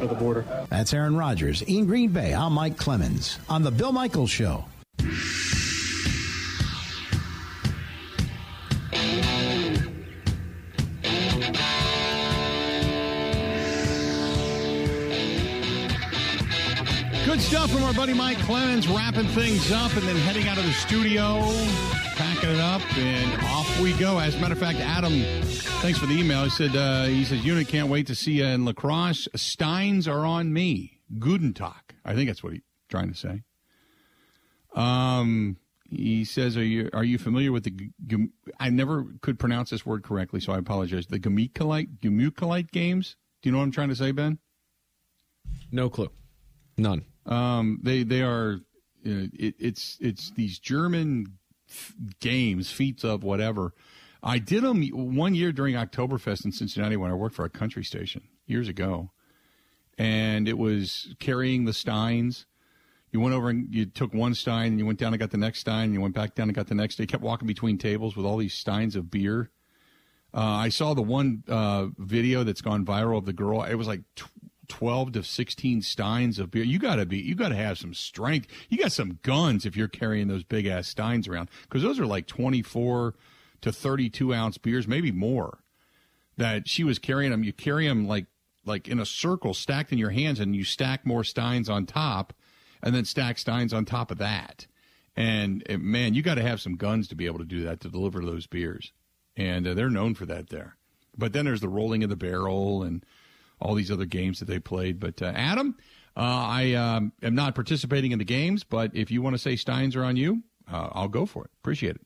of 0.00 0.08
the 0.08 0.14
border. 0.14 0.44
That's 0.68 0.92
Aaron 0.92 1.16
Rodgers. 1.16 1.62
In 1.62 1.86
Green 1.86 2.10
Bay, 2.10 2.34
I'm 2.34 2.52
Mike 2.52 2.76
Clemens 2.76 3.38
on 3.48 3.62
the 3.62 3.70
Bill 3.70 3.92
Michaels 3.92 4.30
Show. 4.30 4.64
Good 17.24 17.40
stuff 17.42 17.70
from 17.70 17.84
our 17.84 17.92
buddy 17.92 18.14
Mike 18.14 18.38
Clemens, 18.38 18.88
wrapping 18.88 19.28
things 19.28 19.70
up 19.70 19.94
and 19.96 20.02
then 20.02 20.16
heading 20.16 20.48
out 20.48 20.56
of 20.56 20.64
the 20.64 20.72
studio, 20.72 21.42
packing 22.38 22.54
it 22.54 22.60
up, 22.60 22.82
and 22.98 23.42
off 23.42 23.80
we 23.80 23.92
go. 23.94 24.18
As 24.18 24.34
a 24.34 24.38
matter 24.40 24.52
of 24.54 24.60
fact, 24.60 24.78
Adam, 24.80 25.12
thanks 25.80 25.98
for 25.98 26.06
the 26.06 26.14
email. 26.18 26.44
He 26.44 26.50
said, 26.50 26.74
uh, 26.76 27.04
he 27.04 27.24
says, 27.24 27.44
unit 27.44 27.68
can't 27.68 27.88
wait 27.88 28.06
to 28.08 28.14
see 28.14 28.32
you 28.32 28.44
in 28.44 28.64
La 28.64 28.72
Crosse. 28.72 29.28
Steins 29.34 30.06
are 30.06 30.24
on 30.24 30.52
me. 30.52 31.00
Guten 31.18 31.52
Tag. 31.52 31.94
I 32.04 32.14
think 32.14 32.28
that's 32.28 32.42
what 32.42 32.52
he's 32.52 32.62
trying 32.88 33.08
to 33.10 33.16
say. 33.16 33.42
Um, 34.74 35.56
he 35.90 36.24
says, 36.24 36.56
"Are 36.56 36.64
you 36.64 36.90
are 36.92 37.02
you 37.02 37.16
familiar 37.18 37.50
with 37.50 37.64
the? 37.64 37.70
g- 38.06 38.28
I 38.60 38.68
never 38.68 39.06
could 39.22 39.38
pronounce 39.38 39.70
this 39.70 39.86
word 39.86 40.04
correctly, 40.04 40.40
so 40.40 40.52
I 40.52 40.58
apologize. 40.58 41.06
The 41.06 41.18
Gamuculite 41.18 41.98
Gamuculite 42.00 42.70
games. 42.70 43.16
Do 43.42 43.48
you 43.48 43.52
know 43.52 43.58
what 43.58 43.64
I'm 43.64 43.72
trying 43.72 43.88
to 43.88 43.96
say, 43.96 44.12
Ben? 44.12 44.38
No 45.72 45.88
clue. 45.88 46.10
None. 46.76 47.04
Um, 47.24 47.80
they 47.82 48.02
they 48.02 48.20
are. 48.20 48.60
Uh, 49.06 49.32
it, 49.32 49.54
it's 49.58 49.96
it's 50.00 50.30
these 50.32 50.58
German 50.58 51.38
games, 52.20 52.70
feats 52.70 53.04
of 53.04 53.22
whatever. 53.22 53.74
I 54.22 54.38
did 54.38 54.64
them 54.64 54.82
one 54.88 55.34
year 55.34 55.52
during 55.52 55.74
Oktoberfest 55.74 56.44
in 56.44 56.52
Cincinnati 56.52 56.96
when 56.96 57.10
I 57.10 57.14
worked 57.14 57.36
for 57.36 57.44
a 57.44 57.50
country 57.50 57.84
station 57.84 58.22
years 58.46 58.68
ago, 58.68 59.10
and 59.96 60.48
it 60.48 60.58
was 60.58 61.14
carrying 61.20 61.64
the 61.64 61.72
steins. 61.72 62.46
You 63.10 63.20
went 63.20 63.34
over 63.34 63.48
and 63.48 63.72
you 63.74 63.86
took 63.86 64.12
one 64.12 64.34
stein, 64.34 64.72
and 64.72 64.78
you 64.78 64.86
went 64.86 64.98
down 64.98 65.12
and 65.12 65.20
got 65.20 65.30
the 65.30 65.38
next 65.38 65.60
stein, 65.60 65.84
and 65.84 65.94
you 65.94 66.00
went 66.00 66.14
back 66.14 66.34
down 66.34 66.48
and 66.48 66.54
got 66.54 66.66
the 66.66 66.74
next. 66.74 66.98
You 66.98 67.06
kept 67.06 67.22
walking 67.22 67.46
between 67.46 67.78
tables 67.78 68.16
with 68.16 68.26
all 68.26 68.36
these 68.36 68.54
steins 68.54 68.96
of 68.96 69.10
beer. 69.10 69.50
Uh, 70.34 70.40
I 70.40 70.68
saw 70.68 70.92
the 70.92 71.02
one 71.02 71.42
uh, 71.48 71.86
video 71.96 72.44
that's 72.44 72.60
gone 72.60 72.84
viral 72.84 73.18
of 73.18 73.24
the 73.24 73.32
girl. 73.32 73.62
It 73.62 73.76
was 73.76 73.86
like 73.86 74.02
twelve 74.68 75.12
to 75.12 75.22
sixteen 75.22 75.82
steins 75.82 76.38
of 76.38 76.50
beer. 76.50 76.64
You 76.64 76.78
got 76.78 76.96
to 76.96 77.06
be, 77.06 77.18
you 77.18 77.34
got 77.34 77.48
to 77.50 77.56
have 77.56 77.78
some 77.78 77.94
strength. 77.94 78.48
You 78.68 78.78
got 78.78 78.92
some 78.92 79.18
guns 79.22 79.66
if 79.66 79.76
you're 79.76 79.88
carrying 79.88 80.28
those 80.28 80.44
big 80.44 80.66
ass 80.66 80.88
steins 80.88 81.28
around 81.28 81.50
because 81.62 81.82
those 81.82 81.98
are 81.98 82.06
like 82.06 82.26
twenty 82.26 82.62
four 82.62 83.14
to 83.60 83.72
thirty 83.72 84.08
two 84.08 84.34
ounce 84.34 84.58
beers, 84.58 84.86
maybe 84.86 85.12
more. 85.12 85.58
That 86.36 86.68
she 86.68 86.84
was 86.84 86.98
carrying 86.98 87.30
them. 87.30 87.44
You 87.44 87.52
carry 87.52 87.88
them 87.88 88.06
like 88.06 88.26
like 88.64 88.88
in 88.88 89.00
a 89.00 89.06
circle, 89.06 89.54
stacked 89.54 89.92
in 89.92 89.98
your 89.98 90.10
hands, 90.10 90.40
and 90.40 90.54
you 90.54 90.64
stack 90.64 91.06
more 91.06 91.24
steins 91.24 91.68
on 91.68 91.86
top, 91.86 92.32
and 92.82 92.94
then 92.94 93.04
stack 93.04 93.38
steins 93.38 93.72
on 93.72 93.84
top 93.84 94.10
of 94.10 94.18
that. 94.18 94.66
And 95.16 95.64
man, 95.68 96.14
you 96.14 96.22
got 96.22 96.36
to 96.36 96.42
have 96.42 96.60
some 96.60 96.76
guns 96.76 97.08
to 97.08 97.16
be 97.16 97.26
able 97.26 97.40
to 97.40 97.44
do 97.44 97.64
that 97.64 97.80
to 97.80 97.88
deliver 97.88 98.24
those 98.24 98.46
beers 98.46 98.92
and 99.38 99.66
uh, 99.66 99.74
they're 99.74 99.88
known 99.88 100.14
for 100.14 100.26
that 100.26 100.50
there. 100.50 100.76
But 101.16 101.32
then 101.32 101.46
there's 101.46 101.60
the 101.60 101.68
rolling 101.68 102.02
of 102.02 102.10
the 102.10 102.16
barrel 102.16 102.82
and 102.82 103.04
all 103.60 103.74
these 103.74 103.90
other 103.90 104.04
games 104.04 104.38
that 104.38 104.46
they 104.46 104.58
played. 104.58 105.00
But 105.00 105.20
uh, 105.22 105.32
Adam, 105.34 105.76
uh, 106.16 106.20
I 106.20 106.72
um, 106.74 107.12
am 107.22 107.34
not 107.34 107.54
participating 107.54 108.12
in 108.12 108.18
the 108.18 108.24
games, 108.24 108.64
but 108.64 108.94
if 108.94 109.10
you 109.10 109.22
want 109.22 109.34
to 109.34 109.38
say 109.38 109.56
Steins 109.56 109.96
are 109.96 110.04
on 110.04 110.16
you, 110.16 110.42
uh, 110.70 110.88
I'll 110.92 111.08
go 111.08 111.26
for 111.26 111.44
it. 111.44 111.50
Appreciate 111.62 111.96
it. 111.96 112.02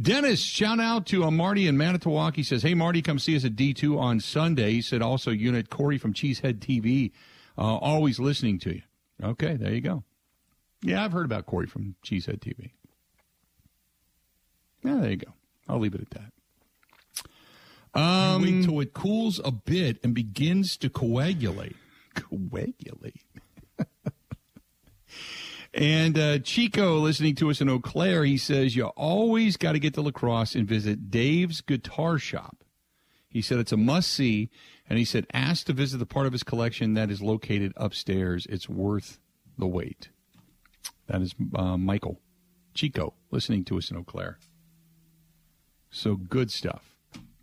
Dennis, 0.00 0.40
shout 0.40 0.80
out 0.80 1.06
to 1.06 1.24
uh, 1.24 1.30
Marty 1.30 1.66
in 1.66 1.76
Manitowoc. 1.76 2.36
He 2.36 2.42
says, 2.42 2.62
"Hey 2.62 2.74
Marty, 2.74 3.02
come 3.02 3.18
see 3.18 3.36
us 3.36 3.44
at 3.44 3.54
D2 3.54 3.98
on 3.98 4.20
Sunday." 4.20 4.72
He 4.72 4.82
said, 4.82 5.02
"Also, 5.02 5.30
unit 5.30 5.70
Corey 5.70 5.98
from 5.98 6.12
Cheesehead 6.12 6.58
TV, 6.58 7.12
uh, 7.56 7.76
always 7.76 8.18
listening 8.18 8.58
to 8.60 8.74
you." 8.74 8.82
Okay, 9.22 9.56
there 9.56 9.72
you 9.72 9.80
go. 9.80 10.02
Yeah, 10.82 11.04
I've 11.04 11.12
heard 11.12 11.26
about 11.26 11.46
Corey 11.46 11.66
from 11.66 11.94
Cheesehead 12.04 12.40
TV. 12.40 12.70
Yeah, 14.82 14.96
there 14.96 15.10
you 15.10 15.16
go. 15.16 15.32
I'll 15.68 15.78
leave 15.78 15.94
it 15.94 16.00
at 16.00 16.10
that. 16.10 16.32
Um, 17.94 18.42
Wait 18.42 18.64
till 18.64 18.80
it 18.80 18.92
cools 18.92 19.40
a 19.44 19.50
bit 19.50 19.98
and 20.02 20.14
begins 20.14 20.76
to 20.78 20.88
coagulate. 20.88 21.76
coagulate. 22.14 23.24
and 25.74 26.18
uh, 26.18 26.38
Chico, 26.38 26.98
listening 26.98 27.34
to 27.36 27.50
us 27.50 27.60
in 27.60 27.68
Eau 27.68 27.80
Claire, 27.80 28.24
he 28.24 28.36
says 28.36 28.76
you 28.76 28.86
always 28.86 29.56
got 29.56 29.72
to 29.72 29.80
get 29.80 29.94
to 29.94 30.02
La 30.02 30.12
Crosse 30.12 30.54
and 30.54 30.68
visit 30.68 31.10
Dave's 31.10 31.60
Guitar 31.60 32.18
Shop. 32.18 32.64
He 33.28 33.42
said 33.42 33.58
it's 33.58 33.72
a 33.72 33.76
must 33.76 34.10
see, 34.10 34.50
and 34.88 34.98
he 34.98 35.04
said 35.04 35.26
ask 35.32 35.66
to 35.66 35.72
visit 35.72 35.98
the 35.98 36.06
part 36.06 36.26
of 36.26 36.32
his 36.32 36.42
collection 36.42 36.94
that 36.94 37.10
is 37.10 37.22
located 37.22 37.72
upstairs. 37.76 38.46
It's 38.48 38.68
worth 38.68 39.18
the 39.58 39.66
wait. 39.66 40.10
That 41.06 41.22
is 41.22 41.34
uh, 41.54 41.76
Michael 41.76 42.20
Chico 42.74 43.14
listening 43.30 43.64
to 43.64 43.78
us 43.78 43.90
in 43.90 43.96
Eau 43.96 44.04
Claire. 44.04 44.38
So 45.90 46.14
good 46.16 46.50
stuff. 46.52 46.89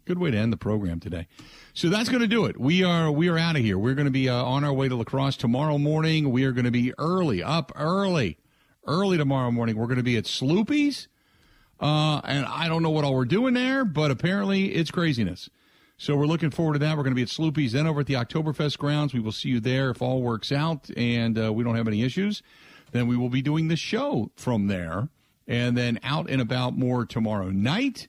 Good 0.08 0.20
way 0.20 0.32
to 0.32 0.38
end 0.38 0.54
the 0.54 0.58
program 0.58 1.02
today. 1.02 1.28
So 1.74 1.90
that's 1.90 2.08
going 2.08 2.22
to 2.22 2.30
do 2.30 2.46
it. 2.46 2.58
We 2.58 2.82
are 2.82 3.12
we 3.12 3.28
are 3.28 3.38
out 3.38 3.58
of 3.58 3.62
here. 3.62 3.78
We're 3.78 3.94
going 3.94 4.06
to 4.06 4.12
be 4.12 4.30
uh, 4.30 4.42
on 4.42 4.64
our 4.64 4.72
way 4.72 4.88
to 4.88 4.96
La 4.96 5.04
Crosse 5.04 5.36
tomorrow 5.36 5.78
morning. 5.78 6.32
We 6.32 6.46
are 6.46 6.54
going 6.54 6.64
to 6.64 6.72
be 6.72 6.94
early, 6.98 7.44
up 7.44 7.74
early, 7.76 8.38
early 8.86 9.18
tomorrow 9.18 9.52
morning. 9.52 9.76
We're 9.76 9.88
going 9.88 9.98
to 9.98 10.04
be 10.04 10.16
at 10.16 10.24
Sloopy's, 10.24 11.10
uh, 11.82 12.22
and 12.24 12.46
I 12.46 12.70
don't 12.70 12.84
know 12.84 12.90
what 12.90 13.04
all 13.04 13.16
we're 13.16 13.26
doing 13.26 13.54
there, 13.54 13.84
but 13.84 14.10
apparently 14.10 14.76
it's 14.76 14.92
craziness. 14.92 15.50
So 15.98 16.16
we're 16.16 16.26
looking 16.26 16.52
forward 16.52 16.76
to 16.76 16.80
that. 16.80 16.96
We're 16.96 17.04
going 17.04 17.12
to 17.12 17.16
be 17.16 17.24
at 17.24 17.28
Sloopy's, 17.28 17.74
then 17.74 17.86
over 17.86 18.00
at 18.00 18.06
the 18.06 18.14
Oktoberfest 18.14 18.78
grounds. 18.78 19.14
We 19.14 19.20
will 19.20 19.34
see 19.34 19.50
you 19.50 19.60
there 19.60 19.90
if 19.90 20.02
all 20.02 20.22
works 20.22 20.54
out 20.54 20.90
and 20.96 21.38
uh, 21.38 21.52
we 21.52 21.66
don't 21.66 21.76
have 21.76 21.90
any 21.90 22.04
issues. 22.04 22.42
Then 22.94 23.08
we 23.08 23.18
will 23.18 23.28
be 23.28 23.42
doing 23.42 23.68
the 23.68 23.76
show 23.76 24.32
from 24.38 24.68
there, 24.68 25.10
and 25.50 25.78
then 25.78 26.00
out 26.02 26.30
and 26.30 26.42
about 26.42 26.78
more 26.78 27.06
tomorrow 27.06 27.50
night 27.50 28.08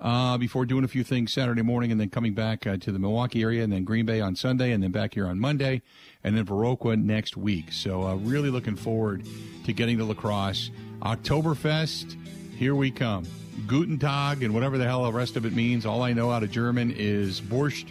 uh, 0.00 0.38
before 0.38 0.64
doing 0.64 0.84
a 0.84 0.88
few 0.88 1.02
things 1.02 1.32
Saturday 1.32 1.62
morning 1.62 1.90
and 1.90 2.00
then 2.00 2.08
coming 2.08 2.34
back 2.34 2.66
uh, 2.66 2.76
to 2.76 2.92
the 2.92 2.98
Milwaukee 2.98 3.42
area 3.42 3.64
and 3.64 3.72
then 3.72 3.84
Green 3.84 4.06
Bay 4.06 4.20
on 4.20 4.36
Sunday 4.36 4.72
and 4.72 4.82
then 4.82 4.92
back 4.92 5.14
here 5.14 5.26
on 5.26 5.38
Monday 5.38 5.82
and 6.22 6.36
then 6.36 6.44
Viroqua 6.44 7.00
next 7.00 7.36
week. 7.36 7.72
So 7.72 8.06
uh, 8.06 8.14
really 8.16 8.50
looking 8.50 8.76
forward 8.76 9.26
to 9.64 9.72
getting 9.72 9.98
to 9.98 10.04
La 10.04 10.14
Crosse. 10.14 10.70
Oktoberfest, 11.00 12.16
here 12.56 12.74
we 12.74 12.90
come. 12.90 13.26
Guten 13.66 13.98
Tag 13.98 14.42
and 14.42 14.54
whatever 14.54 14.78
the 14.78 14.84
hell 14.84 15.04
the 15.04 15.12
rest 15.12 15.36
of 15.36 15.44
it 15.44 15.52
means. 15.52 15.84
All 15.84 16.02
I 16.02 16.12
know 16.12 16.30
out 16.30 16.42
of 16.42 16.50
German 16.50 16.92
is 16.96 17.40
Borscht. 17.40 17.90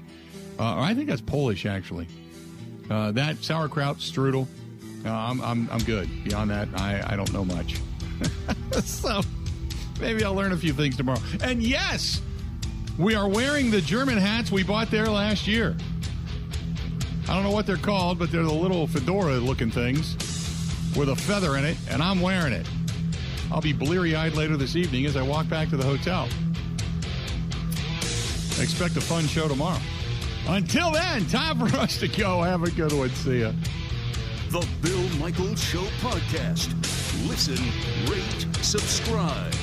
Uh, 0.57 0.79
I 0.79 0.93
think 0.93 1.09
that's 1.09 1.21
Polish, 1.21 1.65
actually. 1.65 2.07
Uh, 2.89 3.11
that 3.11 3.43
sauerkraut, 3.43 3.97
strudel. 3.97 4.47
Uh, 5.05 5.11
I'm, 5.11 5.41
I'm, 5.41 5.69
I'm 5.71 5.83
good. 5.83 6.09
Beyond 6.23 6.49
that, 6.51 6.69
I, 6.75 7.03
I 7.05 7.15
don't 7.15 7.31
know 7.33 7.45
much. 7.45 7.79
so 8.83 9.21
maybe 9.99 10.23
I'll 10.23 10.33
learn 10.33 10.51
a 10.51 10.57
few 10.57 10.73
things 10.73 10.97
tomorrow. 10.97 11.19
And 11.41 11.61
yes, 11.61 12.21
we 12.97 13.15
are 13.15 13.27
wearing 13.27 13.71
the 13.71 13.81
German 13.81 14.17
hats 14.17 14.51
we 14.51 14.63
bought 14.63 14.89
there 14.89 15.07
last 15.07 15.47
year. 15.47 15.75
I 17.29 17.33
don't 17.33 17.43
know 17.43 17.51
what 17.51 17.65
they're 17.65 17.77
called, 17.77 18.19
but 18.19 18.31
they're 18.31 18.43
the 18.43 18.53
little 18.53 18.87
fedora 18.87 19.35
looking 19.35 19.69
things 19.69 20.15
with 20.95 21.09
a 21.09 21.15
feather 21.15 21.57
in 21.57 21.65
it, 21.65 21.77
and 21.89 22.01
I'm 22.01 22.21
wearing 22.21 22.53
it. 22.53 22.67
I'll 23.51 23.61
be 23.61 23.73
bleary 23.73 24.15
eyed 24.15 24.33
later 24.33 24.57
this 24.57 24.75
evening 24.75 25.05
as 25.05 25.15
I 25.15 25.21
walk 25.21 25.47
back 25.47 25.69
to 25.69 25.77
the 25.77 25.83
hotel. 25.83 26.27
Expect 28.61 28.97
a 28.97 29.01
fun 29.01 29.25
show 29.27 29.47
tomorrow. 29.47 29.79
Until 30.47 30.91
then, 30.91 31.25
time 31.27 31.59
for 31.59 31.77
us 31.77 31.99
to 31.99 32.07
go. 32.07 32.41
Have 32.41 32.63
a 32.63 32.71
good 32.71 32.93
one. 32.93 33.09
See 33.09 33.41
ya. 33.41 33.51
The 34.49 34.65
Bill 34.81 35.09
Michaels 35.19 35.61
Show 35.61 35.83
podcast. 35.99 36.73
Listen, 37.27 37.57
rate, 38.09 38.47
subscribe. 38.63 39.53